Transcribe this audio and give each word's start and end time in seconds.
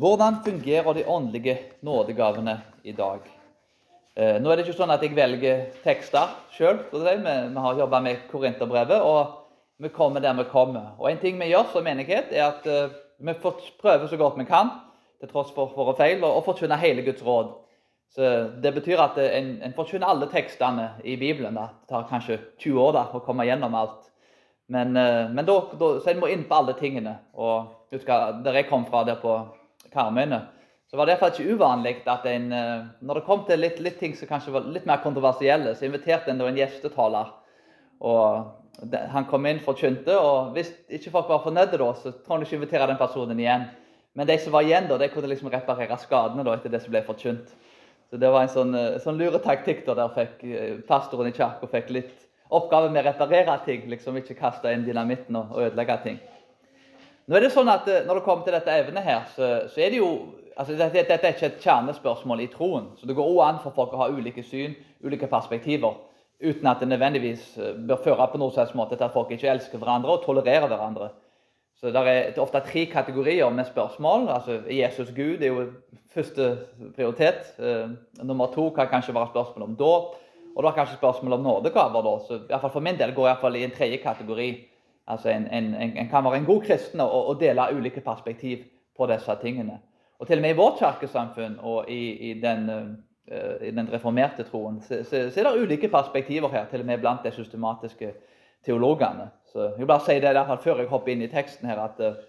Hvordan 0.00 0.34
fungerer 0.44 0.92
de 0.92 1.04
åndelige 1.06 1.58
nådegavene 1.82 2.60
i 2.84 2.92
dag? 2.92 3.20
Eh, 4.16 4.38
nå 4.40 4.48
er 4.48 4.56
det 4.56 4.62
ikke 4.64 4.78
sånn 4.78 4.92
at 4.94 5.02
jeg 5.04 5.12
velger 5.12 5.66
tekster 5.84 6.30
sjøl. 6.54 6.78
Vi, 6.88 7.58
har 7.60 7.76
jobba 7.82 8.00
med 8.00 8.22
Korinterbrevet, 8.30 8.96
og 9.04 9.34
vi 9.76 9.90
kommer 9.92 10.24
der 10.24 10.38
vi 10.38 10.46
kommer. 10.48 10.94
Og 10.98 11.10
En 11.10 11.20
ting 11.20 11.36
vi 11.36 11.50
gjør 11.50 11.68
som 11.72 11.84
menighet, 11.84 12.32
er 12.32 12.46
at 12.46 12.64
eh, 12.66 12.96
vi 13.20 13.34
prøver 13.82 14.06
så 14.08 14.16
godt 14.16 14.40
vi 14.40 14.48
kan, 14.48 14.72
til 15.20 15.28
tross 15.28 15.52
for 15.52 15.76
våre 15.76 15.98
feil, 16.00 16.24
å 16.24 16.40
forkynne 16.48 16.80
hele 16.80 17.04
Guds 17.04 17.26
råd. 17.26 17.52
Så 18.08 18.32
Det 18.56 18.74
betyr 18.80 19.04
at 19.04 19.20
eh, 19.20 19.36
en, 19.36 19.58
en 19.62 19.76
forkynner 19.76 20.08
alle 20.08 20.32
tekstene 20.32 20.94
i 21.04 21.20
Bibelen. 21.20 21.60
Da. 21.60 21.74
Det 21.76 21.92
tar 21.92 22.08
kanskje 22.08 22.40
20 22.56 22.84
år 22.88 22.96
da, 22.96 23.06
å 23.12 23.20
komme 23.20 23.44
gjennom 23.44 23.76
alt. 23.76 24.08
Men, 24.68 24.94
men 24.94 25.44
da, 25.44 25.60
da, 25.76 25.96
så 26.00 26.08
en 26.08 26.20
må 26.22 26.28
inn 26.30 26.48
på 26.48 26.56
alle 26.56 26.72
tingene. 26.78 27.18
Og 27.34 27.66
husk 27.92 28.06
Der 28.06 28.62
jeg 28.62 28.70
kom 28.70 28.86
fra, 28.86 29.04
der 29.04 29.20
på 29.20 29.42
Karmøyene, 29.92 30.40
så 30.90 30.96
var 30.96 31.06
det 31.06 31.14
derfor 31.14 31.30
ikke 31.30 31.54
uvanlig 31.54 31.96
at 32.10 32.24
en, 32.26 32.52
eh, 32.52 32.86
når 33.00 33.20
det 33.20 33.26
kom 33.26 33.44
til 33.46 33.60
litt, 33.62 33.78
litt, 33.80 33.98
ting 34.00 34.16
som 34.18 34.28
kanskje 34.28 34.54
var 34.56 34.64
litt 34.66 34.86
mer 34.90 35.02
kontroversielle, 35.04 35.74
så 35.74 35.86
inviterte 35.86 36.30
en 36.30 36.40
en 36.40 36.56
gjestetaler. 36.56 37.36
Og 38.00 38.56
Han 39.12 39.26
kom 39.28 39.44
inn, 39.46 39.58
forkynte, 39.60 40.14
og 40.16 40.54
hvis 40.54 40.70
ikke 40.88 41.10
folk 41.10 41.28
var 41.28 41.42
fornøyde, 41.44 41.76
da, 41.76 41.92
så 41.92 42.12
tror 42.24 42.38
jeg 42.38 42.46
ikke 42.46 42.56
invitere 42.56 42.86
den 42.86 42.96
personen 42.96 43.38
igjen. 43.38 43.66
Men 44.14 44.26
de 44.26 44.38
som 44.38 44.52
var 44.52 44.62
igjen, 44.62 44.88
da, 44.88 44.96
de 44.96 45.08
kunne 45.08 45.28
liksom 45.28 45.50
reparere 45.52 45.98
skadene 46.00 46.44
da, 46.46 46.54
etter 46.54 46.72
det 46.72 46.80
som 46.80 46.90
ble 46.94 47.02
forkynt. 47.04 47.52
Så 48.10 48.18
Det 48.18 48.30
var 48.30 48.42
en 48.42 48.48
sånn, 48.48 48.74
eh, 48.74 48.98
sånn 48.98 49.18
luretaktikk. 49.18 49.84
da, 49.86 49.94
Der 49.94 50.08
fikk 50.08 50.44
eh, 50.44 50.80
pastoren 50.88 51.28
i 51.28 51.32
kirka 51.32 51.68
fikk 51.70 51.90
litt 51.90 52.26
oppgave 52.50 52.90
med 52.90 53.04
å 53.04 53.12
reparere 53.12 53.60
ting. 53.64 53.88
liksom 53.88 54.16
Ikke 54.16 54.38
kaste 54.38 54.72
inn 54.72 54.84
dynamitten 54.84 55.36
og 55.36 55.58
ødelegge 55.58 56.02
ting. 56.02 56.20
Nå 57.30 57.36
er 57.38 57.44
det 57.44 57.52
sånn 57.54 57.68
at 57.70 57.86
Når 57.86 58.18
det 58.18 58.26
kommer 58.26 58.42
til 58.42 58.56
dette 58.56 58.74
evnet 58.74 59.06
her, 59.06 59.20
så, 59.36 59.48
så 59.70 59.82
er 59.84 59.92
det 59.94 60.00
jo 60.00 60.10
altså 60.56 60.74
dette, 60.74 61.04
dette, 61.06 61.26
er 61.26 61.36
ikke 61.36 61.46
et 61.46 61.62
kjernespørsmål 61.62 62.42
i 62.42 62.48
troen. 62.52 62.88
Så 62.98 63.06
det 63.06 63.14
går 63.16 63.28
også 63.28 63.44
an 63.46 63.60
for 63.62 63.76
folk 63.76 63.94
å 63.94 64.00
ha 64.02 64.08
ulike 64.12 64.42
syn, 64.44 64.74
ulike 65.06 65.28
perspektiver, 65.30 65.94
uten 66.42 66.66
at 66.66 66.82
det 66.82 66.88
nødvendigvis 66.90 67.44
eh, 67.58 67.76
bør 67.88 68.02
føre 68.04 68.26
på 68.32 68.40
noen 68.40 68.54
slags 68.54 68.74
måte 68.74 68.98
til 68.98 69.06
at 69.06 69.14
folk 69.14 69.30
ikke 69.32 69.50
elsker 69.52 69.78
hverandre 69.80 70.16
og 70.16 70.24
tolererer 70.24 70.68
hverandre. 70.68 71.12
Så 71.80 71.94
Det 71.94 72.00
er 72.12 72.40
ofte 72.42 72.60
tre 72.60 72.84
kategorier 72.92 73.48
med 73.50 73.64
spørsmål. 73.64 74.28
altså 74.28 74.58
Jesus 74.68 75.14
Gud 75.16 75.40
er 75.40 75.46
jo 75.46 75.68
første 76.12 76.58
prioritet. 76.96 77.54
Eh, 77.58 77.88
nummer 78.22 78.50
to 78.52 78.70
kan 78.70 78.90
kanskje 78.90 79.14
være 79.14 79.30
spørsmål 79.32 79.68
om 79.68 79.76
dåp. 79.76 80.18
Og 80.50 80.58
det 80.58 80.66
var 80.66 80.76
kanskje 80.76 80.98
spørsmål 80.98 81.32
om 81.32 81.40
nådegaver. 81.40 82.02
da, 82.02 82.18
så 82.26 82.34
i 82.34 82.60
fall 82.60 82.70
For 82.70 82.80
min 82.80 82.98
del 82.98 83.14
går 83.14 83.28
jeg 83.28 83.54
i, 83.54 83.58
i 83.58 83.64
en 83.64 83.70
tredje 83.70 83.96
kategori. 83.96 84.69
Altså 85.06 85.28
En, 85.28 85.46
en, 85.52 85.74
en, 85.74 86.08
kan 86.08 86.24
være 86.24 86.36
en 86.36 86.44
god 86.44 86.62
kristen 86.62 87.00
og, 87.00 87.26
og 87.26 87.40
dele 87.40 87.62
ulike 87.74 88.00
perspektiv 88.00 88.58
på 88.96 89.06
disse 89.06 89.36
tingene. 89.42 89.80
Og 90.18 90.26
til 90.26 90.38
og 90.38 90.42
med 90.42 90.50
i 90.50 90.56
vårt 90.56 90.78
kirkesamfunn 90.78 91.58
og 91.62 91.90
i, 91.90 92.30
i, 92.30 92.40
den, 92.40 92.70
uh, 92.70 93.66
i 93.66 93.70
den, 93.70 93.88
reformerte 93.92 94.44
troen 94.44 94.80
så, 94.80 95.02
så, 95.04 95.30
så, 95.30 95.40
er 95.40 95.48
det 95.48 95.62
ulike 95.62 95.88
perspektiver 95.88 96.48
her, 96.48 96.66
til 96.70 96.80
og 96.80 96.86
med 96.86 96.98
blant 96.98 97.24
de 97.24 97.32
systematiske 97.32 98.12
teologene. 98.64 99.30
Så 99.52 99.72
Jeg 99.78 99.86
bare 99.86 100.04
si 100.04 100.20
det 100.20 100.36
i 100.36 100.62
før 100.62 100.78
jeg 100.78 100.88
hopper 100.88 101.12
inn 101.12 101.22
i 101.22 101.32
teksten 101.32 101.68
her, 101.68 101.80
at 101.80 102.00
uh, 102.00 102.20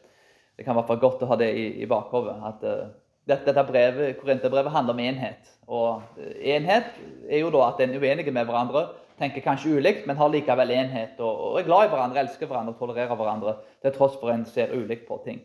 det 0.57 0.65
kan 0.65 0.75
være 0.75 0.99
godt 0.99 1.21
å 1.23 1.29
ha 1.33 1.35
det 1.35 1.51
i, 1.55 1.67
i 1.83 1.85
bakhodet. 1.85 2.37
At 2.47 2.63
uh, 2.63 2.87
dette, 3.27 3.45
dette 3.45 3.63
brevet, 3.67 4.17
Korinterbrevet 4.17 4.71
handler 4.71 4.93
om 4.93 4.99
enhet. 4.99 5.51
Og 5.67 6.01
enhet 6.41 6.89
er 7.29 7.43
jo 7.43 7.51
da 7.53 7.67
at 7.67 7.83
en 7.83 7.93
er 7.95 8.01
uenige 8.01 8.31
med 8.31 8.45
hverandre, 8.45 8.87
tenker 9.19 9.43
kanskje 9.45 9.77
ulikt, 9.77 10.07
men 10.07 10.19
har 10.19 10.31
likevel 10.31 10.71
enhet. 10.75 11.19
Og, 11.19 11.45
og 11.51 11.59
er 11.59 11.67
glad 11.67 11.87
i 11.87 11.93
hverandre, 11.93 12.23
elsker 12.23 12.49
hverandre 12.49 12.75
og 12.75 12.79
tolererer 12.79 13.17
hverandre, 13.19 13.55
til 13.81 13.95
tross 13.95 14.19
for 14.21 14.33
en 14.33 14.45
ser 14.47 14.75
ulikt 14.77 15.07
på 15.09 15.19
ting. 15.25 15.41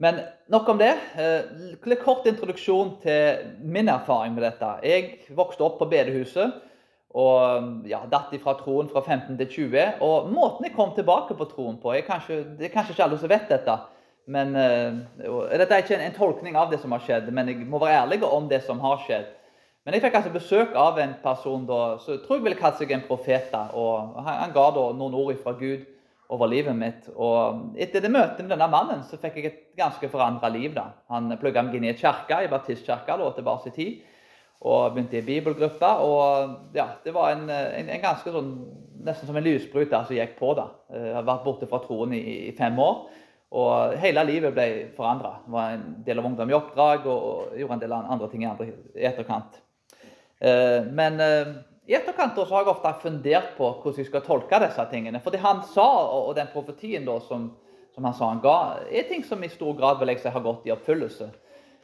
Men 0.00 0.22
nok 0.48 0.68
om 0.72 0.78
det. 0.80 0.94
Eh, 1.20 1.96
kort 2.00 2.26
introduksjon 2.26 2.94
til 3.02 3.54
min 3.60 3.88
erfaring 3.92 4.32
med 4.34 4.46
dette. 4.46 4.72
Jeg 4.86 5.34
vokste 5.36 5.66
opp 5.66 5.76
på 5.82 5.88
bedehuset 5.90 6.56
og 7.10 7.88
ja, 7.90 8.04
datt 8.06 8.30
fra 8.42 8.54
troen 8.60 8.88
fra 8.90 9.02
15 9.02 9.36
til 9.42 9.48
20. 9.50 10.00
Og 10.06 10.30
måten 10.30 10.66
jeg 10.66 10.76
kom 10.76 10.94
tilbake 10.96 11.34
på 11.36 11.48
troen 11.50 11.76
på 11.82 11.92
er 11.92 12.06
kanskje, 12.06 12.44
Det 12.58 12.68
er 12.68 12.74
kanskje 12.74 12.94
ikke 12.94 13.04
alle 13.04 13.18
som 13.18 13.28
vet 13.28 13.48
dette. 13.50 13.78
men 14.26 14.54
uh, 14.54 15.50
Dette 15.50 15.74
er 15.74 15.82
ikke 15.82 15.96
en, 15.96 16.06
en, 16.06 16.14
tolkning 16.14 16.56
av 16.56 16.70
det 16.70 16.78
som 16.80 16.92
har 16.92 17.02
skjedd, 17.02 17.32
men 17.32 17.48
jeg 17.48 17.66
må 17.66 17.80
være 17.82 18.04
ærlig 18.04 18.22
om 18.24 18.48
det 18.48 18.62
som 18.62 18.78
har 18.80 19.02
skjedd. 19.06 19.26
Men 19.90 19.96
jeg 19.96 20.04
fikk 20.04 20.16
altså 20.20 20.30
besøk 20.30 20.74
av 20.78 20.98
en 21.02 21.16
person 21.18 21.64
da, 21.66 21.76
som 21.98 22.12
jeg 22.14 22.20
tror 22.22 22.36
jeg 22.36 22.44
ville 22.44 22.58
kalt 22.60 22.76
seg 22.78 22.92
en 22.94 23.00
profet. 23.08 23.48
Han, 23.50 24.20
han 24.22 24.52
ga 24.54 24.66
da 24.76 24.84
noen 24.94 25.16
ord 25.18 25.38
fra 25.42 25.50
Gud 25.58 25.80
over 26.30 26.46
livet 26.46 26.76
mitt. 26.78 27.08
Og 27.10 27.72
etter 27.74 28.04
det 28.04 28.12
møtet 28.14 28.44
med 28.44 28.52
denne 28.52 28.68
mannen 28.70 29.00
så 29.08 29.16
fikk 29.18 29.40
jeg 29.40 29.48
et 29.48 29.56
ganske 29.80 30.06
forandra 30.12 30.46
liv. 30.54 30.68
da. 30.76 30.92
Han 31.10 31.26
plugga 31.40 31.64
meg 31.66 31.74
inn 31.74 31.88
i 31.88 31.90
et 31.90 31.98
kirke, 31.98 32.38
i 32.38 32.50
baptistkirka 32.52 33.16
tilbake 33.34 33.72
i 33.72 33.74
tid. 33.74 33.96
Og 34.60 34.92
begynte 34.94 35.18
i 35.18 35.24
bibelgruppe. 35.26 35.90
Og 36.06 36.76
ja, 36.78 36.86
det 37.02 37.14
var 37.16 37.32
en, 37.32 37.50
en, 37.50 37.90
en 37.90 38.04
ganske 38.04 38.36
sånn 38.36 38.54
Nesten 39.00 39.24
som 39.26 39.36
en 39.40 39.46
lysbryter 39.46 40.02
som 40.04 40.12
gikk 40.14 40.36
på. 40.38 40.52
da. 40.54 40.68
Jeg 40.92 41.16
har 41.16 41.26
vært 41.26 41.42
borte 41.48 41.66
fra 41.66 41.80
troen 41.82 42.14
i, 42.14 42.20
i 42.50 42.54
fem 42.54 42.78
år. 42.78 43.08
Og 43.58 43.96
hele 44.04 44.22
livet 44.28 44.54
ble 44.54 44.68
forandra. 44.94 45.32
Var 45.50 45.74
en 45.74 45.84
del 46.06 46.22
av 46.22 46.30
ungdom 46.30 46.54
i 46.54 46.56
oppdrag 46.60 47.10
og, 47.10 47.26
og 47.32 47.58
gjorde 47.58 47.80
en 47.80 47.84
del 47.88 47.96
andre 47.98 48.30
ting 48.30 48.46
i 48.46 49.08
etterkant. 49.10 49.58
Eh, 50.40 50.86
men 50.88 51.20
eh, 51.20 51.50
i 51.90 51.96
etterkant 51.98 52.38
så 52.38 52.46
har 52.48 52.64
jeg 52.64 52.72
ofte 52.72 52.92
fundert 53.02 53.52
på 53.56 53.66
hvordan 53.82 54.00
jeg 54.00 54.08
skal 54.08 54.24
tolke 54.24 54.60
disse 54.62 54.86
tingene. 54.92 55.20
For 55.20 55.34
det 55.34 55.42
han 55.44 55.62
sa, 55.72 55.88
og 56.16 56.32
den 56.38 56.48
profetien 56.52 57.04
da, 57.08 57.18
som, 57.26 57.50
som, 57.94 58.06
han 58.06 58.16
sa 58.16 58.30
han 58.30 58.42
ga, 58.44 58.56
er 58.88 59.08
ting 59.08 59.24
som 59.26 59.42
i 59.44 59.50
stor 59.52 59.76
grad 59.78 60.00
vil 60.00 60.14
jeg 60.14 60.22
si 60.22 60.32
har 60.32 60.44
gått 60.44 60.68
i 60.68 60.74
oppfyllelse. 60.74 61.30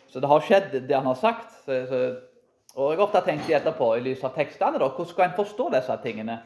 Så 0.07 0.23
det 0.23 0.31
har 0.31 0.45
skjedd, 0.47 0.77
det 0.89 0.97
han 0.97 1.09
har 1.11 1.19
sagt. 1.21 1.51
Så, 1.67 1.83
så, 1.91 2.03
og 2.77 2.93
jeg 2.93 3.01
har 3.01 3.07
ofte 3.09 3.25
tenkt 3.27 3.51
etterpå, 3.51 3.95
i 3.97 4.05
lys 4.05 4.25
av 4.25 4.37
tekstene, 4.37 4.79
da, 4.79 4.89
hvordan 4.93 5.11
skal 5.11 5.29
en 5.29 5.41
forstå 5.41 5.69
disse 5.75 5.99
tingene? 6.05 6.41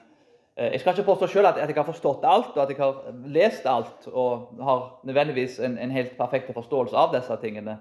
Eh, 0.56 0.72
jeg 0.72 0.80
skal 0.80 0.96
ikke 0.96 1.08
påstå 1.12 1.28
selv 1.30 1.52
at 1.52 1.60
jeg 1.62 1.76
har 1.76 1.86
forstått 1.86 2.26
alt, 2.26 2.52
og 2.56 2.62
at 2.64 2.72
jeg 2.72 2.80
har 2.80 3.22
lest 3.26 3.66
alt 3.70 4.08
og 4.10 4.56
har 4.60 4.82
nødvendigvis 5.04 5.60
en, 5.60 5.78
en 5.78 5.94
helt 5.94 6.16
perfekt 6.18 6.50
forståelse 6.54 6.96
av 6.96 7.14
disse 7.14 7.36
tingene. 7.44 7.78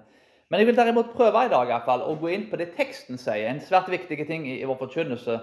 Men 0.50 0.60
jeg 0.60 0.66
vil 0.70 0.76
derimot 0.76 1.12
prøve 1.14 1.46
i 1.46 1.52
dag 1.52 1.68
i 1.68 1.70
hvert 1.70 1.86
fall, 1.86 2.02
å 2.02 2.16
gå 2.18 2.32
inn 2.34 2.48
på 2.50 2.58
det 2.58 2.72
teksten 2.74 3.18
sier. 3.20 3.46
En 3.48 3.62
svært 3.62 3.90
viktig 3.90 4.18
ting 4.26 4.48
i, 4.50 4.60
vår 4.66 4.80
forkynnelse 4.84 5.38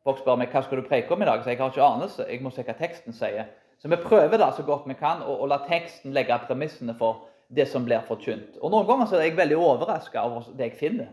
Folk 0.00 0.22
spør 0.22 0.38
meg 0.40 0.48
hva 0.48 0.62
skal 0.64 0.80
du 0.80 0.86
preke 0.88 1.12
om 1.12 1.20
i 1.20 1.26
dag, 1.28 1.42
så 1.44 1.50
jeg 1.52 1.58
har 1.60 1.72
ikke 1.74 1.84
anelse. 1.84 2.24
Jeg 2.24 2.40
må 2.40 2.48
se 2.54 2.62
hva 2.64 2.72
teksten 2.78 3.12
sier. 3.12 3.50
Så 3.76 3.88
vi 3.92 3.98
prøver 4.00 4.40
da 4.40 4.46
så 4.56 4.64
godt 4.64 4.86
vi 4.88 4.96
kan 4.96 5.20
å 5.20 5.44
la 5.48 5.58
teksten 5.66 6.14
legge 6.16 6.38
premissene 6.46 6.94
for 6.96 7.26
det 7.52 7.66
som 7.68 7.84
blir 7.84 8.00
forkynt. 8.08 8.56
Og 8.60 8.72
Noen 8.72 8.88
ganger 8.88 9.10
så 9.10 9.18
er 9.18 9.26
jeg 9.26 9.36
veldig 9.36 9.58
overraska 9.60 10.22
over 10.24 10.46
det 10.56 10.70
jeg 10.70 10.78
finner. 10.80 11.10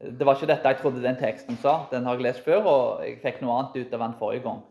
Det 0.00 0.26
var 0.26 0.38
ikke 0.38 0.48
dette 0.50 0.72
jeg 0.72 0.80
trodde 0.80 1.02
den 1.04 1.18
teksten 1.20 1.58
sa. 1.60 1.82
Den 1.92 2.08
har 2.08 2.16
jeg 2.16 2.26
lest 2.28 2.44
før, 2.46 2.64
og 2.64 3.04
jeg 3.04 3.18
fikk 3.22 3.42
noe 3.42 3.58
annet 3.58 3.76
ut 3.76 3.92
av 3.96 4.06
den 4.06 4.16
forrige 4.20 4.44
gang. 4.46 4.62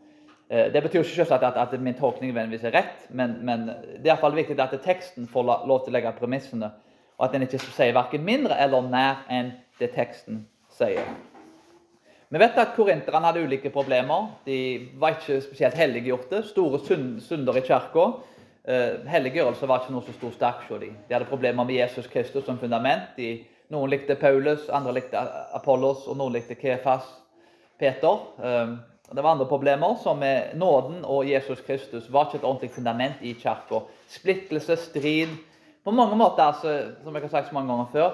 Eh, 0.50 0.72
det 0.74 0.84
betyr 0.86 1.02
ikke 1.02 1.18
selvsagt 1.20 1.46
at, 1.48 1.58
at 1.58 1.78
min 1.82 1.98
tolkning 1.98 2.34
nødvendigvis 2.34 2.66
er 2.70 2.76
rett, 2.78 3.06
men, 3.10 3.38
men, 3.46 3.70
det 3.70 4.04
er 4.06 4.14
iallfall 4.14 4.38
viktig 4.38 4.58
at 4.62 4.76
teksten 4.84 5.30
får 5.30 5.50
lov 5.70 5.84
til 5.84 5.94
å 5.94 5.98
legge 5.98 6.14
premissene, 6.18 6.70
og 7.18 7.28
at 7.28 7.36
den 7.36 7.46
ikke 7.46 7.62
sier 7.62 7.94
verken 7.96 8.26
mindre 8.26 8.58
eller 8.64 8.90
nær 8.90 9.24
enn 9.32 9.54
det 9.80 9.94
teksten 9.94 10.46
sier. 10.74 11.06
Vi 12.34 12.40
vet 12.42 12.56
at 12.58 12.72
korinterne 12.74 13.28
hadde 13.28 13.44
ulike 13.46 13.70
problemer. 13.70 14.32
De 14.46 14.90
var 14.98 15.20
ikke 15.20 15.38
spesielt 15.44 15.78
helliggjorte. 15.78 16.40
Store 16.50 16.80
synder 16.82 17.60
i 17.60 17.62
kirka. 17.62 18.06
Uh, 18.64 19.04
helliggjørelse 19.12 19.68
var 19.70 19.84
ikke 19.84 19.94
noe 19.94 20.06
så 20.08 20.16
stor 20.16 20.32
sterkt 20.34 20.72
hos 20.72 20.82
dem. 20.82 20.96
De 21.06 21.14
hadde 21.14 21.30
problemer 21.30 21.68
med 21.68 21.78
Jesus 21.78 22.08
Kristus 22.10 22.48
som 22.48 22.58
fundament. 22.58 23.12
De, 23.20 23.44
noen 23.70 23.92
likte 23.92 24.18
Paulus, 24.18 24.66
andre 24.74 24.96
likte 24.98 25.22
Apollos, 25.54 26.08
og 26.08 26.18
noen 26.18 26.34
likte 26.34 26.58
Kefas, 26.58 27.06
Peter. 27.78 28.26
Uh, 28.42 28.80
det 29.14 29.22
var 29.22 29.36
andre 29.36 29.46
problemer, 29.46 29.94
som 30.02 30.18
med 30.18 30.56
nåden 30.58 31.04
og 31.06 31.30
Jesus 31.30 31.62
Kristus 31.62 32.10
var 32.10 32.32
ikke 32.32 32.42
et 32.42 32.50
ordentlig 32.50 32.72
fundament 32.74 33.22
i 33.22 33.36
kirka. 33.38 33.84
Splittelse, 34.10 34.80
strid 34.90 35.38
På 35.84 35.92
mange 35.92 36.16
måter, 36.16 36.44
altså, 36.44 36.94
som 37.04 37.16
jeg 37.16 37.26
har 37.26 37.30
sagt 37.30 37.50
så 37.50 37.56
mange 37.56 37.74
ganger 37.74 37.90
før, 37.92 38.12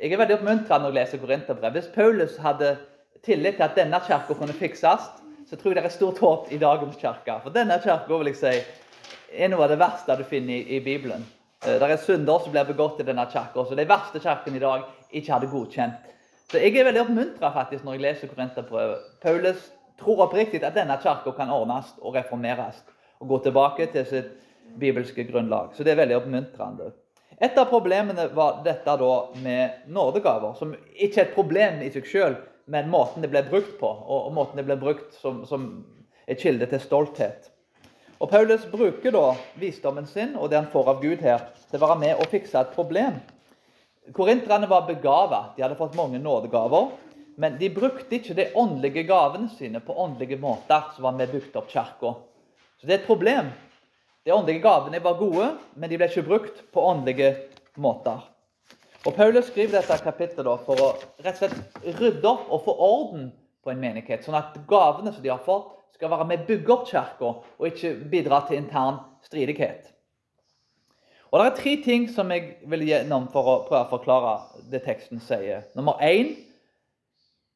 jeg 0.00 0.12
er 0.12 0.20
veldig 0.22 0.38
oppmuntra 0.38 0.78
når 0.80 0.88
jeg 0.88 0.96
leser 0.96 1.20
Korinterbrev. 1.20 1.74
Hvis 1.76 1.90
Paulus 1.94 2.36
hadde 2.40 2.76
tillit 3.24 3.58
til 3.58 3.66
at 3.66 3.74
denne 3.76 3.98
kirka 4.06 4.36
kunne 4.38 4.56
fikses, 4.56 5.10
så 5.50 5.56
tror 5.56 5.74
jeg 5.74 5.82
det 5.82 5.90
er 5.90 5.92
stort 5.92 6.18
håp 6.18 6.48
i 6.52 6.58
dagens 6.58 6.96
kirke. 6.96 7.34
For 7.42 7.52
denne 7.52 7.76
kirka 7.82 8.16
vil 8.22 8.30
jeg 8.30 8.38
si, 8.40 8.54
er 9.36 9.50
noe 9.52 9.66
av 9.66 9.74
det 9.74 9.76
verste 9.82 10.16
du 10.16 10.22
finner 10.24 10.54
i, 10.56 10.78
i 10.78 10.80
Bibelen. 10.80 11.26
Eh, 11.66 11.76
det 11.76 11.90
er 11.90 12.00
synder 12.00 12.40
som 12.40 12.54
blir 12.54 12.64
begått 12.70 13.02
i 13.02 13.06
denne 13.10 13.26
kirka, 13.28 13.66
så 13.68 13.76
de 13.76 13.86
verste 13.90 14.22
kirkene 14.24 14.56
i 14.56 14.64
dag 14.64 14.86
ikke 15.10 15.34
hadde 15.34 15.50
godkjent. 15.52 16.08
Så 16.50 16.58
Jeg 16.58 16.78
er 16.78 16.88
veldig 16.88 17.04
oppmuntra 17.04 17.52
når 17.52 17.92
jeg 17.92 18.04
leser 18.06 18.32
Korinterbrevet. 18.32 19.04
Paulus 19.22 19.68
tror 20.00 20.24
oppriktig 20.24 20.64
at 20.64 20.74
denne 20.74 20.96
kirka 21.02 21.36
kan 21.36 21.52
ordnes 21.52 21.92
og 22.00 22.16
reformeres 22.16 22.80
og 23.20 23.28
gå 23.28 23.42
tilbake 23.44 23.86
til 23.92 24.06
sitt 24.06 24.32
bibelske 24.80 25.28
grunnlag. 25.28 25.76
Så 25.76 25.84
det 25.84 25.92
er 25.92 26.00
veldig 26.00 26.16
oppmuntrende. 26.16 26.90
Et 27.40 27.58
av 27.58 27.70
problemene 27.70 28.26
var 28.36 28.60
dette 28.64 28.96
da 29.00 29.14
med 29.40 29.86
nådegaver, 29.88 30.52
som 30.58 30.74
ikke 30.92 31.22
er 31.22 31.24
et 31.24 31.34
problem 31.36 31.80
i 31.80 31.88
seg 31.92 32.08
sjøl, 32.08 32.36
men 32.70 32.90
måten 32.92 33.24
det 33.24 33.30
ble 33.32 33.42
brukt 33.48 33.78
på, 33.80 33.88
og 33.88 34.28
måten 34.36 34.60
det 34.60 34.66
ble 34.68 34.76
brukt 34.78 35.16
som, 35.16 35.40
som 35.48 35.70
et 36.28 36.40
kilde 36.42 36.68
til 36.70 36.82
stolthet. 36.84 37.48
Og 38.20 38.28
Paulus 38.28 38.66
bruker 38.68 39.14
da 39.14 39.30
visdommen 39.58 40.04
sin 40.06 40.34
og 40.36 40.50
det 40.52 40.58
han 40.60 40.68
får 40.72 40.90
av 40.92 41.00
Gud 41.00 41.24
her, 41.24 41.46
til 41.70 41.80
å 41.80 41.86
være 41.86 42.00
med 42.02 42.20
og 42.20 42.28
fikse 42.28 42.60
et 42.60 42.74
problem. 42.76 43.16
Korinterne 44.12 44.68
var 44.68 44.84
begava. 44.88 45.46
De 45.56 45.64
hadde 45.64 45.78
fått 45.78 45.96
mange 45.96 46.20
nådegaver. 46.20 46.90
Men 47.40 47.56
de 47.56 47.70
brukte 47.72 48.18
ikke 48.18 48.36
de 48.36 48.50
åndelige 48.58 49.06
gavene 49.08 49.48
sine 49.56 49.80
på 49.80 49.96
åndelige 49.96 50.36
måter 50.40 50.90
som 50.92 51.06
var 51.06 51.16
med 51.16 51.32
bygd 51.32 51.56
opp 51.56 51.70
kirka. 51.72 52.12
Så 52.76 52.84
det 52.88 52.98
er 52.98 53.00
et 53.00 53.08
problem. 53.08 53.48
De 54.24 54.32
åndelige 54.32 54.62
gavene 54.62 55.00
var 55.04 55.16
gode, 55.18 55.46
men 55.74 55.90
de 55.90 55.96
ble 55.96 56.08
ikke 56.10 56.26
brukt 56.26 56.64
på 56.72 56.84
åndelige 56.84 57.32
måter. 57.80 58.20
Og 59.06 59.14
Paulus 59.16 59.48
skriver 59.48 59.78
dette 59.78 59.96
kapittelet 60.04 60.66
for 60.66 60.80
å 60.84 60.88
rett 61.24 61.30
og 61.32 61.38
slett 61.40 61.86
rydde 62.00 62.28
opp 62.28 62.50
og 62.52 62.66
få 62.66 62.74
orden 62.84 63.30
på 63.64 63.72
en 63.72 63.80
menighet, 63.80 64.24
sånn 64.24 64.36
at 64.36 64.58
gavene 64.68 65.12
som 65.14 65.24
de 65.24 65.32
har 65.32 65.40
fått, 65.44 65.72
skal 65.96 66.12
være 66.12 66.26
med 66.28 66.44
å 66.44 66.48
bygge 66.48 66.74
opp 66.74 66.84
kirka, 66.88 67.32
og 67.40 67.66
ikke 67.68 67.94
bidra 68.12 68.42
til 68.48 68.60
intern 68.60 69.00
stridighet. 69.24 69.88
Og 71.30 71.38
Det 71.38 71.46
er 71.46 71.56
tre 71.56 71.74
ting 71.84 72.06
som 72.10 72.30
jeg 72.34 72.56
vil 72.66 72.88
gjennom 72.88 73.28
for 73.32 73.48
å 73.48 73.58
prøve 73.68 73.84
å 73.86 73.90
forklare 73.92 74.62
det 74.72 74.82
teksten 74.84 75.20
sier. 75.22 75.62
Nummer 75.78 76.00
én, 76.02 76.34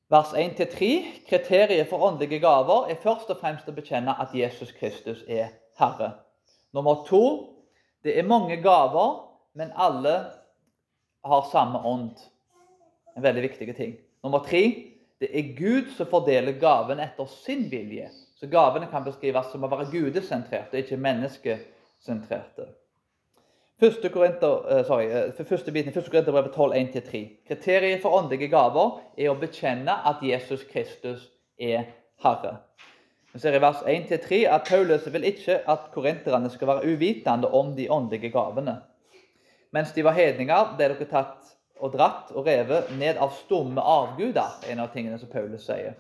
vers 0.08 0.32
1-3. 0.32 1.24
Kriteriet 1.28 1.88
for 1.90 2.04
åndelige 2.06 2.40
gaver 2.44 2.88
er 2.92 3.00
først 3.02 3.32
og 3.34 3.40
fremst 3.40 3.68
å 3.68 3.74
bekjenne 3.74 4.14
at 4.20 4.36
Jesus 4.36 4.70
Kristus 4.78 5.24
er 5.26 5.50
Herre. 5.80 6.12
Nummer 6.74 7.04
to, 7.06 7.24
det 8.02 8.18
er 8.18 8.26
mange 8.26 8.56
gaver, 8.62 9.12
men 9.54 9.70
alle 9.78 10.14
har 11.24 11.46
samme 11.52 11.80
ånd. 11.86 12.18
En 13.16 13.22
veldig 13.22 13.42
viktig 13.46 13.76
ting. 13.76 13.94
Nummer 14.26 14.42
tre, 14.44 14.62
det 15.22 15.30
er 15.30 15.54
Gud 15.56 15.92
som 15.94 16.10
fordeler 16.10 16.58
gaven 16.58 17.00
etter 17.00 17.28
sin 17.30 17.68
vilje. 17.70 18.10
Så 18.34 18.50
gavene 18.50 18.90
kan 18.90 19.06
beskrives 19.06 19.52
som 19.52 19.64
å 19.64 19.70
være 19.70 19.86
gudesentrerte, 19.92 20.82
ikke 20.82 20.98
menneskesentrerte. 21.00 22.66
Første, 23.80 24.10
uh, 24.10 25.46
første 25.46 25.72
biten, 25.72 25.94
første 25.94 26.10
Korinterbrevet 26.10 26.52
12, 26.54 26.74
1-3. 26.74 27.22
Kriteriet 27.48 28.02
for 28.02 28.18
åndelige 28.18 28.50
gaver 28.52 29.00
er 29.18 29.30
å 29.32 29.38
bekjenne 29.38 29.96
at 30.10 30.22
Jesus 30.22 30.66
Kristus 30.70 31.26
er 31.58 31.88
Herre. 32.22 32.58
Vi 33.34 33.40
ser 33.42 33.56
i 33.56 33.58
vers 33.58 33.80
1-3 33.82 34.36
at 34.46 34.68
Paulus 34.68 35.06
vil 35.12 35.24
ikke 35.26 35.56
at 35.70 35.88
korinterne 35.92 36.50
skal 36.50 36.68
være 36.70 36.92
uvitende 36.92 37.48
om 37.50 37.72
de 37.76 37.90
åndelige 37.90 38.30
gavene. 38.30 38.76
Mens 39.74 39.90
de 39.92 40.04
var 40.04 40.14
hedninger, 40.14 40.76
ble 40.76 40.86
dere 40.92 41.08
tatt 41.10 41.50
og 41.82 41.90
dratt 41.96 42.30
og 42.30 42.46
revet 42.46 42.92
ned 42.94 43.18
av 43.18 43.34
stumme 43.34 43.82
avguder, 43.82 44.60
en 44.70 44.84
av 44.84 44.92
tingene 44.92 45.18
som 45.18 45.32
Paulus 45.32 45.66
sier. 45.66 45.96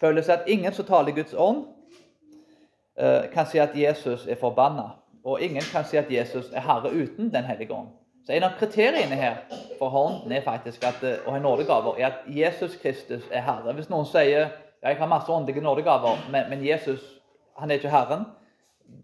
Paulus 0.00 0.26
sier 0.26 0.40
at 0.40 0.50
ingen 0.50 0.74
som 0.74 0.88
taler 0.88 1.14
Guds 1.14 1.36
ånd, 1.38 1.62
uh, 2.98 3.30
kan 3.30 3.46
si 3.46 3.62
at 3.62 3.78
Jesus 3.78 4.26
er 4.26 4.40
forbanna. 4.42 4.96
Og 5.22 5.46
ingen 5.46 5.62
kan 5.70 5.86
si 5.86 5.96
at 5.96 6.10
Jesus 6.10 6.50
er 6.52 6.66
herre 6.66 6.90
uten 6.90 7.30
Den 7.32 7.46
hellige 7.46 7.72
ånd. 7.72 7.94
Så 8.26 8.32
En 8.32 8.42
av 8.42 8.58
kriteriene 8.58 9.14
her 9.14 9.36
for 9.78 9.88
hånden 9.88 10.32
er 10.32 10.42
faktisk 10.42 10.82
at, 10.84 11.06
og 11.26 11.32
ha 11.32 11.38
nådegaver 11.38 12.00
er 12.00 12.06
at 12.06 12.26
Jesus 12.26 12.76
Kristus 12.82 13.22
er 13.30 13.46
herre. 13.46 13.72
Hvis 13.72 13.88
noen 13.88 14.10
sier 14.10 14.50
jeg 14.84 14.98
har 14.98 15.08
masse 15.08 15.32
åndelige 15.32 15.64
nådegaver, 15.64 16.26
men, 16.30 16.50
men, 16.50 16.66
Jesus 16.66 17.00
han 17.56 17.70
er 17.70 17.78
ikke 17.78 17.90
Herren, 17.90 18.24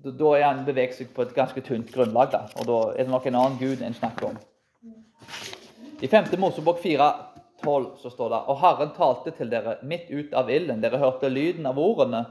da 0.04 0.30
er 0.36 0.44
han 0.44 0.64
beveget 0.66 0.96
seg 0.98 1.12
på 1.14 1.22
et 1.22 1.34
ganske 1.34 1.60
tynt 1.64 1.92
grunnlag. 1.94 2.32
Da. 2.32 2.40
Og 2.60 2.66
da 2.68 2.78
er 2.92 3.06
det 3.06 3.12
nok 3.12 3.26
en 3.26 3.38
annen 3.38 3.58
Gud 3.60 3.82
en 3.82 3.94
snakker 3.94 4.32
om. 4.32 4.38
I 6.02 6.08
5. 6.10 6.32
Mosebok 6.38 6.82
4, 6.82 7.06
12 7.62 7.86
så 8.02 8.10
står 8.10 8.28
det 8.32 8.40
Og 8.48 8.58
Herren 8.60 8.92
talte 8.96 9.32
til 9.36 9.50
dere 9.52 9.76
midt 9.82 10.10
ut 10.10 10.34
av 10.34 10.50
ilden. 10.50 10.82
Dere 10.82 10.98
hørte 10.98 11.28
lyden 11.28 11.68
av 11.68 11.78
ordene, 11.78 12.24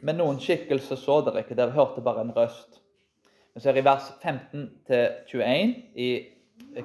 men 0.00 0.18
noen 0.18 0.40
skikkelse 0.42 0.96
så 0.98 1.20
dere 1.26 1.44
ikke. 1.44 1.58
Dere 1.58 1.76
hørte 1.76 2.04
bare 2.04 2.24
en 2.24 2.34
røst. 2.34 2.80
Vi 3.54 3.62
ser 3.64 3.76
i 3.76 3.84
vers 3.84 4.08
15-21 4.22 5.76
i 5.94 6.10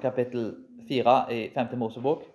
kapittel 0.01 0.51
4 0.89 1.15
i 1.31 1.41
5. 1.55 1.77
Mosebok. 1.79 2.27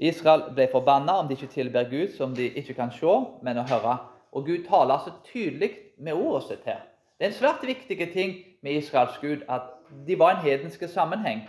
Israel 0.00 0.46
ble 0.56 0.68
forbanna 0.72 1.18
om 1.20 1.28
de 1.28 1.36
ikke 1.36 1.52
tilber 1.52 1.88
Gud, 1.90 2.14
som 2.16 2.34
de 2.36 2.48
ikke 2.48 2.74
kan 2.74 2.92
se, 2.94 3.16
men 3.44 3.60
å 3.60 3.66
høre. 3.68 3.98
Og 4.32 4.46
Gud 4.46 4.64
taler 4.68 5.02
så 5.04 5.12
tydelig 5.28 5.74
med 6.00 6.16
ordet 6.16 6.46
sitt 6.48 6.64
her. 6.64 6.86
Det 7.18 7.26
er 7.26 7.32
en 7.34 7.36
svært 7.36 7.66
viktig 7.66 7.98
ting 8.14 8.36
med 8.64 8.80
Israels 8.80 9.18
Gud 9.20 9.44
at 9.48 9.68
de 10.06 10.16
var 10.18 10.38
en 10.38 10.44
hedenske 10.44 10.88
sammenheng. 10.88 11.42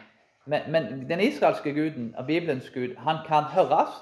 Men, 0.46 0.68
men 0.74 0.90
den 1.10 1.22
israelske 1.22 1.72
guden, 1.74 2.16
Bibelens 2.28 2.70
Gud, 2.74 2.98
han 2.98 3.22
kan 3.28 3.44
høres 3.54 3.94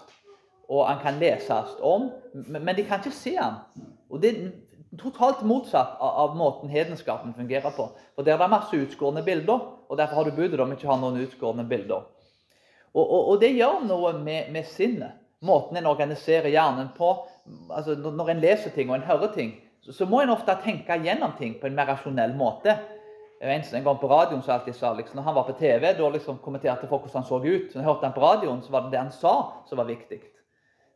og 0.69 0.87
han 0.87 0.99
kan 1.01 1.19
leses 1.19 1.75
om, 1.81 2.11
men 2.47 2.75
de 2.75 2.85
kan 2.85 3.01
ikke 3.01 3.15
se 3.15 3.35
ham. 3.35 3.53
Og 4.09 4.21
Det 4.21 4.29
er 4.29 4.51
totalt 4.99 5.41
motsatt 5.45 5.97
av, 5.99 6.13
av, 6.23 6.35
måten 6.37 6.69
hedenskapen 6.69 7.33
fungerer 7.33 7.73
på. 7.75 7.89
For 8.15 8.23
Der 8.23 8.33
er 8.33 8.37
det 8.37 8.49
masse 8.49 8.77
utskårne 8.77 9.23
bilder, 9.25 9.59
og 9.89 9.97
derfor 9.97 10.15
har 10.15 10.23
du 10.23 10.35
budet 10.35 10.59
om 10.59 10.71
ikke 10.71 10.87
å 10.87 10.93
ha 10.93 10.99
noen 11.01 11.21
utskårne 11.23 11.65
bilder. 11.69 12.05
Og, 12.93 13.03
og, 13.05 13.21
og, 13.29 13.35
det 13.41 13.53
gjør 13.53 13.83
noe 13.87 14.13
med, 14.17 14.51
med, 14.53 14.67
sinnet. 14.67 15.17
Måten 15.45 15.77
en 15.79 15.87
organiserer 15.87 16.49
hjernen 16.51 16.89
på. 16.97 17.13
Altså, 17.71 17.95
når 17.95 18.33
en 18.33 18.41
leser 18.43 18.73
ting 18.75 18.89
og 18.89 18.97
en 18.97 19.07
hører 19.07 19.33
ting, 19.35 19.53
så, 19.85 19.93
så 19.95 20.07
må 20.09 20.23
en 20.23 20.33
ofte 20.33 20.55
tenke 20.63 20.97
gjennom 21.03 21.35
ting 21.37 21.55
på 21.61 21.69
en 21.69 21.77
mer 21.77 21.87
rasjonell 21.93 22.35
måte. 22.37 22.75
En, 23.39 23.63
gang 23.83 23.99
på 24.01 24.09
radioen 24.11 24.41
så 24.43 24.57
alltid 24.57 24.75
sa 24.75 24.91
liksom, 24.93 25.15
når 25.15 25.23
han 25.29 25.35
var 25.35 25.45
på 25.47 25.55
TV, 25.61 25.93
da 25.95 26.09
liksom 26.11 26.41
kommenterte 26.43 26.89
folk 26.89 27.05
hvordan 27.05 27.21
han 27.21 27.29
så 27.29 27.39
ut. 27.39 27.69
Når 27.71 27.79
jeg 27.79 27.87
hørte 27.87 28.09
han 28.09 28.15
på 28.17 28.25
radioen, 28.25 28.59
så 28.65 28.73
var 28.73 28.83
det 28.83 28.91
det 28.97 29.03
han 29.05 29.13
sa, 29.15 29.35
som 29.69 29.79
var 29.79 29.87
viktig. 29.87 30.19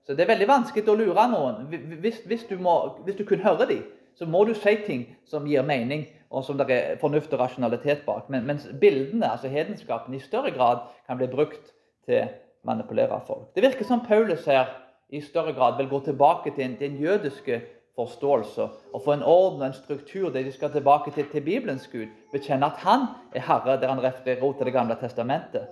Så 0.04 0.18
det 0.18 0.26
er 0.26 0.34
veldig 0.34 0.50
vanskelig 0.50 0.92
å 0.92 0.98
lure 1.00 1.28
noen. 1.32 1.70
Hvis, 2.04 2.20
hvis, 2.28 2.44
du, 2.50 2.58
må, 2.60 2.74
hvis 3.06 3.16
du, 3.16 3.24
kun 3.28 3.44
hører 3.46 3.70
dem, 3.70 3.86
så 4.20 4.28
må 4.28 4.44
du 4.46 4.52
si 4.58 4.76
ting 4.84 5.06
som 5.30 5.48
gir 5.48 5.64
mening, 5.64 6.04
og 6.34 6.44
som 6.44 6.60
det 6.60 6.68
er 6.74 7.00
fornuft 7.00 7.32
og 7.34 7.46
rasjonalitet 7.46 8.04
bak. 8.04 8.28
Men, 8.34 8.44
mens 8.50 8.68
bildene, 8.82 9.30
altså 9.32 9.48
hedenskapen, 9.54 10.18
i 10.18 10.22
større 10.22 10.52
grad 10.52 10.84
kan 11.08 11.22
bli 11.22 11.30
brukt 11.32 11.72
til 12.06 12.24
å 12.24 12.32
manipulere 12.68 13.20
folk. 13.28 13.50
Det 13.56 13.64
virker 13.64 13.88
som 13.88 14.06
Paulus 14.06 14.46
her 14.46 14.72
i 15.14 15.22
større 15.22 15.54
grad 15.54 15.78
vil 15.78 15.90
gå 15.92 16.00
tilbake 16.06 16.54
til 16.56 16.66
en, 16.66 16.78
den 16.80 16.98
jødiske 17.02 17.62
forståelse 17.96 18.68
og 18.94 19.02
få 19.06 19.14
en 19.14 19.24
orden 19.24 19.62
og 19.62 19.68
en 19.68 19.74
struktur 19.78 20.30
der 20.30 20.44
de 20.44 20.52
skal 20.52 20.72
tilbake 20.72 21.12
til, 21.12 21.30
til 21.30 21.42
Bibelens 21.42 21.88
Gud. 21.88 22.08
Bekjenne 22.32 22.66
at 22.66 22.82
han 22.82 23.08
er 23.36 23.46
herre, 23.46 23.78
der 23.82 23.88
han 23.88 24.04
refererer 24.04 24.54
til 24.54 24.66
Det 24.66 24.74
gamle 24.74 24.98
testamentet. 25.00 25.68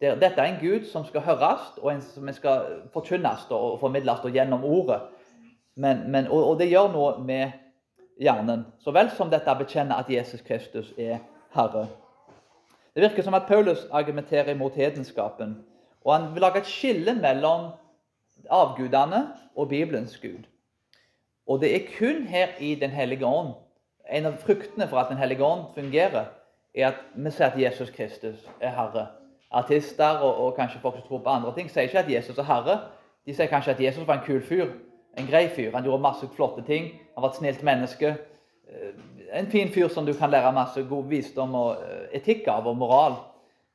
Dette 0.00 0.40
er 0.40 0.44
en 0.44 0.60
Gud 0.60 0.84
som 0.84 1.04
skal 1.04 1.20
høres, 1.20 1.78
og 1.82 1.92
en 1.92 2.02
som 2.02 2.32
skal 2.32 2.82
forkynnes 2.92 3.46
og 3.50 3.78
formidles 3.80 4.20
gjennom 4.32 4.64
ordet. 4.64 5.00
Men, 5.76 6.10
men, 6.10 6.28
og, 6.28 6.48
og, 6.48 6.58
det 6.58 6.68
gjør 6.68 6.92
noe 6.92 7.14
med 7.24 7.52
hjernen, 8.20 8.66
så 8.80 8.92
vel 8.92 9.10
som 9.16 9.30
dette 9.32 9.54
bekjenner 9.58 10.00
at 10.00 10.10
Jesus 10.12 10.40
Kristus 10.40 10.92
er 10.98 11.18
Herre. 11.56 11.86
Det 12.96 13.04
virker 13.04 13.22
som 13.22 13.34
at 13.36 13.44
Paulus 13.48 13.84
argumenterer 13.92 14.50
imot 14.50 14.74
hedenskapen. 14.74 15.58
Og 16.04 16.14
han 16.16 16.30
vil 16.34 16.40
lage 16.40 16.62
et 16.64 16.70
skille 16.70 17.14
mellom 17.14 17.70
avgudene 18.50 19.26
og 19.56 19.68
Bibelens 19.68 20.16
Gud. 20.18 20.48
Og 21.46 21.60
det 21.60 21.74
er 21.74 21.90
kun 21.98 22.22
her 22.26 22.56
i 22.60 22.74
Den 22.74 22.90
hellige 22.90 23.26
ånd 23.26 23.54
En 24.10 24.26
av 24.26 24.36
fruktene 24.38 24.88
for 24.88 24.98
at 24.98 25.08
Den 25.08 25.18
hellige 25.18 25.44
ånd 25.44 25.64
fungerer, 25.74 26.24
er 26.74 26.88
at 26.88 26.94
vi 27.14 27.30
ser 27.30 27.46
at 27.46 27.60
Jesus 27.60 27.90
Kristus 27.90 28.48
er 28.60 28.70
Herre 28.70 29.06
artister 29.50 30.18
og, 30.18 30.44
og, 30.44 30.56
kanskje 30.56 30.80
folk 30.80 30.94
som 30.94 31.08
tror 31.08 31.18
på 31.18 31.30
andre 31.30 31.54
ting, 31.54 31.70
sier 31.70 31.88
ikke 31.88 31.98
at 31.98 32.10
Jesus 32.10 32.38
er 32.38 32.46
herre. 32.46 32.78
De 33.26 33.34
sier 33.34 33.50
kanskje 33.50 33.74
at 33.74 33.82
Jesus 33.82 34.06
var 34.06 34.18
en 34.18 34.26
kul 34.26 34.42
fyr, 34.42 34.70
en 35.18 35.28
grei 35.30 35.48
fyr. 35.48 35.72
Han 35.74 35.84
gjorde 35.84 36.02
masse 36.02 36.28
flotte 36.36 36.64
ting. 36.66 36.92
Han 37.14 37.22
var 37.22 37.32
et 37.32 37.40
snilt 37.40 37.62
menneske. 37.66 38.16
Eh, 38.66 38.92
en 39.38 39.50
fin 39.50 39.70
fyr 39.72 39.88
som 39.92 40.06
du 40.06 40.12
kan 40.16 40.30
lære 40.30 40.52
masse 40.54 40.82
god 40.88 41.08
visdom 41.10 41.54
og 41.54 41.84
eh, 41.84 42.18
etikk 42.20 42.48
av, 42.52 42.66
og 42.66 42.76
moral. 42.76 43.20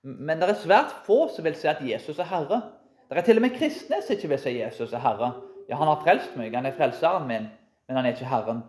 Men 0.03 0.41
det 0.41 0.49
er 0.49 0.61
svært 0.61 0.93
få 1.05 1.27
som 1.31 1.45
vil 1.45 1.55
si 1.55 1.69
at 1.69 1.81
Jesus 1.85 2.19
er 2.19 2.29
herre. 2.31 2.61
Det 3.09 3.19
er 3.19 3.27
til 3.27 3.41
og 3.41 3.45
med 3.45 3.57
kristne 3.57 4.01
som 4.01 4.15
ikke 4.15 4.31
vil 4.31 4.41
si 4.41 4.57
Jesus 4.57 4.93
er 4.93 5.03
herre. 5.03 5.33
Ja, 5.69 5.77
han 5.79 5.87
har 5.87 6.01
frelst 6.03 6.35
meg, 6.35 6.55
han 6.55 6.67
er 6.67 6.75
frelseren 6.75 7.27
min, 7.27 7.47
men 7.87 7.97
han 7.97 8.05
er 8.05 8.15
ikke 8.15 8.27
Herren. 8.27 8.63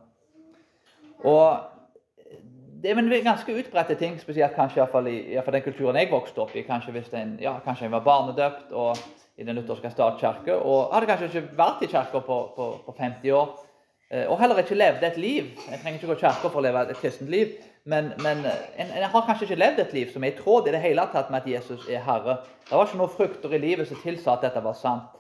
Og 1.25 1.57
det 2.83 2.91
er 2.91 2.99
en 2.99 3.11
ganske 3.25 3.55
utbredte 3.59 3.95
ting, 3.95 4.21
spesielt 4.21 4.55
kanskje 4.55 4.79
i, 4.79 4.83
hvert 4.83 4.93
fall 4.93 5.09
i, 5.11 5.17
i 5.35 5.43
den 5.57 5.63
kulturen 5.63 5.99
jeg 5.99 6.11
vokste 6.11 6.43
opp 6.43 6.55
i. 6.55 6.65
Kanskje 6.67 6.95
hvis 6.97 7.11
en, 7.15 7.37
ja, 7.43 7.57
var 7.63 8.07
barnedøpt 8.07 8.73
og 8.73 8.99
i 9.37 9.45
Den 9.45 9.57
lutherske 9.57 9.91
statskirke 9.91 10.55
og 10.55 10.93
hadde 10.93 11.07
kanskje 11.09 11.29
ikke 11.31 11.57
vært 11.57 11.83
i 11.83 11.89
kirka 11.89 12.21
på, 12.21 12.39
på, 12.57 12.67
på, 12.87 12.95
50 12.99 13.31
år. 13.33 13.55
Eh, 14.13 14.27
og 14.29 14.41
heller 14.41 14.59
ikke 14.61 14.77
levde 14.77 15.07
et 15.07 15.17
liv. 15.17 15.45
Jeg 15.71 15.81
trenger 15.81 15.99
ikke 16.01 16.07
gå 16.11 16.19
i 16.19 16.21
kirka 16.21 16.49
for 16.51 16.61
å 16.61 16.65
leve 16.67 16.85
et 16.85 16.99
kristent 17.01 17.31
liv. 17.33 17.55
Men, 17.89 18.13
men 18.23 18.45
en, 18.45 18.91
en, 18.93 19.09
har 19.11 19.25
kanskje 19.27 19.49
ikke 19.49 19.59
levd 19.59 19.81
et 19.83 19.95
liv 19.97 20.13
som 20.13 20.23
er 20.23 20.35
i 20.35 20.37
tråd 20.37 20.69
i 20.69 20.75
det 20.75 20.83
hele 20.85 21.07
tatt 21.11 21.33
med 21.33 21.41
at 21.41 21.49
Jesus 21.51 21.89
er 21.91 22.05
Herre. 22.05 22.37
Det 22.69 22.77
var 22.77 22.87
ikke 22.87 23.01
noen 23.01 23.17
frukter 23.17 23.57
i 23.57 23.63
livet 23.63 23.89
som 23.89 23.99
tilsa 24.05 24.37
at 24.37 24.45
dette 24.45 24.63
var 24.63 24.77
sant. 24.79 25.17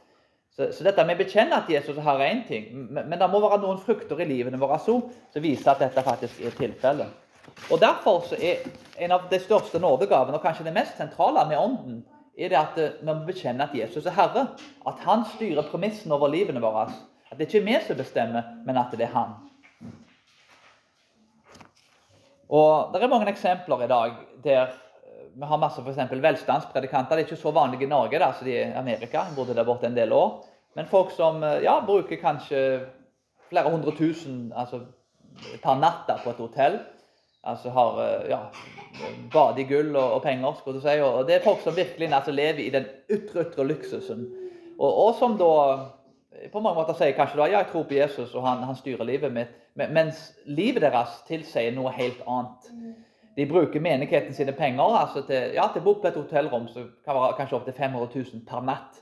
Så, 0.52 0.68
så 0.76 0.84
dette 0.84 1.02
med 1.08 1.16
å 1.16 1.22
bekjenne 1.24 1.56
at 1.56 1.70
Jesus 1.72 1.96
er 1.96 2.04
Herre, 2.04 2.26
er 2.28 2.36
én 2.36 2.44
ting. 2.46 2.68
Men, 2.76 3.08
men, 3.08 3.18
det 3.18 3.28
må 3.32 3.40
være 3.42 3.62
noen 3.64 3.80
frukter 3.82 4.20
i 4.20 4.28
livene 4.28 4.60
våre 4.60 4.76
som 4.84 5.00
viser 5.40 5.72
at 5.72 5.80
dette 5.80 6.04
faktisk 6.04 6.44
er 6.44 6.58
tilfellet. 6.58 7.20
Og 7.72 7.80
Derfor 7.80 8.28
er 8.36 8.60
en 9.02 9.16
av 9.16 9.24
de 9.30 9.40
største 9.42 9.80
nådegavene, 9.82 10.36
og 10.36 10.44
kanskje 10.44 10.68
det 10.68 10.76
mest 10.76 11.00
sentrale 11.00 11.42
med 11.48 11.58
Ånden, 11.58 12.02
er 12.38 12.52
det 12.52 12.60
at 12.60 12.76
eh, 12.80 12.92
vi 13.00 13.08
må 13.08 13.16
bekjenne 13.26 13.64
at 13.64 13.74
Jesus 13.76 14.06
er 14.06 14.14
Herre. 14.14 14.44
At 14.86 15.00
Han 15.08 15.24
styrer 15.32 15.66
premissen 15.72 16.12
over 16.12 16.30
livene 16.30 16.62
våre. 16.62 16.86
At 17.32 17.38
det 17.38 17.48
ikke 17.48 17.62
er 17.62 17.68
vi 17.70 17.78
som 17.86 17.96
bestemmer, 17.96 18.54
men 18.66 18.76
at 18.76 18.92
det 18.92 19.06
er 19.06 19.14
Han. 19.16 19.34
Og 22.52 22.92
Det 22.92 23.02
er 23.02 23.08
mange 23.08 23.30
eksempler 23.32 23.84
i 23.84 23.88
dag 23.88 24.16
der 24.44 24.62
eh, 24.62 25.28
vi 25.34 25.46
har 25.48 25.56
masse 25.56 25.82
for 25.82 26.20
velstandspredikanter. 26.20 27.16
Det 27.16 27.22
er 27.22 27.30
ikke 27.30 27.36
så 27.40 27.50
vanlige 27.50 27.84
i 27.84 27.88
Norge 27.88 28.18
da, 28.18 28.32
som 28.32 28.44
de 28.46 28.56
er 28.56 28.66
i 28.68 28.78
Amerika. 28.78 29.24
Jeg 29.24 29.36
bodde 29.36 29.54
der 29.54 29.64
borte 29.64 29.86
en 29.86 29.96
del 29.96 30.12
år. 30.12 30.44
Men 30.74 30.86
folk 30.86 31.10
som 31.10 31.42
eh, 31.42 31.62
ja, 31.64 31.80
bruker 31.86 32.20
kanskje 32.20 32.80
flere 33.48 33.70
hundre 33.70 33.96
tusen 33.96 34.52
altså, 34.56 34.80
per 35.62 35.80
natt 35.80 36.12
på 36.24 36.30
et 36.30 36.44
hotell. 36.44 36.78
Altså 37.42 37.70
har 37.70 37.98
eh, 38.04 38.28
ja, 38.30 38.40
bade 39.32 39.64
i 39.64 39.64
gull 39.64 39.96
og, 39.96 40.12
og, 40.18 40.22
penger. 40.22 40.52
skulle 40.58 40.80
du 40.80 40.84
si. 40.84 41.00
Og 41.00 41.26
det 41.26 41.38
er 41.38 41.44
folk 41.48 41.64
som 41.64 41.76
virkelig 41.76 42.12
altså, 42.12 42.30
lever 42.30 42.60
i 42.66 42.70
den 42.70 42.84
ytre, 43.10 43.48
ytre 43.48 43.64
luksusen. 43.64 44.28
Og, 44.78 44.92
og, 45.06 45.14
som 45.18 45.38
da 45.40 45.52
på 46.50 46.60
mange 46.60 46.80
måter 46.80 46.96
sier 46.98 47.14
kanskje 47.16 47.38
da, 47.38 47.46
ja, 47.50 47.62
jeg 47.62 47.70
tror 47.70 47.86
på 47.86 47.94
Jesus, 47.96 48.34
og 48.34 48.46
han, 48.46 48.62
han 48.66 48.78
styrer 48.78 49.06
livet 49.06 49.32
mitt. 49.34 49.54
Mens 49.78 50.30
livet 50.46 50.82
deres 50.84 51.20
tilsier 51.28 51.72
noe 51.76 51.92
helt 51.96 52.20
annet. 52.26 52.70
De 53.36 53.46
bruker 53.48 53.80
menigheten 53.80 54.34
sine 54.36 54.52
penger 54.52 54.96
altså 54.98 55.22
til, 55.28 55.54
ja, 55.56 55.68
til 55.72 55.80
å 55.80 55.86
bo 55.86 55.94
på 56.00 56.10
et 56.10 56.18
hotellrom 56.18 56.66
som 56.68 56.90
kan 57.04 57.16
være 57.16 57.36
kanskje 57.38 57.58
opptil 57.58 57.76
500 57.78 58.08
000 58.14 58.42
per 58.48 58.64
natt. 58.66 58.98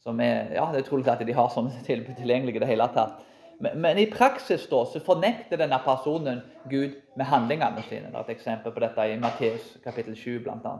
Som 0.00 0.20
er, 0.24 0.54
ja, 0.56 0.64
Det 0.72 0.80
er 0.80 0.86
utrolig 0.86 1.10
at 1.12 1.22
de 1.26 1.36
har 1.36 1.52
sånne 1.52 1.84
tilbud 1.88 2.16
tilgjengelig 2.18 2.56
i 2.56 2.64
det 2.64 2.70
hele 2.72 2.88
tatt. 2.94 3.20
Men, 3.60 3.76
men, 3.84 3.98
i 4.00 4.08
praksis 4.08 4.64
da, 4.70 4.80
så 4.88 5.02
fornekter 5.04 5.60
denne 5.60 5.78
personen 5.84 6.40
Gud 6.70 6.96
med 7.16 7.28
handlingene 7.28 7.84
sine. 7.84 8.08
Det 8.08 8.16
er 8.16 8.24
et 8.24 8.34
eksempel 8.38 8.72
på 8.72 8.80
dette 8.80 9.06
i 9.06 9.18
Matteus 9.20 9.74
kapittel 9.84 10.16
7 10.16 10.40
bl.a. 10.46 10.78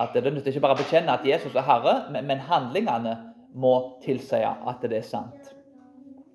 At 0.00 0.14
det 0.14 0.28
nytter 0.28 0.52
ikke 0.52 0.62
bare 0.64 0.76
å 0.76 0.80
bekjenne 0.80 1.12
at 1.12 1.24
Jesus 1.26 1.56
er 1.56 1.64
Herre, 1.66 1.96
men, 2.12 2.28
men 2.28 2.44
handlingene 2.48 3.16
må 3.54 3.98
tilsi 4.04 4.40
at 4.44 4.82
det 4.82 4.98
er 4.98 5.06
sant. 5.06 5.52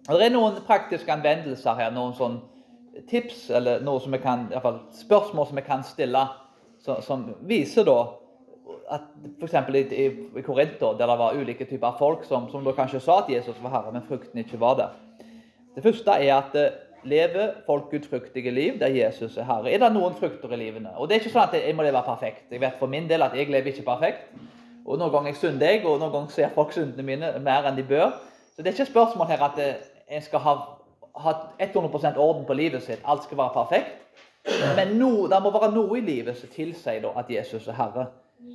Og 0.08 0.20
Det 0.20 0.28
er 0.28 0.36
noen 0.36 0.62
praktiske 0.68 1.12
anvendelser 1.12 1.76
her. 1.76 1.92
noen 1.92 2.14
sånn 2.16 2.40
tips 3.10 3.50
eller 3.50 3.82
noe 3.86 4.00
som 4.02 4.12
vi 4.12 4.20
kan, 4.24 4.48
i 4.48 4.56
hvert 4.56 4.64
fall 4.64 4.80
spørsmål 4.96 5.48
som 5.48 5.60
vi 5.60 5.66
kan 5.66 5.84
stille, 5.84 6.24
som, 6.80 7.02
som 7.02 7.26
viser 7.42 7.86
da 7.86 8.00
at 8.92 9.04
f.eks. 9.40 9.54
i, 9.54 9.84
i, 9.96 10.08
i 10.40 10.42
Korinter, 10.42 10.96
der 10.98 11.08
det 11.08 11.20
var 11.20 11.36
ulike 11.36 11.66
typer 11.68 11.98
folk 12.00 12.24
som, 12.26 12.48
som 12.52 12.64
da 12.64 12.74
kanskje 12.76 13.04
sa 13.04 13.22
at 13.22 13.32
Jesus 13.32 13.60
var 13.64 13.76
herre, 13.76 13.92
men 13.92 14.06
frukten 14.08 14.40
ikke 14.40 14.60
var 14.60 14.78
der. 14.80 14.96
Det 15.76 15.84
første 15.84 16.12
er 16.12 16.34
at 16.38 16.56
det 16.56 16.68
lever 17.08 17.52
folk 17.66 17.92
gudfryktige 17.92 18.52
liv 18.52 18.80
der 18.80 18.88
Jesus 18.88 19.38
er 19.38 19.48
herre? 19.48 19.72
Er 19.72 19.84
det 19.84 19.92
noen 19.94 20.16
frukter 20.18 20.52
i 20.54 20.60
livene? 20.60 20.96
Og 20.98 21.08
Det 21.08 21.16
er 21.16 21.22
ikke 21.22 21.34
sånn 21.36 21.48
at 21.48 21.58
jeg 21.60 21.76
må 21.76 21.86
leve 21.86 22.04
perfekt. 22.06 22.48
Jeg 22.52 22.62
vet 22.64 22.80
for 22.80 22.92
min 22.92 23.10
del 23.10 23.24
at 23.24 23.36
jeg 23.38 23.52
lever 23.52 23.72
ikke 23.72 23.86
perfekt. 23.88 24.32
Og 24.88 24.98
Noen 24.98 25.12
ganger 25.12 25.36
synder 25.36 25.74
jeg, 25.74 25.84
og 25.86 26.00
noen 26.00 26.14
ganger 26.14 26.32
ser 26.32 26.54
folk 26.56 26.72
syndene 26.72 27.04
mine 27.04 27.32
mer 27.44 27.68
enn 27.68 27.76
de 27.76 27.84
bør. 27.84 28.14
Så 28.56 28.64
det 28.64 28.72
er 28.72 28.76
ikke 28.78 28.88
et 28.88 28.94
spørsmål 28.94 29.28
her 29.28 29.44
at 29.50 29.60
eh, 29.60 29.88
en 30.16 30.24
skal 30.24 30.40
ha 30.40 30.56
ha 31.18 31.34
100% 31.60 32.18
orden 32.18 32.46
på 32.46 32.54
livet 32.54 32.84
sitt, 32.84 33.02
alt 33.06 33.24
skal 33.24 33.38
være 33.38 33.54
perfekt. 33.54 34.04
Men 34.76 34.88
no, 34.88 35.28
det 35.28 35.40
må 35.44 35.52
være 35.52 35.74
noe 35.74 35.98
i 35.98 36.06
livet 36.06 36.38
som 36.38 36.52
tilsier 36.54 37.08
at 37.20 37.32
Jesus 37.32 37.68
er 37.68 37.76
herre. 37.78 38.06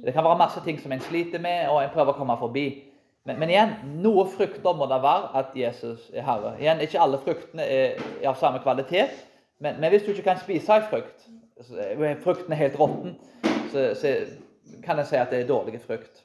Det 0.05 0.15
kan 0.15 0.25
være 0.25 0.39
masse 0.39 0.61
ting 0.65 0.79
som 0.81 0.93
en 0.93 1.01
sliter 1.01 1.43
med, 1.43 1.69
og 1.69 1.83
en 1.83 1.93
prøver 1.93 2.15
å 2.15 2.17
komme 2.17 2.37
forbi. 2.41 2.67
Men, 3.27 3.39
men 3.39 3.51
igjen, 3.53 3.75
noe 4.03 4.25
frukter 4.31 4.79
må 4.79 4.87
det 4.91 5.03
være 5.03 5.35
at 5.39 5.53
Jesus 5.59 6.09
er 6.15 6.25
herre. 6.27 6.55
Igjen, 6.61 6.81
Ikke 6.81 7.03
alle 7.03 7.21
fruktene 7.23 7.67
er, 7.67 8.01
er 8.23 8.31
av 8.31 8.39
samme 8.41 8.62
kvalitet, 8.62 9.12
men, 9.61 9.77
men, 9.79 9.91
hvis 9.93 10.07
du 10.07 10.11
ikke 10.11 10.31
kan 10.31 10.41
spise 10.41 10.75
en 10.75 10.89
frukt, 10.91 11.29
frukten 12.25 12.55
er 12.55 12.62
helt 12.65 12.79
råtten, 12.81 13.19
så, 13.71 13.93
så 13.99 14.15
kan 14.83 14.99
en 14.99 15.07
si 15.07 15.17
at 15.17 15.31
det 15.31 15.41
er 15.41 15.49
dårlig 15.49 15.81
frukt. 15.87 16.25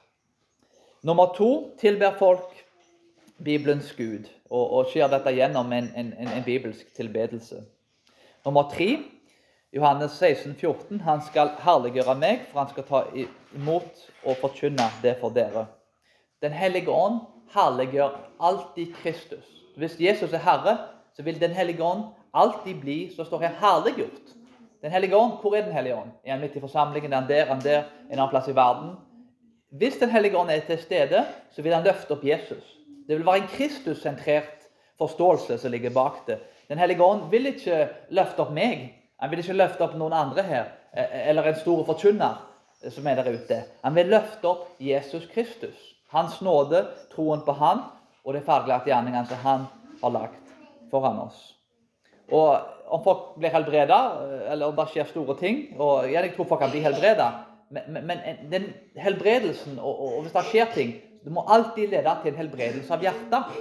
Nummer 1.04 1.34
to 1.36 1.76
tilber 1.80 2.18
folk 2.20 2.66
Bibelens 3.44 3.92
Gud 3.98 4.26
og, 4.50 4.72
og 4.72 4.90
skjer 4.92 5.10
dette 5.12 5.34
gjennom 5.36 5.72
en, 5.74 5.92
en, 5.96 6.14
en, 6.18 6.44
bibelsk 6.46 6.90
tilbedelse. 6.96 7.62
Nummer 8.46 8.70
tre, 8.72 8.98
Johannes 9.74 10.12
16, 10.12 10.56
14, 10.56 11.02
Han 11.02 11.22
skal 11.22 11.52
herliggjøre 11.62 12.16
meg, 12.18 12.46
for 12.50 12.64
han 12.64 12.72
skal 12.72 12.88
ta 12.88 13.04
imot 13.56 14.06
og 14.24 14.40
forkynne 14.42 14.90
det 15.04 15.18
for 15.22 15.36
dere. 15.36 15.68
Den 16.42 16.56
hellige 16.56 16.90
ånd 16.92 17.22
herliggjør 17.54 18.16
alltid 18.40 18.96
Kristus. 19.02 19.46
Hvis 19.78 20.00
Jesus 20.00 20.34
er 20.34 20.42
Herre, 20.42 20.78
så 21.16 21.24
vil 21.24 21.40
Den 21.42 21.52
hellige 21.52 21.84
ånd 21.84 22.04
alltid 22.34 22.82
bli, 22.82 23.16
så 23.16 23.24
står 23.24 23.40
her, 23.40 23.56
herliggjort. 23.62 24.37
Den 24.82 24.92
hellige 24.92 25.18
ånd, 25.18 25.40
hvor 25.42 25.56
er 25.56 25.62
Den 25.62 25.74
hellige 25.74 25.96
ånd? 25.96 26.12
Er 26.26 26.32
han 26.32 26.42
midt 26.42 26.56
i 26.56 26.60
forsamlingen? 26.60 27.14
Er 27.14 27.20
han 27.20 27.30
der? 27.30 27.42
Er 27.42 27.54
han 27.54 27.62
der? 27.62 27.84
En 28.12 28.20
annen 28.20 28.30
plass 28.30 28.48
i 28.48 28.56
verden? 28.56 28.96
Hvis 29.70 29.98
Den 29.98 30.10
hellige 30.10 30.38
ånd 30.38 30.50
er 30.52 30.60
til 30.60 30.80
stede, 30.80 31.26
så 31.52 31.62
vil 31.62 31.74
han 31.74 31.84
løfte 31.84 32.12
opp 32.12 32.24
Jesus. 32.24 32.78
Det 33.08 33.18
vil 33.18 33.26
være 33.26 33.38
en 33.38 33.48
Kristus-sentrert 33.48 34.68
forståelse 34.98 35.58
som 35.58 35.72
ligger 35.72 35.90
bak 35.90 36.28
det. 36.28 36.40
Den 36.68 36.78
hellige 36.78 37.04
ånd 37.04 37.30
vil 37.32 37.46
ikke 37.46 37.88
løfte 38.10 38.44
opp 38.44 38.52
meg. 38.52 38.94
Han 39.20 39.32
vil 39.32 39.40
ikke 39.40 39.58
løfte 39.58 39.84
opp 39.84 39.96
noen 39.98 40.14
andre 40.14 40.44
her, 40.44 40.72
e, 40.94 41.02
e, 41.02 41.22
eller 41.30 41.48
en 41.48 41.60
stor 41.60 41.86
forkynner 41.86 42.36
som 42.90 43.08
er 43.08 43.16
der 43.16 43.34
ute. 43.34 43.62
Han 43.84 43.96
vil 43.96 44.12
løfte 44.12 44.48
opp 44.48 44.82
Jesus 44.82 45.26
Kristus. 45.34 45.78
Hans 46.14 46.42
nåde, 46.42 46.86
troen 47.16 47.42
på 47.46 47.56
Han 47.58 47.82
og 48.24 48.34
de 48.34 48.42
ferdiglagte 48.42 48.92
gjerningene 48.92 49.26
som 49.28 49.44
Han 49.44 49.66
har 50.02 50.14
lagt 50.14 50.54
foran 50.92 51.20
oss. 51.20 51.40
Og 52.32 52.60
Om 52.88 53.04
folk 53.04 53.24
blir 53.36 53.52
helbreda, 53.52 53.98
eller 54.52 54.70
om 54.70 54.76
det 54.78 54.88
skjer 54.94 55.10
store 55.10 55.36
ting 55.40 55.58
og 55.76 56.08
Jeg 56.12 56.32
tror 56.36 56.48
folk 56.48 56.62
kan 56.62 56.72
bli 56.72 56.84
helbreda, 56.86 57.32
men, 57.70 58.00
men, 58.08 58.22
den 58.52 58.70
helbredelsen 58.96 59.76
og, 59.80 59.92
og, 59.92 60.14
og 60.18 60.22
hvis 60.24 60.36
det 60.38 60.46
skjer 60.52 60.70
ting, 60.72 60.94
det 61.24 61.34
må 61.36 61.44
alltid 61.52 61.92
lede 61.92 62.14
til 62.22 62.32
en 62.32 62.40
helbredelse 62.40 62.94
av 62.96 63.04
hjertet. 63.04 63.58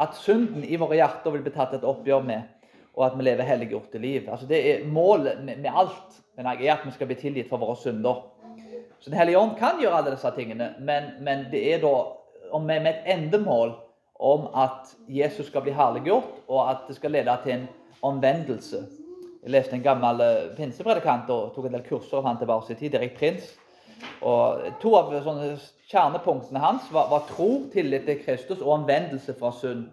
At 0.00 0.16
synden 0.16 0.64
i 0.64 0.78
våre 0.80 0.96
hjerter 0.96 1.34
vil 1.34 1.44
bli 1.44 1.52
tatt 1.52 1.74
et 1.76 1.84
oppgjør 1.84 2.24
med, 2.24 2.48
og 2.96 3.04
at 3.04 3.18
vi 3.18 3.26
lever 3.26 3.48
helliggjorte 3.48 4.00
liv. 4.00 4.30
Altså 4.32 4.48
Det 4.48 4.60
er 4.70 4.88
målet 4.88 5.44
med, 5.44 5.60
med 5.60 5.76
alt 5.76 6.20
men 6.40 6.46
jeg 6.56 6.70
er 6.70 6.78
at 6.78 6.86
vi 6.86 6.94
skal 6.94 7.08
bli 7.10 7.18
tilgitt 7.20 7.50
for 7.50 7.60
våre 7.60 7.76
synder. 7.76 8.22
Så 9.00 9.10
Den 9.10 9.18
hellige 9.18 9.38
ånd 9.38 9.58
kan 9.58 9.80
gjøre 9.80 9.98
alle 9.98 10.14
disse 10.14 10.30
tingene, 10.36 10.70
men, 10.80 11.10
men 11.20 11.44
det 11.52 11.60
er 11.74 11.82
da 11.82 11.92
med, 12.58 12.80
med 12.80 12.94
et 12.94 13.10
endemål 13.12 13.74
om 14.20 14.46
at 14.56 14.88
Jesus 15.08 15.46
skal 15.46 15.64
bli 15.66 15.74
herliggjort, 15.76 16.30
og 16.48 16.70
at 16.70 16.88
det 16.88 16.96
skal 16.96 17.12
lede 17.12 17.36
til 17.44 17.52
en 17.58 17.68
omvendelse. 18.06 18.84
Jeg 19.42 19.54
leste 19.54 19.76
en 19.76 19.84
gammel 19.84 20.20
eh, 20.24 20.50
pinsepredikant 20.56 21.30
og 21.32 21.54
tok 21.54 21.68
en 21.68 21.78
del 21.78 21.86
kurser 21.86 22.20
av 22.20 22.28
han 22.28 22.40
tilbake 22.40 22.74
i 22.74 22.78
tid, 22.80 22.96
Erik 22.98 23.16
Prins. 23.18 23.54
Og 24.24 24.66
To 24.80 24.94
av 24.96 25.10
kjernepunktene 25.90 26.60
hans 26.62 26.88
var, 26.92 27.08
var, 27.10 27.26
tro, 27.28 27.66
tillit 27.72 28.06
til 28.08 28.20
Kristus 28.24 28.60
og 28.60 28.74
omvendelse 28.80 29.34
fra 29.38 29.52
synd. 29.52 29.88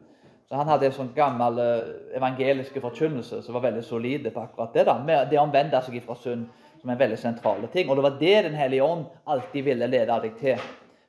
Så 0.48 0.56
Han 0.56 0.70
hadde 0.72 0.88
en 0.88 0.96
sånn 0.96 1.14
gammel 1.16 1.60
eh, 1.60 1.90
evangeliske 2.20 2.84
forkynnelse 2.84 3.42
som 3.44 3.58
var 3.58 3.68
veldig 3.68 3.84
solide 3.84 4.32
på 4.32 4.44
akkurat 4.44 4.74
det. 4.74 4.88
da, 4.88 4.98
med 5.04 5.30
Det 5.32 5.40
å 5.40 5.44
omvende 5.44 5.82
seg 5.84 6.00
fra 6.04 6.16
synd 6.16 6.48
som 6.82 6.92
en 6.92 7.00
veldig 7.00 7.18
sentrale 7.20 7.68
ting. 7.74 7.90
Og 7.90 7.96
Det 7.96 8.04
var 8.04 8.20
det 8.20 8.44
Den 8.44 8.56
hellige 8.56 8.84
ånd 8.84 9.06
alltid 9.26 9.64
ville 9.64 9.88
lede 9.88 10.22
deg 10.22 10.38
til. 10.40 10.60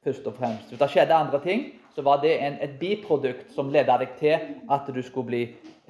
først 0.04 0.26
og 0.26 0.34
fremst. 0.34 0.68
Hvis 0.70 0.78
det 0.78 0.88
skjedde 0.90 1.14
andre 1.14 1.40
ting, 1.42 1.64
så 1.98 2.04
var 2.06 2.20
det 2.22 2.36
en, 2.38 2.60
et 2.62 2.76
biprodukt 2.78 3.50
som 3.50 3.72
ledet 3.74 3.96
deg 3.98 4.10
til 4.20 4.52
at 4.70 4.86
du 4.94 5.00
skulle 5.02 5.26
bli 5.26 5.40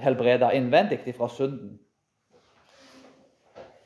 helbreda 0.01 0.55
innvendig 0.57 1.03
fra 1.13 1.29
synden. 1.29 1.75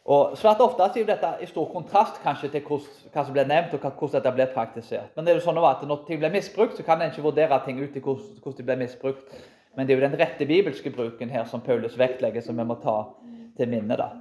Og 0.07 0.37
Svært 0.38 0.62
ofte 0.62 0.87
er 0.87 1.09
dette 1.09 1.33
i 1.43 1.49
stor 1.50 1.67
kontrast 1.73 2.21
kanskje 2.23 2.52
til 2.55 2.62
hva 2.69 3.25
som 3.25 3.35
ble 3.35 3.43
nevnt, 3.50 3.75
og 3.75 3.83
hvordan 3.83 4.21
dette 4.21 4.35
ble 4.37 4.47
praktisert. 4.55 5.11
Men 5.17 5.26
det 5.26 5.35
er 5.35 5.41
jo 5.41 5.45
sånn 5.49 5.59
at 5.67 5.83
når 5.83 6.07
ting 6.07 6.23
blir 6.23 6.31
misbrukt, 6.31 6.79
så 6.79 6.87
kan 6.87 7.02
en 7.02 7.11
ikke 7.11 7.26
vurdere 7.26 7.59
ting 7.67 7.83
ut 7.83 7.99
i 7.99 8.02
hvordan 8.07 8.57
de 8.59 8.67
ble 8.71 8.79
misbrukt. 8.85 9.35
Men 9.75 9.87
det 9.87 9.97
er 9.97 9.99
jo 9.99 10.07
den 10.07 10.19
rette 10.21 10.47
bibelske 10.47 10.95
bruken 10.95 11.31
her 11.35 11.50
som 11.50 11.62
Paulus 11.67 11.99
vektlegger, 11.99 12.43
som 12.47 12.59
vi 12.59 12.71
må 12.71 12.79
ta 12.83 12.97
til 13.59 13.71
minne. 13.71 13.99
da. 13.99 14.12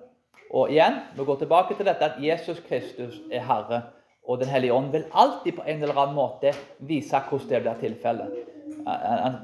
Og 0.49 0.73
igjen, 0.73 1.03
vi 1.17 1.25
går 1.29 1.43
tilbake 1.45 1.77
til 1.77 1.85
dette 1.85 2.09
at 2.09 2.21
Jesus 2.23 2.65
Kristus 2.65 3.21
er 3.31 3.45
Herre. 3.45 3.83
Og 4.27 4.39
Den 4.39 4.47
hellige 4.47 4.73
ånd 4.73 4.91
vil 4.91 5.05
alltid 5.11 5.55
på 5.57 5.63
en 5.65 5.81
eller 5.81 5.97
annen 5.97 6.15
måte 6.15 6.53
vise 6.79 7.21
hvordan 7.29 7.49
det 7.49 7.61
blir 7.61 7.79
tilfellet. 7.81 8.35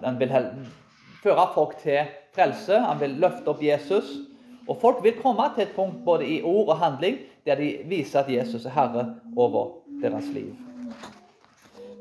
Han, 0.03 0.19
vil 0.19 0.33
føre 1.23 1.47
folk 1.53 1.77
til 1.81 2.05
frelse, 2.35 2.79
han 2.79 2.99
vil 3.01 3.17
løfte 3.21 3.49
opp 3.51 3.63
Jesus. 3.63 4.13
Og 4.67 4.77
folk 4.81 5.03
vil 5.03 5.17
komme 5.21 5.49
til 5.55 5.65
et 5.65 5.75
punkt 5.75 6.05
både 6.05 6.27
i 6.27 6.41
ord 6.43 6.75
og 6.75 6.79
handling 6.83 7.19
der 7.47 7.55
de 7.55 7.77
viser 7.87 8.19
at 8.19 8.31
Jesus 8.31 8.65
er 8.65 8.75
herre 8.75 9.15
over 9.35 9.79
deres 10.01 10.25
liv. 10.33 10.53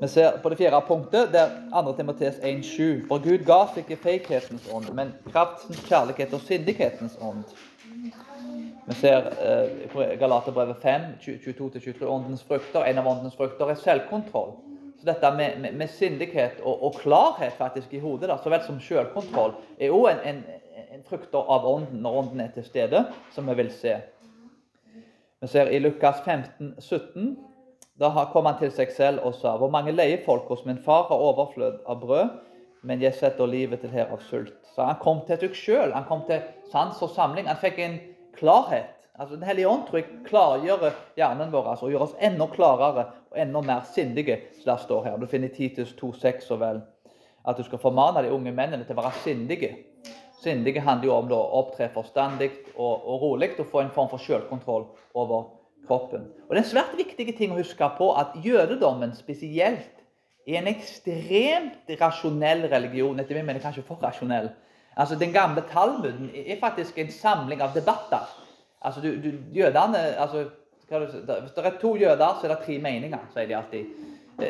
Vi 0.01 0.09
ser 0.09 0.37
på 0.43 0.49
det 0.49 0.59
fjerde 0.59 0.81
punktet, 0.89 1.31
der 1.33 1.49
2. 1.73 1.93
Timoteus 1.97 2.35
1,7. 2.35 3.07
For 3.09 3.23
Gud 3.23 3.45
ga 3.47 3.63
seg 3.71 3.87
ikke 3.87 4.03
feighetens 4.03 4.67
ånd, 4.73 4.91
men 4.93 5.15
kraftens, 5.31 5.81
kjærlighet 5.89 6.35
og 6.37 6.43
sindighetens 6.45 7.17
ånd. 7.23 7.47
Vi 8.87 8.95
ser 8.95 9.33
eh, 9.43 10.19
Galaterbrevet 10.19 10.77
5, 10.83 11.03
22-23, 11.21 12.05
åndens 12.05 12.43
frukter. 12.43 12.85
En 12.85 12.99
av 12.99 13.09
åndens 13.09 13.35
frukter 13.35 13.73
er 13.73 13.81
selvkontroll. 13.81 14.53
Så 15.01 15.09
dette 15.09 15.31
med, 15.35 15.59
med, 15.61 15.75
med 15.75 15.91
sindighet 15.91 16.61
og, 16.63 16.85
og, 16.87 17.01
klarhet 17.03 17.57
faktisk 17.59 17.95
i 17.95 18.01
hodet, 18.01 18.31
da, 18.31 18.39
så 18.39 18.53
vel 18.53 18.63
som 18.63 18.79
selvkontroll, 18.81 19.57
er 19.83 19.91
òg 19.91 20.07
en, 20.13 20.45
en, 20.87 21.03
frukter 21.07 21.51
av 21.53 21.67
ånden 21.69 21.99
når 22.03 22.21
ånden 22.23 22.41
er 22.47 22.55
til 22.55 22.65
stede, 22.65 23.03
som 23.35 23.51
vi 23.51 23.59
vil 23.59 23.75
se. 23.75 23.99
Vi 25.43 25.51
ser 25.51 25.69
i 25.75 25.83
Lukas 25.83 26.23
15, 26.25 26.77
17. 26.79 27.37
Da 28.01 28.11
kom 28.33 28.47
han 28.47 28.59
til 28.63 28.71
seg 28.73 28.95
selv 28.95 29.27
og 29.27 29.35
sa.: 29.35 29.57
Hvor 29.59 29.71
mange 29.73 29.93
leiefolk 29.93 30.49
hos 30.49 30.65
min 30.65 30.79
far 30.79 31.09
har 31.11 31.27
overflød 31.29 31.83
av 31.87 32.01
brød, 32.01 32.35
men 32.87 33.03
jeg 33.03 33.19
setter 33.19 33.51
livet 33.51 33.83
til 33.83 33.91
her 33.91 34.13
av 34.15 34.23
sult. 34.31 34.55
Så 34.75 34.87
han 34.87 35.01
kom 35.03 35.25
til 35.27 35.43
seg 35.43 35.59
sjøl. 35.59 35.93
Han 35.93 36.07
kom 36.09 36.23
til 36.29 36.45
sans 36.73 37.03
og 37.03 37.11
samling. 37.11 37.49
Han 37.51 37.61
fikk 37.61 37.83
en 37.83 37.99
klarhet. 38.39 38.93
Altså, 39.19 39.37
Den 39.37 39.47
hellige 39.49 39.69
ånd 39.69 39.87
tror 39.87 40.01
jeg 40.01 40.23
klargjør 40.27 40.91
hjernen 41.17 41.53
vår 41.53 41.71
altså, 41.73 41.87
og 41.87 41.95
gjør 41.95 42.05
oss 42.05 42.19
enda 42.21 42.47
klarere 42.53 43.07
og 43.31 43.41
enda 43.41 43.63
mer 43.65 43.87
sindige, 43.95 44.41
som 44.61 44.73
det 44.73 44.83
står 44.85 45.05
her. 45.05 45.17
Du 45.17 45.27
finner 45.27 45.49
Titus 45.49 45.95
2,6 45.97 46.45
så 46.49 46.61
vel 46.61 46.83
at 47.47 47.57
du 47.57 47.63
skal 47.65 47.81
formane 47.81 48.25
de 48.27 48.33
unge 48.35 48.53
mennene 48.53 48.85
til 48.85 48.97
å 48.97 49.01
være 49.01 49.23
sindige. 49.23 49.73
Sindige 50.43 50.83
handler 50.85 51.09
jo 51.09 51.15
om 51.17 51.33
å 51.33 51.43
opptre 51.63 51.89
forstandig 51.95 52.51
og, 52.77 53.07
og 53.07 53.23
rolig 53.23 53.55
og 53.57 53.71
få 53.71 53.85
en 53.85 53.95
form 53.95 54.11
for 54.13 54.23
selvkontroll 54.23 54.89
over 55.15 55.49
kroppen. 55.87 56.27
Og 56.47 56.53
Det 56.53 56.61
er 56.61 56.65
en 56.65 56.73
svært 56.75 56.97
viktig 56.99 57.37
ting 57.39 57.55
å 57.55 57.61
huske 57.61 57.89
på 57.99 58.11
at 58.19 58.37
jødedommen 58.45 59.15
spesielt 59.17 60.03
er 60.47 60.61
en 60.61 60.71
ekstremt 60.71 61.91
rasjonell 62.01 62.67
religion. 62.71 63.19
Etter 63.19 63.39
min 63.39 63.49
mening 63.49 63.63
kanskje 63.65 63.87
for 63.87 64.03
rasjonell. 64.03 64.53
Altså, 64.97 65.15
Den 65.15 65.33
gamle 65.33 65.63
Talmuden 65.73 66.31
er 66.47 66.61
faktisk 66.61 66.99
en 66.99 67.11
samling 67.11 67.63
av 67.63 67.75
debatter. 67.75 68.25
Altså, 68.81 69.01
du, 69.01 69.09
du, 69.09 69.33
jødene, 69.55 69.99
altså, 69.99 70.45
Hvis 70.89 71.53
det 71.57 71.67
er 71.67 71.79
to 71.81 71.97
jøder, 71.97 72.39
så 72.41 72.47
er 72.47 72.55
det 72.55 72.65
tre 72.67 72.79
meninger, 72.79 73.19
sier 73.35 73.47
de 73.47 73.57
alltid. 73.57 73.85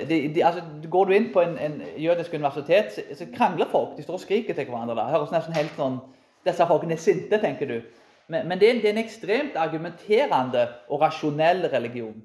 De, 0.09 0.35
de, 0.35 0.45
altså, 0.45 0.63
går 0.91 1.05
du 1.05 1.13
inn 1.13 1.33
på 1.33 1.41
en, 1.41 1.59
en 1.59 1.83
jødisk 1.97 2.35
universitet, 2.35 2.93
så, 2.93 3.03
så, 3.15 3.27
krangler 3.37 3.67
folk. 3.71 3.97
De 3.97 4.03
står 4.03 4.15
og 4.15 4.21
skriker 4.21 4.55
til 4.55 4.65
hverandre. 4.65 4.97
Det 4.97 5.15
høres 5.15 5.33
nesten 5.33 5.57
helt 5.57 5.73
sånn 5.79 6.01
Disse 6.47 6.67
folkene 6.67 6.95
er 6.95 7.03
sinte, 7.03 7.41
tenker 7.43 7.67
du. 7.67 7.81
Men, 8.29 8.49
men 8.49 8.61
det, 8.61 8.69
er, 8.69 8.77
det, 8.83 8.91
er, 8.91 8.93
en 8.93 9.03
ekstremt 9.03 9.57
argumenterende 9.59 10.69
og 10.89 11.01
rasjonell 11.03 11.67
religion. 11.73 12.21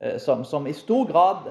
Eh, 0.00 0.18
som, 0.20 0.44
som, 0.44 0.66
i 0.66 0.74
stor 0.76 1.06
grad 1.08 1.46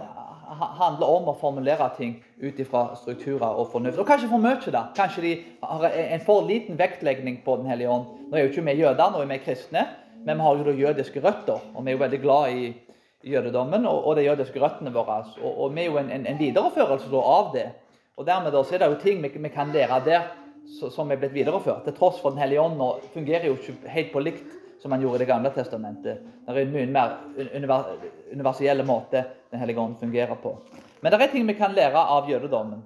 handler 0.80 1.10
om 1.10 1.30
å 1.32 1.36
formulere 1.40 1.88
ting 1.98 2.16
ut 2.42 2.60
ifra 2.62 2.88
strukturer 3.00 3.60
og 3.60 3.70
fornuft. 3.74 4.00
Og 4.02 4.08
kanskje 4.08 4.30
for 4.32 4.44
mye, 4.44 4.72
da. 4.74 4.88
Kanskje 4.98 5.24
de 5.26 5.34
har 5.62 5.86
en 5.90 6.26
for 6.26 6.46
liten 6.48 6.80
vektlegging 6.80 7.42
på 7.46 7.58
Den 7.62 7.70
hellige 7.72 7.92
ånd. 7.92 8.10
Nå 8.30 8.38
er 8.38 8.46
jo 8.46 8.52
ikke 8.54 8.66
vi 8.70 8.80
jøder, 8.82 9.12
nå 9.12 9.22
er 9.24 9.32
vi 9.32 9.42
kristne, 9.44 9.86
men 10.26 10.38
vi 10.38 10.48
har 10.48 10.58
jo 10.58 10.68
da 10.68 10.76
jødiske 10.80 11.24
røtter. 11.24 11.66
Og 11.74 11.86
vi 11.86 11.92
er 11.92 11.98
jo 11.98 12.04
veldig 12.04 12.22
glad 12.22 12.56
i 12.56 12.74
jødedommen 13.26 13.86
og, 13.90 14.06
og 14.06 14.18
de 14.18 14.28
jødiske 14.28 14.62
røttene 14.62 14.94
våre. 14.94 15.22
Og, 15.42 15.52
og 15.52 15.76
vi 15.76 15.86
er 15.86 15.92
jo 15.92 16.00
en, 16.02 16.12
en, 16.14 16.26
en 16.30 16.40
videreførelse 16.40 17.22
av 17.22 17.54
det. 17.56 17.70
Og 18.16 18.28
dermed 18.28 18.54
da, 18.56 18.64
så 18.64 18.76
er 18.76 18.84
det 18.84 18.92
jo 18.94 19.02
ting 19.02 19.24
vi, 19.24 19.32
vi 19.34 19.52
kan 19.54 19.74
lære 19.74 20.02
der 20.06 20.28
som 20.80 21.12
er 21.12 21.20
blitt 21.22 21.36
videreført. 21.36 21.84
Til 21.86 21.96
tross 21.98 22.22
for 22.22 22.34
Den 22.34 22.42
hellige 22.42 22.62
ånd 22.62 22.78
nå 22.80 22.96
fungerer 23.14 23.50
jo 23.50 23.58
ikke 23.58 23.92
helt 23.92 24.14
på 24.14 24.24
likt 24.24 24.62
som 24.86 24.92
han 24.92 25.02
gjorde 25.02 25.16
i 25.16 25.20
Det 25.20 25.26
gamle 25.26 25.50
testamentet. 25.50 26.20
Det 26.46 26.54
er 26.54 26.60
en 26.62 26.74
mye 26.74 26.88
mer 26.94 27.14
universell 28.32 28.84
måte 28.86 29.24
Den 29.52 29.60
hellige 29.60 29.80
ånd 29.82 29.96
fungerer 29.98 30.36
på. 30.36 30.52
Men 31.02 31.12
det 31.12 31.22
er 31.22 31.32
ting 31.32 31.48
vi 31.48 31.56
kan 31.58 31.74
lære 31.74 31.98
av 31.98 32.30
jødedommen. 32.30 32.84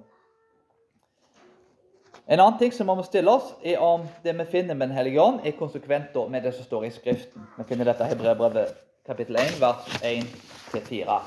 En 2.26 2.40
annen 2.40 2.58
ting 2.58 2.72
som 2.72 2.86
må 2.86 3.02
stille 3.02 3.28
oss, 3.28 3.52
er 3.64 3.84
om 3.84 4.08
det 4.24 4.32
vi 4.38 4.48
finner 4.48 4.74
med 4.74 4.88
Den 4.88 4.96
hellige 4.96 5.20
ånd, 5.20 5.44
er 5.44 5.58
konsekvent 5.58 6.16
med 6.30 6.42
det 6.42 6.54
som 6.54 6.64
står 6.64 6.88
i 6.88 6.90
Skriften. 6.90 7.46
Vi 7.58 7.68
finner 7.68 7.84
dette 7.84 8.08
i 8.08 8.14
Hebreerbrevet 8.14 8.72
kapittel 9.06 9.36
1, 9.36 9.60
vers 9.60 10.00
1-4. 10.00 11.20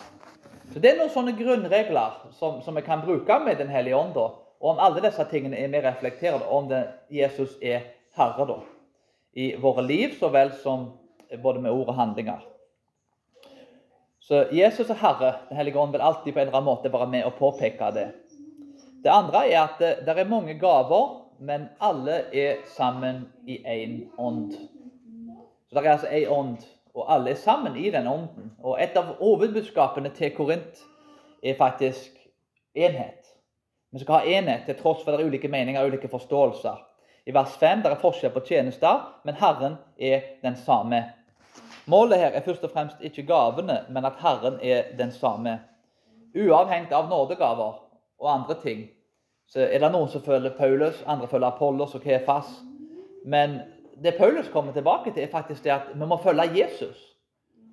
Så 0.73 0.79
Det 0.79 0.89
er 0.89 0.97
noen 0.97 1.13
sånne 1.13 1.37
grunnregler 1.37 2.17
som, 2.31 2.61
som 2.65 2.73
vi 2.73 2.81
kan 2.81 3.05
bruke 3.05 3.39
med 3.45 3.61
Den 3.61 3.69
hellige 3.69 3.95
ånd. 3.95 4.13
da. 4.17 4.31
Og 4.57 4.73
om 4.73 4.79
alle 4.81 5.05
disse 5.05 5.29
tingene 5.29 5.61
er 5.61 5.67
vi 5.69 5.85
reflektert 5.85 6.49
om 6.49 6.65
det 6.65 6.87
Jesus 7.11 7.59
er 7.61 7.91
Herre 8.17 8.47
da. 8.47 8.63
I 9.33 9.55
våre 9.61 9.81
liv 9.81 10.17
så 10.19 10.29
vel 10.33 10.51
som 10.61 10.91
både 11.43 11.61
med 11.61 11.71
ord 11.71 11.89
og 11.89 11.97
handlinger. 11.97 12.43
Så 14.23 14.45
Jesus 14.55 14.89
er 14.89 15.01
Herre. 15.01 15.33
Den 15.49 15.57
hellige 15.57 15.79
ånd 15.79 15.91
vil 15.91 16.01
alltid 16.01 16.33
på 16.33 16.39
en 16.39 16.47
eller 16.47 16.59
annen 16.59 16.69
måte 16.69 16.91
være 16.93 17.09
med 17.11 17.25
og 17.27 17.35
påpeke 17.39 17.89
det. 17.95 18.07
Det 19.03 19.11
andre 19.11 19.47
er 19.49 19.63
at 19.65 19.81
det, 19.81 19.95
det 20.05 20.15
er 20.15 20.29
mange 20.29 20.53
gaver, 20.59 21.09
men 21.39 21.67
alle 21.81 22.21
er 22.31 22.61
sammen 22.77 23.25
i 23.47 23.57
én 23.67 23.97
ånd. 24.17 24.53
Så 25.67 25.75
det 25.75 25.85
er 25.85 25.91
altså 25.97 26.13
én 26.13 26.31
ånd 26.31 26.63
og 26.93 27.13
alle 27.13 27.33
er 27.33 27.35
sammen 27.35 27.77
i 27.77 27.89
den 27.89 28.07
ånden. 28.07 28.51
Og 28.63 28.77
et 28.81 28.97
av 28.97 29.15
hovedbudskapene 29.17 30.11
til 30.13 30.33
Korint 30.35 30.83
er 31.43 31.57
faktisk 31.57 32.17
enhet. 32.75 33.31
Vi 33.93 34.01
skal 34.01 34.19
ha 34.19 34.37
enhet 34.37 34.67
til 34.67 34.77
tross 34.77 35.03
for 35.03 35.11
det 35.13 35.21
er 35.21 35.29
ulike 35.29 35.49
meninger 35.49 35.81
og 35.81 35.93
ulike 35.93 36.09
forståelser. 36.09 36.77
I 37.25 37.33
vers 37.33 37.57
5 37.57 37.83
der 37.83 37.89
er 37.89 38.01
forskjell 38.01 38.33
på 38.33 38.43
tjenester, 38.47 39.03
men 39.23 39.35
Herren 39.39 39.77
er 39.99 40.21
den 40.43 40.55
samme. 40.55 41.03
Målet 41.85 42.19
her 42.19 42.31
er 42.35 42.41
først 42.41 42.63
og 42.63 42.71
fremst 42.71 43.01
ikke 43.01 43.25
gavene, 43.27 43.79
men 43.89 44.05
at 44.05 44.19
Herren 44.19 44.59
er 44.63 44.83
den 44.97 45.11
samme. 45.11 45.59
Uavhengig 46.35 46.91
av 46.91 47.09
nådegaver 47.09 47.79
og 48.19 48.33
andre 48.33 48.55
ting, 48.61 48.87
så 49.47 49.59
er 49.59 49.79
det 49.79 49.91
noen 49.91 50.09
som 50.09 50.23
følger 50.23 50.55
Paulus, 50.57 51.03
andre 51.07 51.27
følger 51.27 51.47
Apollos 51.47 51.95
og 51.95 52.01
Kefas. 52.01 52.49
Men 53.25 53.59
det 54.03 54.15
Paulus 54.17 54.49
kommer 54.49 54.73
tilbake 54.73 55.13
til, 55.13 55.23
er 55.23 55.31
faktisk 55.31 55.63
det 55.63 55.71
at 55.71 55.91
vi 55.93 56.05
må 56.05 56.17
følge 56.17 56.49
Jesus. 56.63 57.09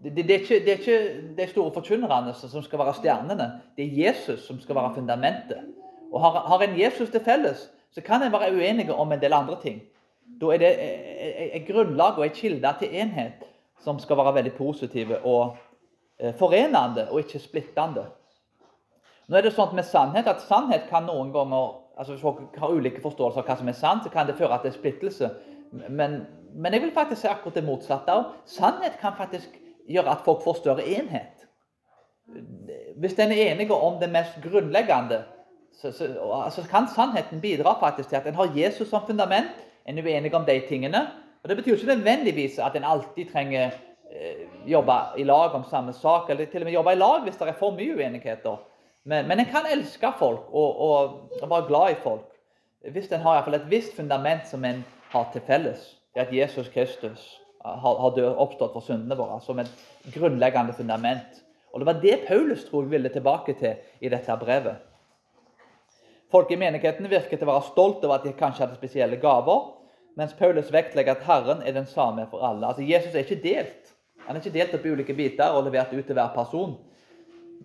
Det, 0.02 0.16
det, 0.16 0.28
det, 0.28 0.34
er, 0.34 0.38
ikke, 0.38 0.54
det 0.64 0.72
er 0.72 0.78
ikke 0.78 1.36
de 1.36 1.46
store 1.50 1.72
forkynnerne 1.72 2.34
som 2.34 2.62
skal 2.62 2.78
være 2.78 2.94
stjernene. 2.94 3.50
Det 3.76 3.84
er 3.84 4.06
Jesus 4.06 4.46
som 4.46 4.60
skal 4.60 4.74
være 4.74 4.94
fundamentet. 4.94 5.60
Og 6.12 6.20
Har, 6.20 6.30
har 6.30 6.62
en 6.62 6.80
Jesus 6.80 7.10
til 7.10 7.20
felles, 7.20 7.70
så 7.94 8.00
kan 8.06 8.22
en 8.22 8.32
være 8.32 8.52
uenige 8.54 8.94
om 8.94 9.12
en 9.12 9.20
del 9.20 9.32
andre 9.34 9.56
ting. 9.62 9.80
Da 10.40 10.52
er 10.54 10.62
det 10.62 10.70
et 11.56 11.66
grunnlag 11.66 12.18
og 12.18 12.24
en 12.24 12.34
kilde 12.34 12.74
til 12.78 12.94
enhet 13.02 13.42
som 13.82 13.98
skal 13.98 14.16
være 14.20 14.34
veldig 14.34 14.52
positive 14.54 15.18
og 15.26 15.56
eh, 16.18 16.34
forenende, 16.34 17.08
og 17.10 17.24
ikke 17.24 17.40
splittende. 17.42 18.04
Nå 19.28 19.38
er 19.38 19.46
det 19.46 19.54
sånn 19.54 19.74
med 19.74 19.86
sannhet 19.86 20.28
at 20.28 20.42
sannhet 20.44 20.88
kan 20.90 21.06
noen 21.08 21.32
ganger 21.34 21.78
altså 22.00 22.14
Hvis 22.14 22.22
folk 22.22 22.54
har 22.56 22.72
ulike 22.72 23.02
forståelser 23.04 23.42
av 23.42 23.48
hva 23.50 23.54
som 23.60 23.68
er 23.68 23.76
sant, 23.76 24.06
så 24.06 24.10
kan 24.12 24.24
det 24.24 24.38
føre 24.38 24.56
til 24.62 24.72
splittelse. 24.72 25.28
Men, 25.70 26.14
men, 26.54 26.72
jeg 26.72 26.80
vil 26.80 26.94
faktisk 26.96 27.20
si 27.20 27.28
akkurat 27.28 27.58
det 27.58 27.64
motsatte. 27.66 28.14
Sannhet 28.48 28.96
kan 29.02 29.12
faktisk 29.18 29.58
gjøre 29.84 30.14
at 30.14 30.22
folk 30.24 30.40
får 30.40 30.62
større 30.62 30.86
enhet. 30.88 31.44
Hvis 32.96 33.18
en 33.18 33.34
er 33.34 33.50
enige 33.50 33.76
om 33.76 33.98
det 34.00 34.08
mest 34.08 34.38
grunnleggende, 34.40 35.18
så, 35.80 35.92
så, 35.92 36.06
så, 36.50 36.62
kan 36.68 36.88
sannheten 36.94 37.40
bidra 37.40 37.76
faktisk 37.80 38.08
til 38.08 38.16
at 38.16 38.26
en 38.26 38.34
har 38.34 38.56
Jesus 38.56 38.88
som 38.88 39.06
fundament. 39.06 39.52
En 39.88 39.98
er 39.98 40.04
uenig 40.04 40.34
om 40.34 40.44
de 40.44 40.60
tingene. 40.68 41.06
Og 41.42 41.48
Det 41.48 41.56
betyr 41.56 41.74
ikke 41.74 41.94
nødvendigvis 41.94 42.58
at 42.58 42.76
en 42.76 42.84
alltid 42.84 43.32
trenger 43.32 43.70
eh, 44.12 44.44
jobbe 44.66 44.98
i 45.18 45.24
lag 45.24 45.54
om 45.56 45.64
samme 45.70 45.92
sak, 45.92 46.30
eller 46.30 46.44
til 46.44 46.60
og 46.60 46.64
med 46.64 46.72
jobbe 46.72 46.92
i 46.92 47.00
lag 47.00 47.22
hvis 47.22 47.36
det 47.36 47.48
er 47.48 47.56
for 47.58 47.70
mye 47.70 47.96
uenigheter. 47.96 48.56
Men, 49.04 49.28
men 49.28 49.40
en 49.40 49.48
kan 49.48 49.70
elske 49.72 50.12
folk 50.18 50.50
og, 50.52 50.80
og, 50.80 51.30
og 51.42 51.50
være 51.50 51.66
glad 51.66 51.90
i 51.90 52.02
folk 52.02 52.26
hvis 52.80 53.10
en 53.12 53.20
har 53.20 53.34
i 53.34 53.36
hvert 53.36 53.44
fall 53.44 53.54
et 53.58 53.70
visst 53.70 53.96
fundament 53.96 54.46
som 54.48 54.64
en 54.64 54.84
har 55.12 55.30
til 55.32 55.42
felles, 55.46 55.96
Det 56.14 56.20
at 56.20 56.32
Jesus 56.34 56.68
Kristus 56.68 57.40
har, 57.64 57.98
har 58.00 58.14
død, 58.16 58.34
oppstått 58.36 58.72
for 58.72 58.80
syndene 58.80 59.16
våre 59.16 59.40
som 59.40 59.58
et 59.58 59.70
grunnleggende 60.14 60.72
fundament. 60.72 61.42
Og 61.72 61.80
Det 61.80 61.86
var 61.86 62.00
det 62.02 62.20
Paulus 62.28 62.64
tror 62.64 62.82
ville 62.82 63.08
tilbake 63.08 63.54
til 63.54 63.74
i 64.00 64.08
dette 64.08 64.36
brevet. 64.40 64.76
Folk 66.30 66.50
i 66.50 66.58
menigheten 66.58 67.08
virker 67.10 67.36
til 67.36 67.48
å 67.48 67.50
være 67.50 67.68
stolt 67.72 68.04
over 68.06 68.20
at 68.20 68.26
de 68.26 68.34
kanskje 68.38 68.62
hadde 68.62 68.78
spesielle 68.78 69.18
gaver, 69.18 69.64
mens 70.18 70.34
Paulus 70.38 70.70
vektlegger 70.70 71.16
at 71.16 71.26
Herren 71.26 71.64
er 71.66 71.74
den 71.74 71.88
samme 71.90 72.26
for 72.30 72.44
alle. 72.46 72.68
Altså 72.68 72.86
Jesus 72.86 73.14
er 73.14 73.24
ikke 73.24 73.42
delt. 73.42 73.90
Han 74.26 74.36
er 74.36 74.42
ikke 74.42 74.54
delt 74.54 74.76
opp 74.76 74.86
i 74.86 74.94
ulike 74.94 75.16
biter 75.16 75.56
og 75.56 75.66
levert 75.66 75.92
ut 75.94 76.06
til 76.06 76.14
hver 76.14 76.30
person. 76.34 76.76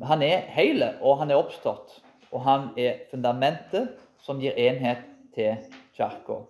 Han 0.03 0.25
er 0.25 0.47
hele, 0.55 0.95
og 1.01 1.19
han 1.21 1.31
er 1.31 1.39
oppstått. 1.39 1.99
Og 2.33 2.41
han 2.43 2.71
er 2.79 3.05
fundamentet 3.11 3.93
som 4.25 4.41
gir 4.41 4.57
enhet 4.57 5.05
til 5.35 5.55
kirka. 5.95 6.41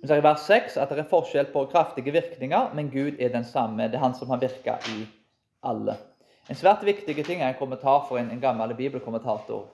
Vi 0.00 0.08
ser 0.08 0.20
i 0.20 0.24
vers 0.24 0.48
6 0.48 0.76
at 0.80 0.92
det 0.92 1.02
er 1.04 1.10
forskjell 1.10 1.48
på 1.52 1.66
kraftige 1.72 2.14
virkninger, 2.14 2.72
men 2.74 2.92
Gud 2.92 3.20
er 3.20 3.32
den 3.34 3.44
samme. 3.44 3.88
Det 3.90 3.98
er 3.98 4.06
Han 4.06 4.14
som 4.14 4.30
har 4.30 4.40
virka 4.40 4.78
i 4.96 5.04
alle. 5.62 5.96
En 6.48 6.56
svært 6.56 6.84
viktig 6.86 7.24
ting 7.24 7.42
er 7.42 7.52
en 7.52 7.58
kommentar 7.58 8.06
for 8.08 8.18
en, 8.18 8.30
en 8.30 8.40
gammel 8.40 8.74
bibelkommentator. 8.74 9.66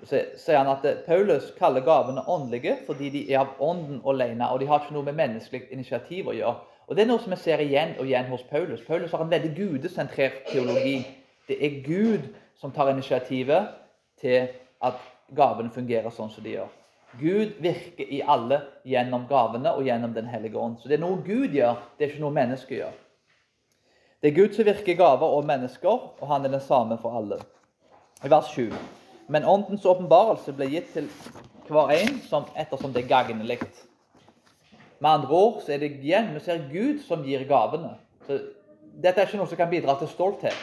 Eh, 0.00 0.06
så 0.06 0.22
sier 0.36 0.58
han 0.58 0.70
at 0.72 0.86
Paulus 1.06 1.52
kaller 1.58 1.84
gavene 1.84 2.24
åndelige 2.28 2.78
fordi 2.86 3.10
de 3.10 3.24
er 3.32 3.44
av 3.44 3.60
ånden 3.60 4.02
alene, 4.04 4.48
og 4.50 4.60
de 4.60 4.66
har 4.66 4.82
ikke 4.82 4.94
noe 4.94 5.06
med 5.06 5.18
menneskelig 5.18 5.70
initiativ 5.72 6.28
å 6.28 6.36
gjøre. 6.36 6.56
Og 6.86 6.96
Det 6.96 7.02
er 7.02 7.08
noe 7.10 7.18
som 7.18 7.32
vi 7.34 7.36
ser 7.42 7.58
igjen 7.58 7.96
og 7.98 8.06
igjen 8.06 8.28
hos 8.30 8.44
Paulus. 8.46 8.82
Paulus 8.86 9.10
har 9.10 9.22
en 9.24 9.30
veldig 9.30 9.54
gudesentrert 9.56 10.44
teologi. 10.46 11.00
Det 11.48 11.56
er 11.58 11.80
Gud 11.82 12.28
som 12.60 12.70
tar 12.72 12.92
initiativet 12.92 13.72
til 14.20 14.48
at 14.82 15.00
gavene 15.34 15.70
fungerer 15.74 16.10
sånn 16.14 16.30
som 16.30 16.44
de 16.44 16.54
gjør. 16.54 16.68
Gud 17.18 17.58
virker 17.62 18.06
i 18.12 18.20
alle 18.22 18.60
gjennom 18.84 19.26
gavene 19.28 19.72
og 19.72 19.86
gjennom 19.86 20.14
Den 20.14 20.26
hellige 20.26 20.58
ånd. 20.58 20.78
Så 20.78 20.88
det 20.88 20.98
er 20.98 21.02
noe 21.02 21.22
Gud 21.26 21.54
gjør, 21.54 21.80
det 21.98 22.04
er 22.04 22.12
ikke 22.12 22.22
noe 22.22 22.36
mennesker 22.38 22.76
gjør. 22.76 22.94
Det 24.22 24.30
er 24.30 24.36
Gud 24.36 24.54
som 24.54 24.64
virker 24.64 24.94
gaver 24.98 25.26
og 25.26 25.46
mennesker, 25.46 26.06
og 26.20 26.28
han 26.28 26.44
er 26.44 26.54
den 26.54 26.60
samme 26.60 26.98
for 27.02 27.18
alle. 27.18 27.40
I 28.24 28.30
vers 28.30 28.52
7. 28.54 28.70
Men 29.28 29.44
åndens 29.44 29.86
åpenbarelse 29.86 30.54
ble 30.54 30.68
gitt 30.70 30.92
til 30.94 31.08
hver 31.66 31.90
en 31.96 32.20
som 32.28 32.46
ettersom 32.54 32.92
det 32.94 33.04
er 33.04 33.10
gagnlig. 33.10 33.58
Med 34.98 35.10
andre 35.10 35.34
ord 35.34 35.62
så 35.64 35.74
er 35.74 35.82
det 35.82 35.96
igjen 35.98 36.32
vi 36.34 36.42
ser 36.44 36.62
Gud 36.70 37.02
som 37.04 37.24
gir 37.26 37.42
gavene. 37.48 37.96
Så 38.26 38.38
dette 38.96 39.20
er 39.20 39.28
ikke 39.28 39.40
noe 39.40 39.50
som 39.50 39.58
kan 39.58 39.70
bidra 39.70 39.96
til 39.98 40.08
stolthet. 40.08 40.56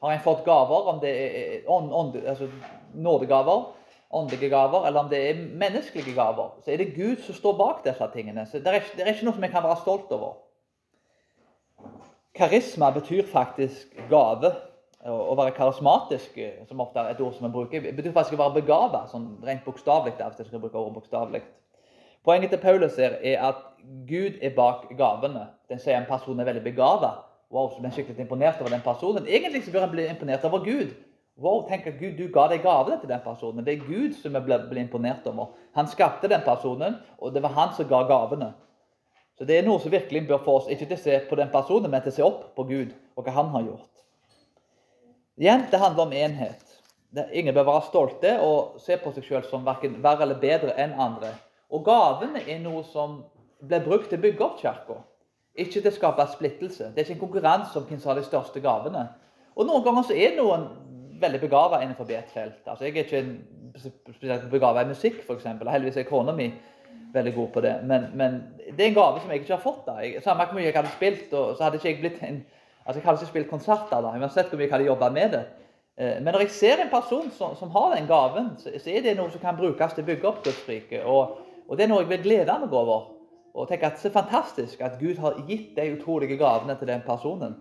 Har 0.00 0.14
en 0.14 0.22
fått 0.24 0.44
gaver, 0.46 0.86
om 0.92 1.00
det 1.02 1.10
er 1.10 1.66
ånd, 1.68 1.90
ånd, 1.92 2.20
altså 2.24 2.48
nådegaver, 2.94 3.66
åndelige 4.10 4.50
gaver, 4.50 4.86
eller 4.86 5.00
om 5.00 5.10
det 5.10 5.18
er 5.28 5.42
menneskelige 5.60 6.14
gaver, 6.16 6.54
så 6.64 6.72
er 6.72 6.80
det 6.80 6.94
Gud 6.94 7.20
som 7.26 7.36
står 7.36 7.58
bak 7.58 7.82
disse 7.84 8.08
tingene. 8.14 8.46
Så 8.46 8.58
Det 8.58 8.72
er, 8.72 8.86
det 8.96 9.04
er 9.04 9.12
ikke 9.12 9.28
noe 9.28 9.36
som 9.36 9.44
jeg 9.44 9.52
kan 9.52 9.66
være 9.66 9.82
stolt 9.82 10.14
over. 10.16 10.38
Karisma 12.34 12.90
betyr 12.90 13.26
faktisk 13.26 13.96
gave. 14.08 14.54
Å 15.00 15.32
være 15.32 15.54
karismatisk, 15.56 16.34
som 16.68 16.82
ofte 16.84 17.00
er 17.00 17.14
et 17.14 17.20
ord 17.24 17.32
som 17.32 17.46
vi 17.46 17.52
bruker, 17.54 17.86
betyr 17.96 18.12
faktisk 18.12 18.36
å 18.36 18.42
være 18.42 18.58
begava, 18.58 19.06
sånn 19.08 19.30
rent 19.46 19.64
bokstavelig. 19.64 20.12
Hvis 20.18 20.42
jeg 20.42 20.50
skal 20.50 20.60
bruke 20.60 20.76
ordet. 20.76 21.42
Poenget 22.24 22.52
til 22.52 22.60
Paulus 22.60 22.98
er, 23.00 23.16
er 23.24 23.40
at 23.48 23.62
Gud 24.08 24.36
er 24.44 24.52
bak 24.56 24.90
gavene. 24.98 25.46
Den 25.72 25.80
sier 25.80 25.96
en 25.96 26.08
person 26.08 26.40
er 26.40 26.50
veldig 26.50 26.66
begava. 26.66 27.14
Wow, 27.50 27.70
så 27.72 27.80
blir 27.80 27.94
skikkelig 27.96 28.26
imponert 28.26 28.60
over 28.60 28.70
den 28.70 28.84
personen. 28.84 29.24
Egentlig 29.26 29.64
så 29.64 29.72
bør 29.72 29.86
han 29.86 29.94
bli 29.94 30.04
imponert 30.06 30.44
over 30.44 30.60
Gud. 30.66 30.92
Wow, 31.40 31.64
tenk 31.68 31.86
at 31.88 31.96
Gud, 31.98 32.18
du 32.18 32.28
ga 32.32 32.44
deg 32.52 32.60
gavene 32.62 33.00
til 33.00 33.08
den 33.08 33.22
personen. 33.24 33.64
Det 33.64 33.72
er 33.74 33.86
Gud 33.86 34.12
som 34.20 34.36
vi 34.36 34.42
ble 34.44 34.82
imponert 34.82 35.24
over. 35.26 35.54
Han 35.74 35.88
skapte 35.88 36.28
den 36.28 36.44
personen, 36.44 37.00
og 37.18 37.32
det 37.34 37.42
var 37.42 37.56
han 37.56 37.72
som 37.76 37.88
ga 37.88 38.02
gavene. 38.10 38.52
Så 39.38 39.48
Det 39.48 39.56
er 39.56 39.64
noe 39.64 39.80
som 39.80 39.92
virkelig 39.92 40.26
bør 40.28 40.44
få 40.44 40.58
oss 40.60 40.68
ikke 40.68 40.90
til 40.90 40.98
å 40.98 41.00
se 41.00 41.20
på 41.30 41.40
den 41.40 41.48
personen, 41.48 41.90
men 41.90 42.04
til 42.04 42.12
å 42.12 42.16
se 42.18 42.26
opp 42.26 42.42
på 42.54 42.68
Gud 42.68 42.92
og 43.16 43.24
hva 43.24 43.32
han 43.32 43.48
har 43.56 43.64
gjort. 43.70 44.04
Igjen, 45.40 45.62
det 45.70 45.78
handler 45.80 46.02
om 46.02 46.12
enhet. 46.12 46.66
Ingen 47.32 47.54
bør 47.54 47.64
være 47.64 47.86
stolte 47.86 48.32
og 48.44 48.80
se 48.84 48.98
på 49.00 49.12
seg 49.14 49.24
selv 49.24 49.46
som 49.48 49.64
verken 49.64 49.96
verre 50.04 50.26
eller 50.26 50.38
bedre 50.42 50.74
enn 50.78 50.92
andre. 51.00 51.32
Og 51.72 51.80
gavene 51.86 52.42
er 52.44 52.60
noe 52.60 52.82
som 52.84 53.22
blir 53.64 53.80
brukt 53.86 54.10
til 54.10 54.20
å 54.20 54.24
bygge 54.26 54.44
opp 54.44 54.60
kirka, 54.60 54.98
ikke 55.56 55.80
til 55.80 55.88
å 55.88 55.94
skape 55.94 56.26
splittelse. 56.34 56.90
Det 56.92 57.00
er 57.00 57.08
ikke 57.08 57.16
en 57.16 57.24
konkurranse 57.24 57.80
om 57.80 57.88
hvem 57.88 58.02
som 58.02 58.12
har 58.12 58.20
de 58.20 58.26
største 58.28 58.60
gavene. 58.60 59.06
Og 59.56 59.66
Noen 59.66 59.84
ganger 59.86 60.06
så 60.10 60.16
er 60.16 60.36
noen 60.36 60.68
veldig 61.20 61.40
begava 61.40 61.80
innenfor 61.80 62.12
et 62.12 62.30
felt. 62.34 62.60
Altså, 62.66 62.84
jeg 62.86 62.96
er 62.96 63.08
ikke 63.08 63.88
spesielt 64.04 64.46
begava 64.52 64.84
i 64.84 64.92
musikk, 64.92 65.24
f.eks. 65.24 65.48
Heldigvis 65.48 66.00
er 66.00 66.08
kona 66.08 66.36
mi 66.36 66.50
veldig 67.14 67.34
god 67.34 67.52
på 67.54 67.64
det. 67.64 67.74
Men, 67.84 68.10
men, 68.14 68.40
det 68.76 68.84
er 68.84 68.92
en 68.92 69.00
gave 69.00 69.20
som 69.20 69.32
jeg 69.32 69.42
ikke 69.42 69.56
har 69.56 69.64
fått. 69.64 69.84
da. 69.86 69.98
Jeg, 70.04 70.22
samme 70.24 70.46
hvor 70.46 70.60
mye 70.60 70.68
jeg 70.68 70.76
hadde 70.76 70.96
spilt, 70.96 71.32
og 71.32 71.56
så 71.56 71.64
hadde 71.64 71.80
ikke 71.80 71.88
jeg 71.88 72.02
blitt 72.04 72.24
en 72.28 72.42
altså 72.86 72.98
Jeg 72.98 73.06
hadde 73.06 73.20
ikke 73.20 73.30
spilt 73.30 73.50
konserter 73.50 74.02
da, 74.02 74.14
uansett 74.16 74.48
hvor 74.48 74.58
mye 74.58 74.66
jeg 74.66 74.72
hadde 74.74 74.88
jobba 74.88 75.10
med 75.14 75.34
det. 75.36 75.44
Eh, 76.00 76.16
men 76.22 76.32
når 76.32 76.46
jeg 76.46 76.50
ser 76.56 76.82
en 76.82 76.92
person 76.92 77.30
som, 77.30 77.56
som 77.56 77.70
har 77.70 77.94
den 77.94 78.06
gaven, 78.08 78.50
så, 78.58 78.72
så, 78.78 78.90
er 78.90 79.04
det 79.04 79.16
noe 79.18 79.30
som 79.30 79.42
kan 79.42 79.58
brukes 79.58 79.94
til 79.94 80.04
å 80.04 80.10
bygge 80.10 80.28
opp 80.30 80.44
dødsriket. 80.44 81.04
Og, 81.04 81.38
og, 81.66 81.72
det 81.76 81.84
er 81.84 81.92
noe 81.92 82.04
jeg 82.04 82.12
vil 82.14 82.22
glede 82.28 82.58
meg 82.62 82.72
over. 82.72 83.10
Og 83.50 83.66
tenke 83.68 83.88
at 83.88 83.98
Det 83.98 84.08
er 84.08 84.14
fantastisk 84.14 84.80
at 84.80 85.00
Gud 85.00 85.18
har 85.18 85.40
gitt 85.48 85.74
de 85.76 85.88
utrolige 85.96 86.38
gavene 86.38 86.76
til 86.78 86.88
den 86.88 87.02
personen. 87.06 87.56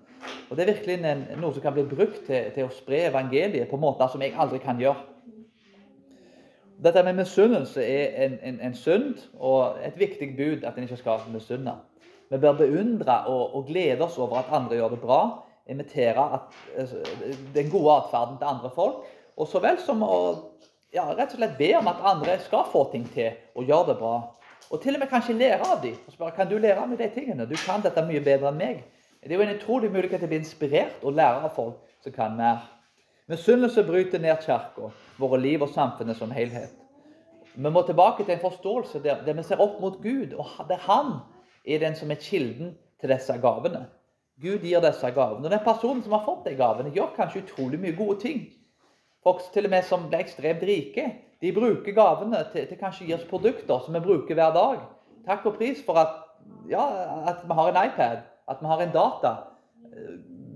Og 0.50 0.58
Det 0.58 0.64
er 0.64 0.74
virkelig 0.74 1.00
en, 1.02 1.24
noe 1.42 1.54
som 1.54 1.62
kan 1.62 1.74
bli 1.74 1.88
brukt 1.90 2.26
til, 2.28 2.52
til 2.54 2.68
å 2.68 2.74
spre 2.74 3.08
evangeliet 3.10 3.70
på 3.70 3.80
måter 3.82 4.08
som 4.08 4.22
jeg 4.22 4.38
aldri 4.38 4.62
kan 4.64 4.80
gjøre. 4.80 5.10
Dette 6.80 7.04
med 7.04 7.18
misunnelse 7.18 7.84
er 7.84 8.26
en, 8.26 8.38
en, 8.44 8.60
en, 8.64 8.74
synd 8.74 9.18
og 9.36 9.82
et 9.84 9.98
viktig 10.00 10.30
bud 10.38 10.64
at 10.64 10.78
en 10.78 10.86
ikke 10.86 11.02
skal 11.02 11.26
misunne. 11.34 11.74
Vi 12.30 12.38
bør 12.38 12.58
beundre 12.60 13.24
og, 13.28 13.56
og, 13.56 13.66
glede 13.68 14.06
oss 14.06 14.18
over 14.22 14.44
at 14.44 14.52
andre 14.54 14.78
gjør 14.78 14.94
det 14.94 15.02
bra. 15.02 15.22
Imitere 15.70 16.26
at, 16.38 16.58
altså, 16.78 17.02
den 17.54 17.70
gode 17.70 17.96
atferden 17.96 18.38
til 18.38 18.50
andre 18.50 18.72
folk. 18.76 19.06
Og 19.38 19.48
så 19.48 19.62
vel 19.64 19.80
som 19.82 20.04
å 20.06 20.16
ja, 20.94 21.06
rett 21.14 21.34
og 21.34 21.40
slett 21.40 21.58
be 21.58 21.72
om 21.78 21.90
at 21.90 22.04
andre 22.12 22.38
skal 22.44 22.68
få 22.70 22.86
ting 22.92 23.06
til 23.14 23.32
og 23.56 23.66
gjøre 23.66 23.92
det 23.92 23.98
bra. 24.02 24.16
Og 24.70 24.82
til 24.82 24.98
og 24.98 25.02
med 25.02 25.10
kanskje 25.10 25.38
lære 25.38 25.66
av 25.66 25.82
dem. 25.82 25.98
Og 26.06 26.14
spørre 26.14 26.36
kan 26.38 26.50
du 26.50 26.58
lære 26.58 26.82
av 26.82 26.90
meg 26.90 27.02
de 27.02 27.10
tingene. 27.14 27.48
Du 27.50 27.56
kan 27.58 27.82
dette 27.82 28.06
mye 28.06 28.22
bedre 28.26 28.52
enn 28.52 28.60
meg. 28.60 28.84
Det 29.24 29.34
er 29.34 29.42
jo 29.42 29.46
en 29.48 29.56
utrolig 29.56 29.90
mulighet 29.92 30.22
til 30.22 30.30
å 30.30 30.32
bli 30.32 30.40
inspirert 30.40 31.02
og 31.04 31.18
lære 31.18 31.48
av 31.48 31.56
folk 31.56 31.80
som 32.06 32.14
kan 32.16 32.38
mer. 32.38 32.62
Misunnelse 33.30 33.84
bryter 33.86 34.22
ned 34.22 34.40
kirka, 34.42 34.90
våre 35.22 35.38
liv 35.42 35.62
og 35.62 35.70
samfunnet 35.74 36.18
som 36.18 36.32
helhet. 36.34 36.72
Vi 37.54 37.70
må 37.70 37.82
tilbake 37.86 38.24
til 38.24 38.38
en 38.38 38.42
forståelse 38.42 39.02
der, 39.04 39.20
der 39.26 39.36
vi 39.38 39.44
ser 39.44 39.62
opp 39.62 39.82
mot 39.82 40.00
Gud, 40.02 40.34
og 40.34 40.70
der 40.70 40.80
Han 40.86 41.20
er 41.70 41.82
den 41.84 41.96
som 41.96 42.12
er 42.12 42.22
kilden 42.22 42.76
til 43.00 43.12
disse 43.14 43.36
gavene. 43.42 43.86
Gud 44.42 44.64
gir 44.64 44.82
disse 44.84 45.12
gavene. 45.16 45.46
Og 45.46 45.52
Den 45.52 45.66
personen 45.66 46.04
som 46.04 46.16
har 46.16 46.26
fått 46.26 46.46
de 46.48 46.56
gavene, 46.56 46.94
gjør 46.96 47.16
kanskje 47.16 47.44
utrolig 47.44 47.80
mye 47.80 47.98
gode 47.98 48.20
ting. 48.24 48.46
Folk 49.24 49.44
til 49.54 49.68
og 49.68 49.74
med 49.74 49.84
som 49.84 50.08
ble 50.08 50.22
ekstremt 50.24 50.64
rike, 50.64 51.10
de 51.42 51.52
bruker 51.56 51.96
gavene 51.96 52.40
til, 52.54 52.68
til 52.68 52.80
kanskje 52.80 53.06
å 53.06 53.10
gi 53.10 53.16
oss 53.18 53.28
produkter 53.28 53.84
som 53.84 53.96
vi 53.96 54.04
bruker 54.04 54.36
hver 54.36 54.56
dag. 54.56 54.82
Takk 55.28 55.46
og 55.48 55.60
pris 55.60 55.82
for 55.84 56.00
at, 56.00 56.16
ja, 56.72 56.84
at 57.32 57.44
vi 57.48 57.58
har 57.60 57.72
en 57.72 57.82
iPad, 57.84 58.24
at 58.50 58.64
vi 58.64 58.72
har 58.72 58.84
en 58.84 58.96
data. 58.96 59.34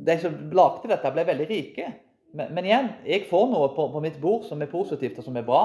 De 0.08 0.18
som 0.20 0.36
lagde 0.56 0.92
dette, 0.92 1.12
ble 1.16 1.28
veldig 1.28 1.48
rike. 1.50 1.92
Men, 2.34 2.54
men, 2.56 2.68
igjen, 2.68 2.90
jeg 3.06 3.28
får 3.30 3.50
noe 3.52 3.70
på, 3.76 3.88
på, 3.94 4.02
mitt 4.04 4.20
bord 4.22 4.48
som 4.48 4.62
er 4.64 4.72
positivt 4.72 5.20
og 5.20 5.28
som 5.28 5.36
er 5.38 5.46
bra. 5.48 5.64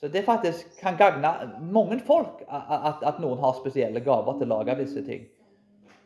Så 0.00 0.08
det 0.12 0.24
faktisk 0.26 0.80
kan 0.80 0.96
gagne 0.98 1.30
mange 1.60 2.00
folk 2.06 2.42
at, 2.48 3.00
at, 3.02 3.20
noen 3.22 3.40
har 3.40 3.54
spesielle 3.56 4.02
gaver 4.04 4.36
til 4.38 4.50
å 4.50 4.58
lage 4.58 4.76
visse 4.82 5.04
ting. 5.06 5.24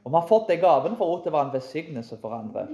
Og 0.04 0.12
vi 0.12 0.20
har 0.20 0.28
fått 0.28 0.52
de 0.52 0.58
gavene 0.60 0.96
for 0.96 1.16
å 1.16 1.22
være 1.24 1.48
en 1.48 1.54
velsignelse 1.56 2.20
for 2.20 2.36
andre. 2.36 2.68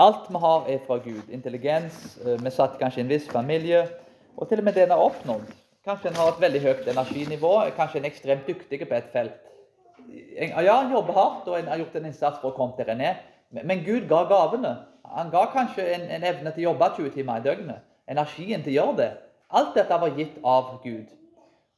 Alt 0.00 0.30
vi 0.32 0.40
har, 0.40 0.66
er 0.68 0.80
fra 0.86 0.96
Gud. 1.04 1.28
Intelligens. 1.28 2.18
Eh, 2.24 2.40
vi 2.40 2.50
satt 2.50 2.78
kanskje 2.80 3.02
i 3.02 3.04
en 3.04 3.12
viss 3.12 3.28
familie. 3.28 3.84
Og 4.36 4.48
til 4.48 4.62
og 4.62 4.64
med 4.64 4.74
det 4.74 4.86
en 4.86 4.94
har 4.96 5.04
oppnådd. 5.04 5.52
Kanskje 5.84 6.10
en 6.10 6.18
har 6.20 6.32
et 6.32 6.40
veldig 6.40 6.60
høyt 6.64 6.88
energinivå. 6.92 7.54
Kanskje 7.76 8.00
en 8.00 8.06
er 8.06 8.12
ekstremt 8.12 8.48
dyktig 8.48 8.80
på 8.80 8.96
et 8.96 9.10
felt. 9.12 9.50
Ja, 10.10 10.80
en 10.80 10.92
jobber 10.92 11.16
hardt 11.16 11.48
og 11.48 11.58
en 11.58 11.68
har 11.68 11.80
gjort 11.80 11.96
en 12.00 12.08
innsats 12.08 12.40
for 12.40 12.50
å 12.50 12.56
komme 12.56 12.76
der 12.78 12.94
en 12.94 13.04
er. 13.04 13.20
Men 13.50 13.84
Gud 13.84 14.08
ga 14.08 14.24
gavene. 14.30 14.76
Han 15.10 15.30
ga 15.32 15.46
kanskje 15.52 15.84
en, 15.94 16.06
en, 16.08 16.24
evne 16.24 16.52
til 16.54 16.64
å 16.64 16.70
jobbe 16.70 16.90
20 16.96 17.14
timer 17.16 17.40
i 17.40 17.44
døgnet. 17.44 17.86
Energien 18.10 18.62
til 18.64 18.72
å 18.72 18.76
gjøre 18.78 18.96
det. 19.00 19.10
Alt 19.50 19.74
dette 19.74 20.00
var 20.00 20.14
gitt 20.16 20.36
av 20.44 20.76
Gud. 20.84 21.08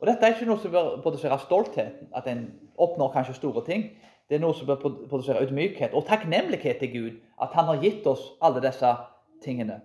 Og 0.02 0.08
Dette 0.08 0.26
er 0.26 0.34
ikke 0.34 0.48
noe 0.48 0.58
som 0.58 0.72
bør 0.74 0.96
produsere 1.04 1.38
stolthet, 1.38 2.02
at 2.14 2.26
en 2.26 2.46
oppnår 2.76 3.12
kanskje 3.14 3.36
store 3.38 3.62
ting. 3.66 3.86
Det 4.28 4.36
er 4.38 4.42
noe 4.42 4.56
som 4.56 4.66
bør 4.66 4.80
produsere 5.10 5.44
ydmykhet 5.46 5.94
og 5.94 6.06
takknemlighet 6.08 6.82
til 6.82 6.92
Gud, 6.92 7.16
at 7.42 7.54
han 7.54 7.70
har 7.70 7.80
gitt 7.82 8.06
oss 8.10 8.32
alle 8.42 8.62
disse 8.64 8.90
tingene. 9.44 9.80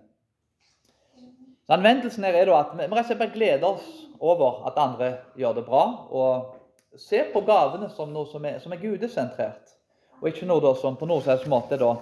Anvendelsen 1.68 2.24
her 2.24 2.36
er 2.40 2.48
da 2.48 2.60
at 2.62 2.70
vi 2.74 2.86
rett 2.88 3.10
og 3.10 3.10
slett 3.10 3.34
gleder 3.34 3.66
oss 3.68 3.88
over 4.24 4.62
at 4.66 4.78
andre 4.80 5.10
gjør 5.36 5.58
det 5.58 5.64
bra, 5.66 5.82
og 6.10 6.98
ser 6.98 7.28
på 7.32 7.42
gavene 7.46 7.90
som 7.92 8.10
noe 8.12 8.26
som 8.30 8.44
er, 8.48 8.56
som 8.62 8.72
er 8.72 8.80
gudesentrert, 8.80 9.74
og 10.18 10.30
ikke 10.30 10.48
noe 10.48 10.74
som 10.80 10.96
på 10.96 11.06
noen 11.06 11.22
slags 11.22 11.44
måte 11.46 11.78
da 11.78 11.92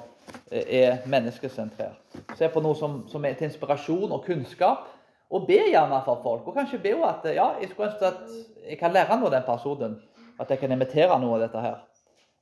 er 0.50 1.02
menneskesentrert. 1.10 1.98
Se 2.38 2.48
på 2.48 2.62
noe 2.62 2.78
som, 2.78 3.02
som, 3.10 3.24
er 3.24 3.36
til 3.36 3.50
inspirasjon 3.50 4.14
og 4.14 4.24
kunnskap. 4.24 4.86
Og 5.30 5.46
be 5.46 5.58
gjerne 5.70 6.00
for 6.04 6.20
folk. 6.22 6.46
Og 6.46 6.54
kanskje 6.54 6.78
be 6.82 6.94
at 7.04 7.24
ja, 7.34 7.48
jeg 7.60 7.70
skulle 7.70 7.90
ønske 7.90 8.06
at 8.06 8.70
jeg 8.70 8.78
kan 8.78 8.92
lære 8.94 9.18
noe 9.18 9.30
av 9.30 9.34
den 9.34 9.46
personen. 9.46 9.96
At 10.40 10.50
jeg 10.50 10.60
kan 10.60 10.72
imitere 10.72 11.18
noe 11.20 11.38
av 11.38 11.46
dette 11.46 11.62
her. 11.62 11.78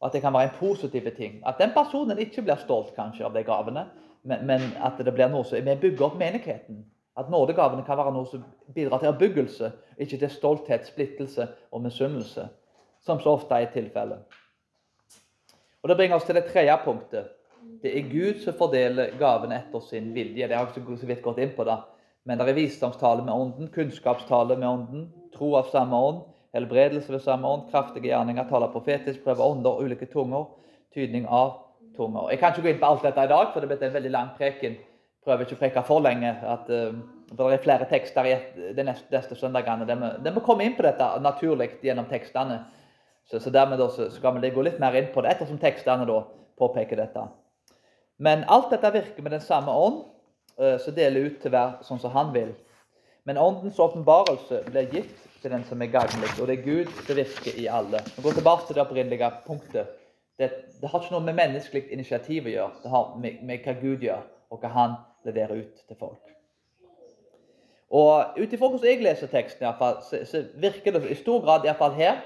Og 0.01 0.09
at 0.09 0.16
det 0.16 0.20
kan 0.25 0.35
være 0.35 0.51
en 0.51 0.59
positiv 0.59 1.07
ting. 1.16 1.38
At 1.47 1.59
den 1.59 1.73
personen 1.73 2.18
ikke 2.18 2.42
blir 2.42 2.61
stolt 2.61 2.92
kanskje 2.97 3.25
av 3.25 3.33
de 3.33 3.44
gavene, 3.47 3.87
men, 4.25 4.47
men 4.47 4.66
at 4.85 4.99
det 4.99 5.14
blir 5.14 5.31
noe 5.33 5.47
som 5.49 5.64
vi 5.64 5.77
bygger 5.81 6.11
opp 6.11 6.18
menigheten. 6.20 6.83
At 7.16 7.31
nådegavene 7.31 7.85
kan 7.87 7.99
være 7.99 8.12
noe 8.12 8.27
som 8.27 8.42
bidrar 8.75 9.01
til 9.01 9.12
erbyggelse, 9.12 9.70
ikke 9.99 10.18
til 10.18 10.31
stolthet, 10.31 10.87
splittelse 10.87 11.47
og 11.73 11.85
misunnelse. 11.85 12.49
Som 13.05 13.20
så 13.20 13.37
ofte 13.38 13.55
er 13.55 13.70
tilfellet. 13.73 14.40
Og 15.83 15.88
Det 15.88 15.97
bringer 15.97 16.16
oss 16.16 16.25
til 16.25 16.35
det 16.35 16.47
tredje 16.49 16.77
punktet. 16.85 17.33
Det 17.83 17.92
er 17.99 18.09
Gud 18.09 18.40
som 18.40 18.57
fordeler 18.57 19.16
gavene 19.18 19.57
etter 19.61 19.81
sin 19.85 20.14
vilje. 20.14 20.49
Det 20.49 20.57
har 20.57 20.66
jeg 20.75 20.99
så 20.99 21.07
vidt 21.07 21.23
gått 21.23 21.38
inn 21.38 21.53
på 21.57 21.64
da. 21.64 21.83
Men 22.24 22.40
det 22.40 22.48
er 22.48 22.56
visdomstale 22.56 23.24
med 23.24 23.34
ånden, 23.34 23.68
kunnskapstale 23.74 24.56
med 24.56 24.68
ånden, 24.68 25.08
tro 25.34 25.54
av 25.58 25.68
samme 25.72 25.96
ånd, 25.96 26.22
helbredelse 26.56 27.12
ved 27.12 27.20
samme 27.24 27.48
ånd, 27.48 27.66
kraftige 27.72 28.08
gjerninger, 28.08 28.46
tale 28.48 28.70
profetisk, 28.72 29.20
prøve 29.24 29.44
ånder, 29.44 29.82
ulike 29.84 30.08
tunger, 30.12 30.46
tydning 30.94 31.26
av 31.28 31.58
tunger. 31.96 32.30
Jeg 32.30 32.40
kan 32.40 32.54
ikke 32.54 32.64
gå 32.64 32.72
inn 32.72 32.80
på 32.80 32.90
alt 32.90 33.04
dette 33.04 33.26
i 33.26 33.32
dag, 33.34 33.50
for 33.52 33.60
det 33.60 33.68
er 33.68 33.72
blitt 33.74 33.84
en 33.88 33.96
veldig 33.98 34.14
lang 34.14 34.30
preken. 34.38 34.78
Prøver 35.24 35.44
ikke 35.44 35.58
å 35.58 35.60
preke 35.60 35.84
for 35.88 36.04
lenge. 36.04 36.30
at 36.54 36.70
uh, 36.70 36.96
Det 37.30 37.50
er 37.50 37.62
flere 37.64 37.88
tekster 37.90 38.30
de 38.76 38.87
neste, 38.87 39.08
neste 39.12 39.37
søndagene. 39.40 39.88
De 40.24 40.32
må 40.32 40.42
komme 40.44 40.64
inn 40.66 40.76
på 40.76 40.84
dette 40.87 41.06
naturlig 41.24 41.70
gjennom 41.82 42.08
tekstene. 42.10 42.62
Så, 43.24 43.40
så 43.40 43.50
dermed 43.50 43.80
da, 43.80 43.88
så 43.88 44.10
skal 44.12 44.37
vi 44.37 44.52
gå 44.52 44.64
litt 44.64 44.80
mer 44.80 44.96
inn 45.00 45.08
på 45.12 45.24
det, 45.24 45.32
ettersom 45.32 45.60
tekstene 45.60 46.04
da 46.08 46.18
påpeker 46.60 47.00
dette. 47.00 47.24
Men 48.20 48.44
alt 48.52 48.70
dette 48.70 48.92
virker 48.94 49.24
med 49.24 49.32
den 49.32 49.42
samme 49.42 49.72
ånd, 49.72 50.02
eh, 50.04 50.13
som 50.55 50.95
deler 50.95 51.27
ut 51.27 51.40
til 51.43 51.51
hver 51.51 51.81
sånn 51.83 51.99
som 51.99 52.12
han 52.14 52.29
vil. 52.35 52.53
Men 53.25 53.40
åndens 53.40 53.79
åpenbarelse 53.81 54.61
blir 54.69 54.90
gitt 54.93 55.25
til 55.43 55.53
den 55.53 55.64
som 55.69 55.83
er 55.83 55.90
gagnlig, 55.93 56.31
og 56.40 56.49
det 56.49 56.59
er 56.59 56.64
Gud 56.64 56.93
som 57.07 57.17
virker 57.17 57.57
i 57.61 57.67
alle. 57.67 58.01
Vi 58.17 58.23
går 58.23 58.37
tilbake 58.38 58.67
til 58.67 58.77
det 58.77 58.83
opprinnelige 58.85 59.31
punktet. 59.47 59.97
Det, 60.38 60.51
det, 60.81 60.88
har 60.88 61.01
ikke 61.01 61.14
noe 61.14 61.25
med 61.25 61.37
menneskelig 61.38 61.87
initiativ 61.95 62.49
å 62.49 62.55
gjøre. 62.55 62.83
Det 62.83 62.93
har 62.93 63.11
med, 63.23 63.43
med 63.47 63.64
hva 63.64 63.75
Gud 63.81 64.05
gjør, 64.05 64.23
og 64.51 64.61
hva 64.61 64.71
han 64.75 64.97
leverer 65.25 65.62
ut 65.62 65.85
til 65.88 65.99
folk. 66.01 66.33
Og 67.95 68.38
Ut 68.40 68.53
ifra 68.53 68.69
hvordan 68.69 68.88
jeg 68.88 69.03
leser 69.05 69.31
teksten, 69.31 69.69
i 69.69 69.79
fall, 69.79 70.01
så, 70.03 70.25
så, 70.27 70.43
virker 70.61 70.97
det 70.97 71.11
i 71.12 71.19
stor 71.21 71.45
grad, 71.45 71.64
iallfall 71.64 71.95
her 71.95 72.17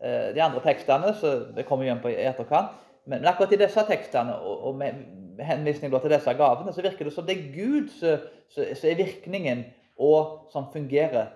eh, 0.00 0.30
De 0.34 0.42
andre 0.42 0.62
tekstene 0.64 1.12
så 1.20 1.34
det 1.56 1.66
kommer 1.68 1.84
igjen 1.84 2.00
på 2.02 2.12
i 2.12 2.16
etterkant, 2.24 2.72
men 3.08 3.26
akkurat 3.26 3.52
i 3.52 3.60
disse 3.60 3.84
tekstene 3.88 4.38
og, 4.38 4.64
og 4.70 4.78
med, 4.80 5.02
henvisning 5.44 5.92
til 5.92 6.10
disse 6.10 6.34
gavene, 6.34 6.72
så 6.72 6.82
virker 6.82 7.04
det 7.04 7.14
som 7.14 7.26
det 7.26 7.36
er 7.36 7.50
Gud 7.54 7.88
som 7.98 8.88
er 8.90 8.98
virkningen, 8.98 9.64
og 9.98 10.48
som 10.52 10.70
fungerer 10.72 11.26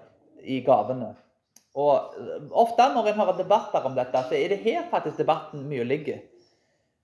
i 0.44 0.60
gavene. 0.64 1.14
Og 1.74 2.14
Ofte 2.50 2.84
når 2.94 3.08
en 3.08 3.20
hører 3.20 3.38
debatter 3.38 3.86
om 3.88 3.94
dette, 3.96 4.24
så 4.28 4.36
er 4.36 4.52
det 4.52 4.60
her 4.64 4.84
faktisk 4.90 5.18
debatten 5.18 5.64
mye 5.68 5.84
ligger. 5.84 6.20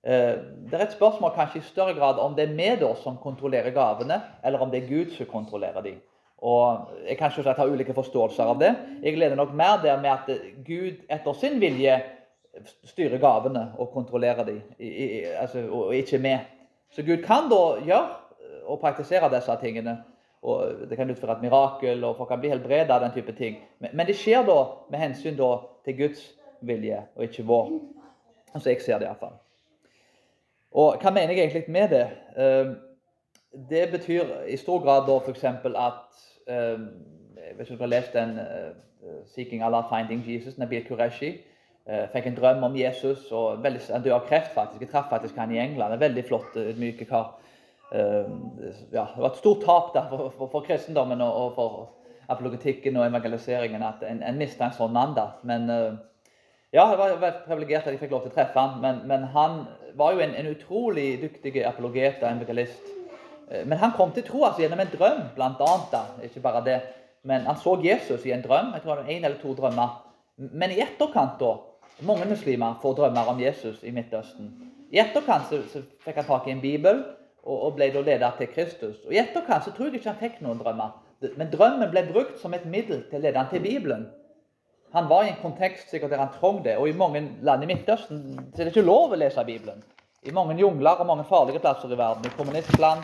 Eh, 0.05 0.37
det 0.71 0.77
er 0.77 0.85
et 0.85 0.95
spørsmål 0.95 1.33
kanskje 1.35 1.63
i 1.63 1.69
større 1.69 1.95
grad 1.97 2.21
om 2.23 2.37
det 2.37 2.49
er 2.49 2.55
vi 2.55 2.69
da 2.81 2.93
som 3.03 3.17
kontrollerer 3.23 3.75
gavene, 3.75 4.21
eller 4.45 4.59
om 4.63 4.71
det 4.71 4.83
er 4.83 4.91
Gud 4.91 5.17
som 5.17 5.27
kontrollerer 5.27 5.83
dem. 5.83 5.99
Og 6.39 6.89
Jeg 7.09 7.19
kan 7.19 7.33
selvsagt 7.35 7.59
ha 7.59 7.67
ulike 7.67 7.95
forståelser 7.95 8.45
av 8.45 8.61
det. 8.61 8.77
Jeg 9.03 9.19
leder 9.19 9.35
nok 9.37 9.55
mer 9.55 9.81
der 9.83 10.01
med 10.01 10.11
at 10.11 10.29
Gud 10.67 11.01
etter 11.11 11.33
sin 11.33 11.59
vilje 11.61 11.97
styrer 12.85 13.19
gavene 13.19 13.73
og 13.79 13.91
kontrollerer 13.91 14.45
dem, 14.45 14.63
altså, 15.41 15.67
og 15.71 15.95
ikke 15.95 16.19
vi. 16.19 16.37
Så 16.91 17.03
Gud 17.03 17.23
kan 17.25 17.51
da 17.51 17.63
gjøre 17.85 18.07
og 18.69 18.81
praktisere 18.81 19.31
disse 19.37 19.57
tingene. 19.61 19.99
og 20.43 20.89
Det 20.91 20.97
kan 20.97 21.11
utføre 21.11 21.33
et 21.33 21.43
mirakel, 21.43 22.05
og 22.05 22.17
folk 22.17 22.29
kan 22.29 22.41
bli 22.41 22.49
helbredet 22.49 22.91
av 22.91 23.01
den 23.01 23.13
type 23.13 23.33
ting. 23.33 23.57
Men, 23.79 24.07
det 24.07 24.17
skjer 24.17 24.45
da 24.47 24.59
med 24.91 24.99
hensyn 24.99 25.37
da 25.37 25.57
til 25.85 25.97
Guds 25.99 26.35
vilje, 26.61 27.03
og 27.17 27.25
ikke 27.25 27.47
vår. 27.47 27.71
Altså 28.55 28.71
jeg 28.71 28.81
ser 28.83 28.99
det 28.99 29.09
iallfall. 29.09 29.37
Og 30.73 31.01
hva 31.01 31.11
mener 31.11 31.33
jeg 31.33 31.49
egentlig 31.49 31.73
med 31.73 31.89
det? 31.89 32.07
Ehm, 32.37 32.75
det 33.71 33.91
betyr 33.91 34.45
i 34.47 34.57
stor 34.57 34.83
grad 34.85 35.07
da 35.09 35.19
f.eks. 35.19 35.45
at 35.45 36.19
ehm, 36.49 36.89
Hvis 37.57 37.69
du 37.69 37.77
har 37.77 37.87
lest 37.87 38.13
den 38.13 38.39
uh, 38.39 39.25
'Seeking 39.27 39.65
Allah, 39.65 39.85
Finding 39.89 40.23
Jesus', 40.23 40.59
Nabil 40.59 40.85
Qureshi, 40.85 41.29
uh, 41.29 41.58
fikk 42.13 42.27
en 42.29 42.37
drøm 42.37 42.65
om 42.69 42.77
Jesus. 42.77 43.31
og 43.33 43.63
veldig, 43.65 43.81
Han 43.93 44.03
døde 44.03 44.15
av 44.15 44.27
kreft, 44.29 44.55
faktisk. 44.55 44.81
Jeg 44.83 44.91
traff 44.91 45.09
faktisk 45.11 45.37
han 45.37 45.55
i 45.55 45.59
England. 45.59 45.95
En 45.95 46.01
veldig 46.01 46.25
flott, 46.29 46.57
ydmyke 46.57 47.07
kar. 47.09 47.39
Uh, 47.89 48.29
ja, 48.93 49.07
det 49.15 49.23
var 49.23 49.31
et 49.31 49.41
stort 49.41 49.63
tap 49.65 49.95
der 49.95 50.11
for, 50.11 50.29
for, 50.37 50.51
for 50.53 50.67
kristendommen 50.67 51.23
og, 51.25 51.55
for 51.57 51.89
apologetikken 52.29 52.97
og 53.01 53.07
evangeliseringen 53.07 53.83
at 53.83 54.03
en, 54.05 54.21
en 54.23 54.37
mista 54.37 54.67
en 54.67 54.77
sånn 54.77 54.93
mann. 54.93 55.15
da. 55.17 55.31
Men 55.49 55.65
ja, 56.73 56.85
jeg 56.85 56.99
var 57.01 57.39
privilegert 57.47 57.87
at 57.87 57.95
jeg 57.95 58.03
fikk 58.03 58.13
lov 58.13 58.27
til 58.27 58.35
å 58.35 58.37
treffe 58.37 58.61
han, 58.61 58.75
men, 58.83 59.01
men 59.09 59.25
han 59.33 59.63
var 59.97 60.13
jo 60.13 60.21
en, 60.21 60.35
en, 60.37 60.51
utrolig 60.53 61.07
dyktig 61.23 61.63
apologet 61.65 62.21
og 62.21 62.29
evangelist. 62.29 62.91
Men 63.65 63.81
han 63.81 63.95
kom 63.97 64.13
til 64.13 64.27
tro 64.27 64.43
altså, 64.45 64.61
gjennom 64.67 64.85
en 64.85 64.93
drøm, 64.93 65.23
blant 65.39 65.65
annet. 65.65 65.89
da, 65.95 66.03
ikke 66.29 66.45
bare 66.45 66.61
det. 66.67 66.77
Men 67.25 67.47
han 67.49 67.57
så 67.57 67.79
Jesus 67.83 68.27
i 68.29 68.35
en 68.37 68.45
drøm. 68.45 68.75
Jeg 68.75 68.85
tror 68.85 68.95
det 68.95 69.05
var 69.07 69.15
en 69.15 69.25
eller 69.25 69.41
to 69.41 69.55
drømmer. 69.57 69.97
Men 70.37 70.75
i 70.75 70.83
etterkant, 70.85 71.41
da 71.41 71.55
Mange 72.01 72.29
muslimer 72.31 72.79
får 72.83 72.95
drømmer 72.95 73.27
om 73.27 73.41
Jesus 73.41 73.83
i 73.83 73.91
Midtøsten. 73.91 74.53
I 74.95 75.01
etterkant 75.03 75.51
så, 75.51 75.83
fikk 76.05 76.21
han 76.21 76.29
tak 76.29 76.47
i 76.47 76.53
en 76.55 76.63
bibel 76.63 77.03
og, 77.43 77.75
ble 77.75 77.91
da 77.91 78.03
leder 78.05 78.37
til 78.39 78.51
Kristus. 78.53 79.01
Og 79.07 79.13
I 79.13 79.19
etterkant 79.25 79.65
så 79.65 79.73
tror 79.75 79.89
jeg 79.89 79.99
ikke 79.99 80.13
han 80.13 80.21
fikk 80.21 80.39
noen 80.45 80.61
drømmer. 80.63 80.95
Men 81.37 81.51
drømmen 81.51 81.91
ble 81.91 82.05
brukt 82.13 82.39
som 82.39 82.55
et 82.55 82.67
middel 82.71 83.03
til 83.09 83.19
å 83.19 83.23
lede 83.25 83.41
han 83.41 83.51
til 83.51 83.65
Bibelen. 83.65 84.07
Han 84.95 85.09
var 85.11 85.27
i 85.27 85.33
en 85.33 85.41
kontekst 85.43 85.91
sikkert 85.91 86.15
der 86.15 86.23
han 86.23 86.33
trong 86.39 86.63
det. 86.65 86.77
Og 86.79 86.89
i 86.89 86.97
mange 86.97 87.25
land 87.43 87.67
i 87.67 87.71
Midtøsten 87.73 88.23
så 88.55 88.63
er 88.63 88.69
det 88.69 88.77
ikke 88.77 88.87
lov 88.87 89.13
å 89.13 89.19
lese 89.19 89.45
Bibelen. 89.45 89.83
I 90.23 90.35
mange 90.35 90.57
jungler 90.59 91.03
og 91.03 91.07
mange 91.07 91.27
farlige 91.29 91.61
plasser 91.63 91.91
i 91.93 91.99
verden, 91.99 92.27
i 92.27 92.37
kommunistland, 92.37 93.03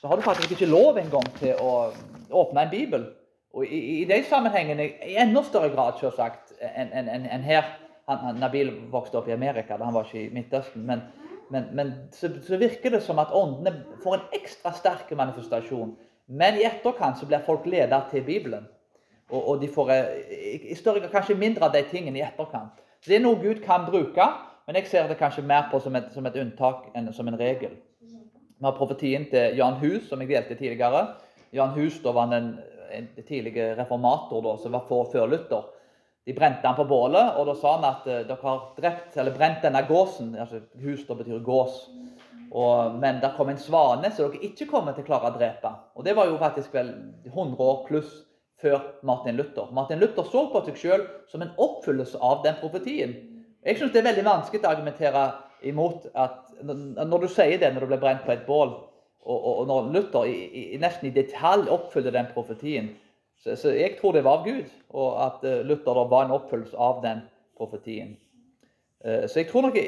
så 0.00 0.08
har 0.08 0.16
du 0.16 0.24
faktisk 0.24 0.50
ikke 0.50 0.72
lov 0.72 0.98
engang 0.98 1.28
til 1.38 1.54
å 1.60 1.92
åpne 2.30 2.64
en 2.64 2.72
bibel. 2.72 3.06
Og 3.52 3.68
i, 3.68 3.78
i 4.00 4.04
de 4.08 4.18
sammenhengene 4.24 4.88
i 5.06 5.16
enda 5.20 5.44
større 5.46 5.70
grad 5.74 6.00
selvsagt, 6.00 6.54
enn 6.60 6.90
en, 6.96 7.08
en, 7.08 7.28
en 7.28 7.46
her. 7.46 7.68
Han, 8.10 8.18
han, 8.18 8.40
Nabil 8.42 8.72
vokste 8.90 9.20
opp 9.20 9.28
i 9.30 9.34
Amerika, 9.34 9.76
da 9.78 9.86
han 9.86 9.94
var 9.94 10.08
ikke 10.08 10.26
i 10.26 10.32
Midtøsten. 10.34 10.86
men 10.86 11.04
men, 11.52 11.64
men 11.72 11.92
så, 12.12 12.30
så, 12.46 12.56
virker 12.56 12.90
det 12.90 13.02
som 13.04 13.18
at 13.20 13.32
åndene 13.36 13.84
får 14.02 14.14
en 14.14 14.36
ekstra 14.38 14.72
sterk 14.72 15.10
manifestasjon. 15.16 15.90
Men 16.26 16.56
i 16.56 16.64
etterkant 16.64 17.18
så 17.20 17.28
blir 17.28 17.44
folk 17.44 17.66
ledet 17.68 17.98
til 18.10 18.24
Bibelen. 18.24 18.64
Og, 19.28 19.48
og 19.48 19.60
de 19.60 19.68
får 19.68 19.90
eh, 19.92 20.32
i, 20.32 20.54
i 20.72 20.76
større 20.78 21.10
kanskje 21.12 21.36
mindre 21.36 21.68
av 21.68 21.74
de 21.76 21.82
tingene 21.90 22.20
i 22.20 22.24
etterkant. 22.24 22.80
Så 23.02 23.10
Det 23.10 23.18
er 23.18 23.24
noe 23.24 23.40
Gud 23.42 23.60
kan 23.66 23.84
bruke, 23.84 24.28
men 24.66 24.78
jeg 24.78 24.88
ser 24.88 25.08
det 25.10 25.18
kanskje 25.20 25.44
mer 25.44 25.68
på 25.72 25.80
som 25.82 25.96
et, 25.98 26.08
som 26.14 26.26
et 26.26 26.38
unntak 26.40 26.88
enn 26.96 27.12
som 27.12 27.28
en 27.28 27.36
regel. 27.36 27.76
Vi 28.00 28.64
har 28.64 28.76
profetien 28.78 29.26
til 29.28 29.58
Jan 29.58 29.80
Hus, 29.82 30.06
som 30.08 30.20
jeg 30.22 30.30
delte 30.30 30.56
tidligere. 30.56 31.04
Jan 31.52 31.76
Hus 31.76 31.98
da 32.00 32.16
var 32.16 32.32
en, 32.32 32.52
en 32.94 33.08
tidlig 33.28 33.56
reformator 33.76 34.40
da, 34.44 34.56
som 34.62 34.72
var 34.72 34.86
for 34.88 35.10
før 35.12 35.28
Luther. 35.34 35.68
De 36.24 36.34
brente 36.36 36.66
han 36.66 36.78
på 36.78 36.86
bålet, 36.86 37.34
og 37.38 37.48
da 37.48 37.54
sa 37.58 37.76
han 37.76 37.88
at 37.88 38.04
uh, 38.06 38.20
dere 38.28 38.38
har 38.42 38.60
drept, 38.76 39.16
eller 39.18 39.34
brent 39.34 39.64
denne 39.64 39.82
gåsen. 39.88 40.34
altså 40.38 40.62
Hus 40.82 41.06
da 41.08 41.16
betyr 41.18 41.42
gås. 41.42 41.80
Og, 42.52 42.98
men 43.00 43.18
der 43.22 43.32
kom 43.36 43.48
en 43.48 43.58
svane 43.58 44.10
som 44.12 44.28
dere 44.28 44.44
ikke 44.50 44.68
kommer 44.70 44.94
til 44.94 45.06
å 45.06 45.08
klare 45.08 45.32
å 45.32 45.38
drepe. 45.38 45.72
Og 45.96 46.04
Det 46.04 46.14
var 46.16 46.28
jo 46.28 46.38
faktisk 46.40 46.74
vel 46.76 46.92
100 47.32 47.56
år 47.58 47.82
pluss 47.88 48.12
før 48.62 48.82
Martin 49.02 49.36
Luther. 49.40 49.72
Martin 49.72 49.98
Luther 49.98 50.26
så 50.28 50.46
på 50.52 50.62
seg 50.66 50.78
selv 50.78 51.08
som 51.32 51.42
en 51.42 51.54
oppfyllelse 51.58 52.20
av 52.20 52.44
den 52.44 52.58
profetien. 52.60 53.16
Jeg 53.64 53.78
syns 53.78 53.94
det 53.94 54.02
er 54.02 54.10
veldig 54.10 54.26
vanskelig 54.26 54.62
å 54.62 54.70
argumentere 54.70 55.24
imot 55.70 56.06
at 56.18 56.50
når 56.62 57.24
du 57.24 57.28
sier 57.30 57.58
det 57.62 57.70
når 57.72 57.84
du 57.84 57.92
ble 57.92 58.00
brent 58.02 58.24
på 58.26 58.34
et 58.34 58.46
bål, 58.46 58.74
og, 59.22 59.36
og, 59.38 59.52
og 59.62 59.68
når 59.70 59.90
Luther 59.94 60.26
i, 60.26 60.36
i, 60.74 60.78
nesten 60.82 61.08
i 61.08 61.14
detalj 61.14 61.70
oppfyller 61.70 62.14
den 62.14 62.30
profetien, 62.34 62.90
så, 63.42 63.56
så, 63.56 63.70
jeg 63.74 63.96
tror 64.00 64.12
det 64.12 64.24
var 64.24 64.38
av 64.38 64.44
Gud, 64.46 64.68
og 64.90 65.16
at 65.24 65.46
uh, 65.46 65.66
Luther 65.66 65.96
da 65.98 66.04
var 66.10 66.26
en 66.26 66.36
oppfølgelse 66.36 66.78
av 66.78 67.00
den 67.02 67.24
profetien. 67.58 68.16
Uh, 69.04 69.26
så 69.28 69.40
jeg 69.40 69.48
tror 69.50 69.66
nok 69.66 69.78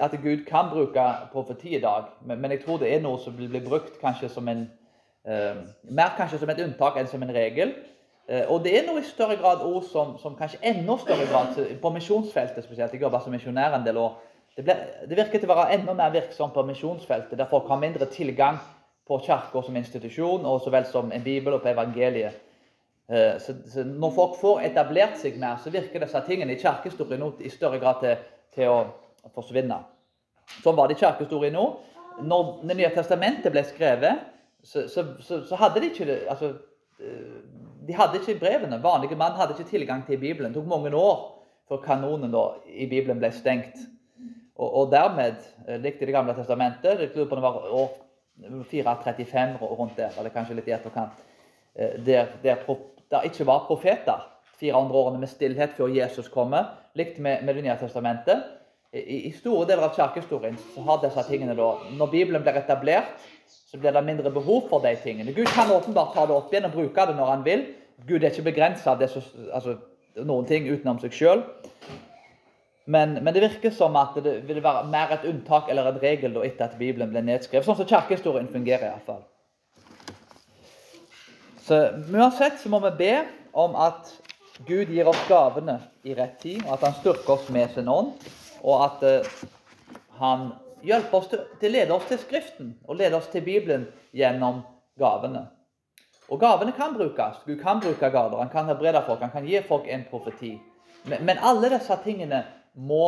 at 0.00 0.16
Gud 0.22 0.44
kan 0.48 0.70
bruke 0.72 1.04
profeti 1.32 1.76
i 1.76 1.80
dag, 1.80 2.10
men, 2.24 2.50
jeg 2.50 2.64
tror 2.64 2.80
det 2.80 2.94
er 2.94 3.04
noe 3.04 3.20
som 3.20 3.36
blir 3.36 3.64
brukt 3.64 4.00
kanskje 4.00 4.32
som 4.32 4.48
en 4.48 4.68
mer 5.22 6.16
kanskje 6.16 6.40
som 6.40 6.50
et 6.50 6.58
unntak 6.64 6.96
enn 6.98 7.06
som 7.06 7.22
en 7.22 7.30
regel. 7.30 7.76
og 8.50 8.64
det 8.64 8.72
er 8.74 8.88
noe 8.88 8.98
i 8.98 9.04
større 9.06 9.36
grad 9.38 9.60
ord 9.62 9.84
som, 9.86 10.16
som 10.18 10.34
kanskje 10.34 10.58
enda 10.66 10.96
større 10.98 11.28
grad 11.30 11.60
på 11.82 11.92
misjonsfeltet 11.94 12.64
spesielt. 12.64 12.92
Jeg 12.92 13.04
jobber 13.04 13.22
som 13.22 13.30
misjonær 13.30 13.76
en 13.76 13.86
del 13.86 14.00
år. 14.02 14.16
Det, 14.56 14.64
ble, 14.64 14.74
det, 15.08 15.16
virker 15.16 15.40
til 15.40 15.48
å 15.48 15.54
være 15.54 15.78
enda 15.78 15.94
mer 15.96 16.10
virksomt 16.12 16.52
på 16.52 16.64
misjonsfeltet, 16.68 17.38
der 17.38 17.48
folk 17.48 17.70
har 17.72 17.78
mindre 17.80 18.08
tilgang 18.12 18.58
på 19.08 19.16
kirka 19.24 19.62
som 19.64 19.76
institusjon, 19.76 20.44
og 20.44 20.60
så 20.60 20.72
vel 20.74 20.84
som 20.90 21.12
en 21.12 21.24
bibel 21.24 21.56
og 21.56 21.62
på 21.62 21.70
evangeliet. 21.72 22.36
Eh, 23.10 23.38
så, 23.38 23.54
så, 23.66 23.84
når 23.84 24.14
folk 24.14 24.36
får 24.40 24.66
etablert 24.68 25.16
seg 25.20 25.38
mer, 25.40 25.58
så 25.62 25.72
virker 25.74 26.04
disse 26.04 26.22
tingene 26.26 26.54
i 26.54 26.60
kirkehistorien 26.60 27.24
i 27.42 27.50
større 27.52 27.80
grad 27.82 28.02
til, 28.02 28.28
til, 28.54 28.70
å 28.70 29.32
forsvinne. 29.34 29.80
Sånn 30.62 30.76
var 30.78 30.90
det 30.90 30.98
i 30.98 31.02
kirkehistorien 31.02 31.56
nå. 31.56 31.66
Når 32.22 32.52
Det 32.68 32.76
nye 32.76 32.92
testamentet 32.94 33.54
ble 33.54 33.64
skrevet, 33.66 34.28
så, 34.62 34.86
så, 34.88 35.04
så 35.18 35.58
hadde 35.58 35.80
de 35.82 35.90
ikke 35.90 36.18
altså, 36.30 36.52
eh, 37.02 37.40
de 37.86 37.96
hadde 37.98 38.20
ikke 38.20 38.38
brevene. 38.38 38.78
Vanlige 38.82 39.18
mann 39.18 39.34
hadde 39.38 39.56
ikke 39.56 39.70
tilgang 39.72 40.04
til 40.06 40.20
Bibelen. 40.20 40.52
Det 40.52 40.60
tok 40.60 40.70
mange 40.70 40.94
år 40.94 41.24
før 41.68 41.82
kanonen 41.82 42.30
da, 42.30 42.44
i 42.68 42.86
Bibelen 42.86 43.18
ble 43.18 43.32
stengt. 43.34 43.80
Og, 44.54 44.68
og 44.68 44.92
dermed 44.92 45.42
eh, 45.66 45.80
likte 45.82 46.06
Det 46.06 46.14
gamle 46.14 46.36
testamentet. 46.38 47.02
Det 47.14 47.26
var 47.30 47.66
år 47.66 47.90
435 48.70 49.58
rundt 49.60 49.96
der, 49.96 50.14
eller 50.18 50.32
kanskje 50.32 50.56
litt 50.56 50.70
i 50.70 50.74
etterkant. 50.76 51.18
Der, 51.76 52.26
der 52.42 52.64
det 53.12 53.20
ikke 53.24 53.46
var 53.48 53.66
profeter. 53.68 54.28
400 54.60 54.98
årene 54.98 55.18
med 55.18 55.28
stillhet 55.28 55.72
før 55.76 55.90
Jesus 55.90 56.28
kommer, 56.28 56.64
likt 56.94 57.18
med, 57.18 57.42
med 57.42 57.54
Det 57.54 57.64
nye 57.64 57.78
testamentet. 57.80 58.44
I, 58.92 59.28
I, 59.28 59.30
store 59.32 59.64
deler 59.66 59.88
av 59.88 59.94
kirkehistorien 59.96 60.58
har 60.86 60.98
disse 61.00 61.22
tingene 61.24 61.54
da, 61.56 61.70
Når 61.96 62.10
Bibelen 62.12 62.42
blir 62.44 62.58
etablert, 62.60 63.24
så 63.48 63.80
blir 63.80 63.94
det 63.96 64.04
mindre 64.04 64.30
behov 64.30 64.68
for 64.68 64.84
de 64.84 64.92
tingene. 65.00 65.32
Gud 65.32 65.48
kan 65.48 65.72
åpenbart 65.72 66.12
ta 66.14 66.26
det 66.28 66.36
opp 66.36 66.52
igjen 66.52 66.68
og 66.68 66.76
bruke 66.76 67.06
det 67.08 67.16
når 67.16 67.30
han 67.30 67.44
vil. 67.46 67.64
Gud 68.06 68.20
er 68.20 68.30
ikke 68.30 68.50
begrensa 68.50 68.94
altså, 68.98 69.78
noen 70.20 70.46
ting 70.46 70.68
utenom 70.68 71.00
seg 71.00 71.16
sjøl. 71.16 71.42
Men, 72.84 73.16
men, 73.22 73.32
det 73.32 73.46
virker 73.46 73.72
som 73.72 73.96
at 73.96 74.18
det 74.22 74.42
vil 74.48 74.60
være 74.62 74.84
mer 74.92 75.14
et 75.16 75.26
unntak 75.30 75.70
eller 75.70 75.88
en 75.88 76.00
regel 76.02 76.34
da, 76.34 76.44
etter 76.44 76.68
at 76.68 76.78
Bibelen 76.78 77.10
ble 77.14 77.22
nedskrevet. 77.24 77.64
Sånn 77.64 77.78
som 77.80 77.88
kirkehistorien 77.88 78.50
fungerer. 78.52 78.90
i 78.90 78.92
hvert 78.92 79.08
fall. 79.08 79.22
Så 81.62 81.78
uansett 82.10 82.60
så 82.60 82.68
må 82.68 82.80
vi 82.88 82.90
be 82.98 83.12
om 83.52 83.76
at 83.78 84.10
Gud 84.66 84.90
gir 84.90 85.08
oss 85.08 85.20
gavene 85.28 85.78
i 86.02 86.14
rett 86.18 86.40
tid, 86.42 86.62
og 86.66 86.74
at 86.76 86.86
han 86.88 86.96
styrker 86.98 87.36
oss 87.36 87.48
med 87.54 87.70
sin 87.74 87.90
ånd, 87.90 88.12
og 88.62 88.84
at 88.84 89.04
uh, 89.06 89.42
han 90.18 90.48
hjelper 90.82 91.18
oss 91.18 91.28
til, 91.30 91.44
til 91.60 91.74
lede 91.74 91.94
oss 91.94 92.08
til 92.10 92.18
Skriften 92.18 92.72
og 92.86 92.98
lede 92.98 93.18
oss 93.18 93.30
til 93.30 93.44
Bibelen 93.46 93.86
gjennom 94.14 94.62
gavene. 94.98 95.46
Og 96.32 96.40
gavene 96.40 96.72
kan 96.74 96.94
brukes. 96.96 97.42
Gud 97.46 97.58
kan 97.60 97.80
bruke 97.82 98.10
gaver. 98.10 98.38
Han 98.38 98.50
kan 98.50 98.66
helbrede 98.70 99.02
folk, 99.06 99.20
han 99.20 99.30
kan 99.34 99.46
gi 99.46 99.60
folk 99.66 99.86
en 99.86 100.04
profeti. 100.10 100.54
Men, 101.04 101.24
men 101.26 101.42
alle 101.42 101.70
disse 101.74 101.96
tingene 102.04 102.44
må 102.74 103.06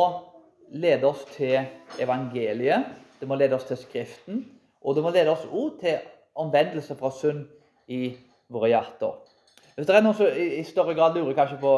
lede 0.71 1.07
oss 1.07 1.23
til 1.35 1.65
evangeliet. 1.99 2.87
Det 3.19 3.27
må 3.27 3.35
lede 3.39 3.55
oss 3.57 3.67
til 3.67 3.79
Skriften. 3.79 4.45
Og 4.81 4.95
det 4.95 5.03
må 5.03 5.11
lede 5.11 5.33
oss 5.33 5.47
òg 5.49 5.79
til 5.81 5.99
omvendelse 6.35 6.95
fra 6.99 7.11
synd 7.15 7.45
i 7.87 8.15
våre 8.55 8.71
hjerter. 8.71 9.15
Hvis 9.75 9.87
det 9.87 9.95
er 9.95 10.03
noen 10.05 10.15
som 10.15 10.39
i 10.39 10.63
større 10.63 10.95
grad 10.95 11.17
lurer 11.17 11.35
kanskje 11.35 11.59
på 11.59 11.75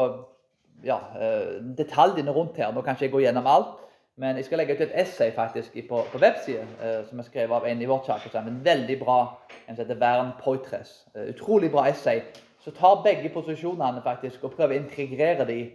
ja, 0.86 0.98
eh, 1.18 1.58
detaljene 1.78 2.34
rundt 2.34 2.58
her, 2.60 2.72
nå 2.72 2.82
kan 2.82 2.94
ikke 2.94 3.08
jeg 3.08 3.14
gå 3.14 3.22
gjennom 3.24 3.48
alt, 3.50 3.76
men 4.18 4.38
jeg 4.38 4.46
skal 4.46 4.62
legge 4.62 4.74
ut 4.74 4.82
et 4.86 4.94
essay 5.02 5.30
faktisk 5.34 5.76
på, 5.88 6.02
på 6.12 6.20
websiden 6.22 6.70
eh, 6.82 7.00
som 7.08 7.18
er 7.18 7.26
skrevet 7.26 7.54
av 7.54 7.66
en 7.66 7.82
i 7.82 7.88
vårt 7.90 8.06
kirkesamfunn. 8.06 8.60
Veldig 8.64 8.98
bra. 9.02 9.18
En 9.66 9.76
som 9.76 9.84
heter 9.84 9.98
Vern 9.98 10.32
Poitres. 10.42 11.04
Eh, 11.14 11.28
utrolig 11.34 11.70
bra 11.74 11.88
essay. 11.90 12.22
Så 12.62 12.74
tar 12.74 13.02
begge 13.04 13.30
posisjonene 13.34 14.02
faktisk 14.04 14.44
og 14.44 14.54
prøver 14.56 14.74
å 14.76 14.82
integrere 14.82 15.46
dem 15.46 15.70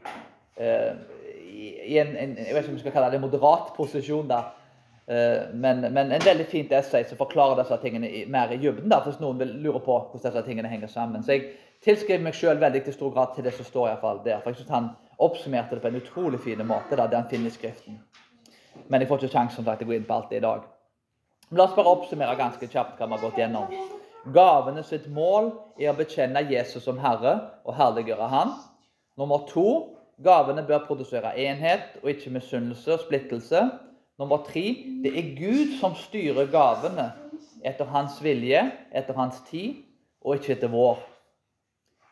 i, 0.54 1.98
en, 1.98 2.12
en, 2.20 2.36
jeg 2.38 2.54
vet 2.54 2.66
ikke 2.66 2.74
om 2.74 2.76
vi 2.76 2.84
skal 2.84 2.94
kalle 2.94 3.14
det 3.14 3.22
moderat 3.24 3.72
posisjon. 3.78 4.28
da, 4.30 4.44
men, 5.08 5.82
men 5.94 6.12
en 6.16 6.24
veldig 6.24 6.46
fint 6.48 6.72
essay 6.72 7.04
som 7.04 7.20
forklarer 7.20 7.60
disse 7.60 7.78
tingene 7.82 8.10
mer 8.32 8.54
i 8.56 8.60
dybden. 8.62 8.94
Hvis 9.06 9.20
noen 9.20 9.42
vil 9.42 9.56
lure 9.66 9.82
på 9.84 9.98
hvordan 9.98 10.24
disse 10.24 10.44
tingene 10.48 10.72
henger 10.72 10.92
sammen. 10.92 11.24
Så 11.24 11.36
jeg 11.36 11.50
tilskriver 11.84 12.24
meg 12.24 12.38
sjøl 12.38 12.62
veldig 12.62 12.84
til 12.86 12.96
stor 12.96 13.12
grad 13.16 13.34
til 13.36 13.48
det 13.48 13.56
som 13.58 13.68
står 13.68 13.88
i 13.88 13.92
hvert 13.92 14.06
fall 14.06 14.22
der. 14.26 14.44
For 14.44 14.54
jeg 14.54 14.62
synes 14.62 14.76
han 14.78 14.92
oppsummerte 15.24 15.76
det 15.76 15.84
på 15.84 15.92
en 15.92 16.00
utrolig 16.00 16.40
fin 16.44 16.64
måte, 16.68 16.96
da, 16.96 17.08
det 17.08 17.20
han 17.20 17.30
finner 17.32 17.52
i 17.52 17.56
Skriften. 17.56 18.00
Men 18.88 19.02
jeg 19.02 19.10
får 19.10 19.22
ikke 19.22 19.36
sjansen 19.36 19.68
til 19.68 19.86
å 19.86 19.90
gå 19.90 19.98
inn 19.98 20.08
på 20.08 20.16
alt 20.16 20.32
det 20.32 20.40
i 20.40 20.46
dag. 20.46 20.64
Men 21.50 21.60
la 21.60 21.68
oss 21.68 21.76
bare 21.78 21.92
oppsummere 21.92 22.40
ganske 22.40 22.70
kjapt 22.72 22.98
hva 22.98 23.08
vi 23.08 23.18
har 23.18 23.22
gått 23.22 23.42
gjennom. 23.42 23.76
Gavene 24.34 24.86
sitt 24.88 25.10
mål 25.12 25.52
er 25.78 25.92
å 25.92 25.98
bekjenne 25.98 26.46
Jesus 26.48 26.86
som 26.88 27.02
Herre 27.04 27.36
og 27.68 27.76
herliggjøre 27.76 28.30
Han. 28.32 28.54
Nummer 29.20 29.44
to 29.50 29.68
gavene 30.24 30.64
bør 30.66 30.86
produsere 30.88 31.34
enhet 31.44 32.00
og 32.02 32.14
ikke 32.14 32.32
misunnelse 32.38 32.96
og 32.96 33.04
splittelse. 33.04 33.66
Nummer 34.20 34.44
tre 34.46 34.64
det 35.04 35.12
er 35.18 35.32
Gud 35.38 35.78
som 35.80 35.96
styrer 35.98 36.52
gavene 36.54 37.10
etter 37.66 37.90
hans 37.90 38.20
vilje, 38.24 38.62
etter 38.92 39.18
hans 39.18 39.40
tid, 39.48 39.82
og 40.22 40.38
ikke 40.38 40.54
etter 40.58 40.72
vår. 40.72 41.00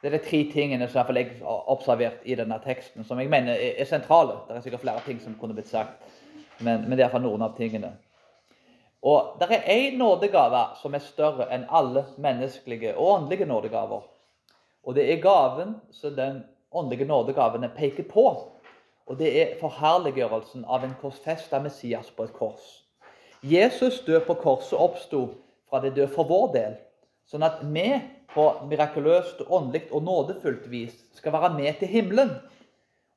Det 0.01 0.09
er 0.09 0.15
de 0.17 0.23
tre 0.25 0.39
tingene 0.49 0.87
som 0.89 1.11
jeg 1.13 1.27
har 1.43 1.67
observert 1.69 2.23
i 2.25 2.35
denne 2.35 2.57
teksten, 2.63 3.05
som 3.05 3.19
jeg 3.21 3.29
mener 3.29 3.53
er 3.53 3.85
sentrale. 3.85 4.39
Det 4.47 4.55
er 4.55 4.63
sikkert 4.65 4.81
flere 4.81 5.03
ting 5.05 5.19
som 5.21 5.35
kunne 5.37 5.53
blitt 5.53 5.69
sagt, 5.69 6.01
men, 6.59 6.87
men 6.87 6.95
det 6.95 7.03
er 7.03 7.05
iallfall 7.05 7.27
noen 7.27 7.45
av 7.45 7.53
tingene. 7.57 7.93
Og 9.01 9.37
Det 9.39 9.47
er 9.51 9.69
én 9.69 9.97
nådegave 9.97 10.63
som 10.81 10.93
er 10.93 11.01
større 11.05 11.47
enn 11.53 11.65
alle 11.69 12.05
menneskelige 12.21 12.95
og 12.95 13.13
åndelige 13.13 13.45
nådegaver. 13.45 14.01
Og 14.83 14.95
det 14.95 15.05
er 15.09 15.21
gaven 15.21 15.75
som 15.91 16.15
den 16.15 16.43
åndelige 16.71 17.05
nådegaven 17.05 17.69
peker 17.77 18.03
på. 18.03 18.25
Og 19.09 19.17
det 19.19 19.31
er 19.41 19.57
forherliggjørelsen 19.59 20.65
av 20.69 20.85
en 20.85 20.95
korsfesta 21.01 21.59
Messias 21.63 22.11
på 22.15 22.27
et 22.27 22.33
kors. 22.35 22.81
Jesus 23.41 24.03
død 24.05 24.25
på 24.27 24.37
korset 24.43 24.77
oppsto 24.77 25.23
fra 25.69 25.81
det 25.81 25.95
døde 25.95 26.11
for 26.13 26.29
vår 26.29 26.51
del, 26.53 26.75
sånn 27.25 27.45
at 27.47 27.63
vi 27.63 27.87
på 28.31 28.45
mirakuløst, 28.69 29.41
åndelig 29.49 29.87
og 29.91 30.05
nådefullt 30.05 30.67
vis 30.71 30.93
skal 31.17 31.33
være 31.35 31.53
med 31.57 31.79
til 31.79 31.89
himmelen. 31.91 32.35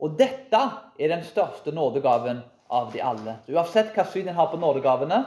Og 0.02 0.16
dette 0.18 0.60
er 0.98 1.12
den 1.12 1.22
største 1.26 1.74
nådegaven 1.74 2.40
av 2.68 2.90
de 2.92 3.02
alle. 3.04 3.36
Så 3.44 3.54
uansett 3.54 3.92
hva 3.94 4.06
syn 4.08 4.30
en 4.30 4.38
har 4.38 4.50
på 4.50 4.58
nådegavene, 4.60 5.20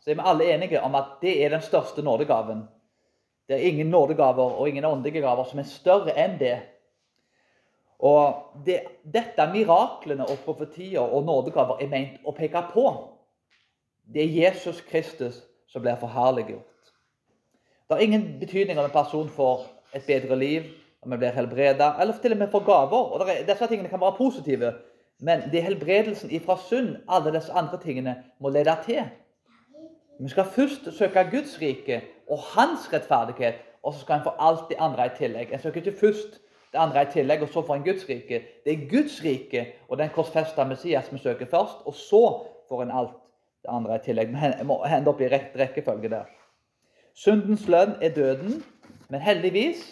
så 0.00 0.12
er 0.12 0.18
vi 0.20 0.28
alle 0.30 0.46
enige 0.54 0.80
om 0.84 0.94
at 0.96 1.18
det 1.22 1.34
er 1.44 1.52
den 1.52 1.64
største 1.64 2.02
nådegaven. 2.04 2.64
Det 3.48 3.58
er 3.58 3.66
ingen 3.68 3.90
nådegaver 3.92 4.56
og 4.56 4.68
ingen 4.68 4.84
åndelige 4.84 5.20
gaver 5.24 5.44
som 5.48 5.60
er 5.60 5.68
større 5.68 6.14
enn 6.16 6.38
det. 6.40 6.56
Og 8.04 8.60
det, 8.66 8.82
Dette 9.04 9.46
miraklene 9.52 10.26
og 10.28 10.42
profetier 10.44 11.00
og 11.00 11.24
nådegaver 11.24 11.80
er 11.80 11.88
ment 11.88 12.24
å 12.24 12.34
peke 12.36 12.60
på. 12.72 12.86
Det 14.04 14.24
er 14.24 14.38
Jesus 14.44 14.82
Kristus 14.84 15.40
som 15.72 15.82
blir 15.82 15.96
forherliggjort. 16.00 16.90
Det 17.88 17.96
har 17.96 18.04
ingen 18.04 18.26
betydning 18.40 18.78
om 18.78 18.84
en 18.84 18.92
person 18.92 19.28
får 19.28 19.64
et 19.96 20.04
bedre 20.06 20.36
liv, 20.36 20.68
om 21.04 21.12
en 21.12 21.20
blir 21.20 21.32
helbreda, 21.36 21.94
eller 22.00 22.20
til 22.20 22.32
og 22.32 22.38
med 22.38 22.52
får 22.52 22.64
gaver. 22.64 23.10
Og 23.12 23.28
er, 23.28 23.42
Disse 23.48 23.68
tingene 23.68 23.88
kan 23.88 24.00
være 24.00 24.18
positive, 24.18 24.72
men 25.20 25.48
det 25.52 25.60
er 25.60 25.68
helbredelsen 25.68 26.32
ifra 26.32 26.56
synd 26.68 26.96
alle 27.08 27.32
disse 27.32 27.52
andre 27.52 27.80
tingene 27.80 28.16
må 28.40 28.52
lede 28.52 28.76
til. 28.84 29.04
Vi 30.20 30.28
skal 30.28 30.44
først 30.44 30.92
søke 30.98 31.28
Guds 31.30 31.56
rike 31.60 32.02
og 32.30 32.38
hans 32.54 32.92
rettferdighet, 32.92 33.60
og 33.82 33.94
så 33.94 34.00
skal 34.00 34.18
en 34.20 34.26
få 34.28 34.32
alt 34.38 34.68
det 34.68 34.76
andre 34.80 35.06
i 35.06 35.16
tillegg. 35.18 35.52
En 35.52 35.60
søker 35.60 35.80
ikke 35.80 36.00
først 36.00 36.40
det 36.74 36.80
andre 36.82 37.04
er 37.04 37.06
i 37.06 37.12
tillegg, 37.12 37.42
og 37.42 37.52
så 37.54 37.62
for 37.62 37.78
en 37.78 37.84
Guds 37.84 38.08
rike. 38.08 38.40
Det 38.64 38.72
er 38.72 38.88
Guds 38.90 39.20
rike 39.24 39.66
og 39.88 39.98
den 39.98 40.10
korsfesta 40.10 40.64
Messias 40.66 41.12
vi 41.12 41.20
søker 41.22 41.46
først, 41.46 41.84
og 41.86 41.94
så 41.94 42.22
får 42.68 42.82
en 42.82 42.90
alt 42.90 43.12
det 43.62 43.70
andre 43.70 43.94
i 43.94 44.02
tillegg. 44.02 44.32
Vi 44.34 44.66
må 44.66 44.80
hende 44.90 45.12
opp 45.12 45.20
i 45.22 45.28
rett 45.30 45.54
rekkefølge 45.58 46.10
der. 46.10 46.26
Syndens 47.14 47.68
lønn 47.70 47.94
er 48.02 48.10
døden, 48.16 48.58
men 49.08 49.22
heldigvis 49.22 49.84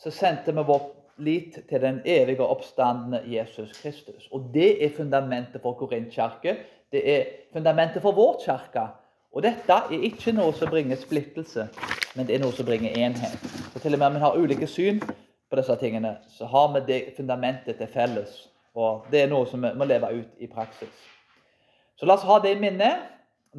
så 0.00 0.10
sendte 0.10 0.54
vi 0.56 0.64
vår 0.66 0.86
lit 1.20 1.58
til 1.68 1.82
den 1.82 2.00
evige 2.08 2.46
oppstandende 2.48 3.20
Jesus 3.28 3.76
Kristus. 3.82 4.28
Og 4.32 4.48
det 4.54 4.84
er 4.84 4.96
fundamentet 4.96 5.60
for 5.62 5.76
Korintkirke. 5.76 6.56
Det 6.92 7.02
er 7.18 7.24
fundamentet 7.52 8.02
for 8.02 8.16
vår 8.16 8.40
kirke. 8.44 8.86
Og 9.32 9.44
dette 9.44 9.72
er 9.72 10.06
ikke 10.08 10.32
noe 10.32 10.52
som 10.56 10.72
bringer 10.72 10.96
splittelse, 10.96 11.68
men 12.16 12.26
det 12.26 12.36
er 12.36 12.40
noe 12.42 12.56
som 12.56 12.66
bringer 12.68 12.96
enhet. 12.96 13.36
Så 13.72 13.84
til 13.84 13.94
og 13.94 14.00
med 14.00 14.06
om 14.06 14.16
vi 14.16 14.24
har 14.24 14.40
ulike 14.40 14.66
syn 14.68 15.00
på 15.52 15.58
disse 15.60 15.76
tingene, 15.76 16.16
så 16.32 16.46
har 16.48 16.70
vi 16.72 16.80
det 16.86 17.00
fundamentet 17.16 17.76
til 17.76 17.90
felles. 17.92 18.36
Og 18.72 19.04
det 19.12 19.20
er 19.20 19.28
noe 19.28 19.44
som 19.48 19.60
vi 19.60 19.72
må 19.76 19.84
leve 19.84 20.08
ut 20.16 20.40
i 20.40 20.48
praksis. 20.48 21.02
Så 22.00 22.08
la 22.08 22.16
oss 22.16 22.24
ha 22.24 22.38
det 22.40 22.54
i 22.54 22.60
minne 22.60 22.88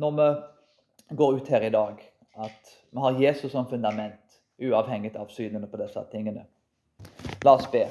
når 0.02 0.16
vi 0.18 1.18
går 1.20 1.38
ut 1.38 1.52
her 1.54 1.68
i 1.68 1.70
dag, 1.74 2.02
at 2.42 2.72
vi 2.90 3.04
har 3.04 3.20
Jesus 3.22 3.54
som 3.54 3.70
fundament, 3.70 4.40
uavhengig 4.58 5.14
av 5.20 5.30
synene 5.30 5.70
på 5.70 5.78
disse 5.82 6.02
tingene. 6.10 6.48
La 7.46 7.54
oss 7.60 7.70
be. 7.70 7.86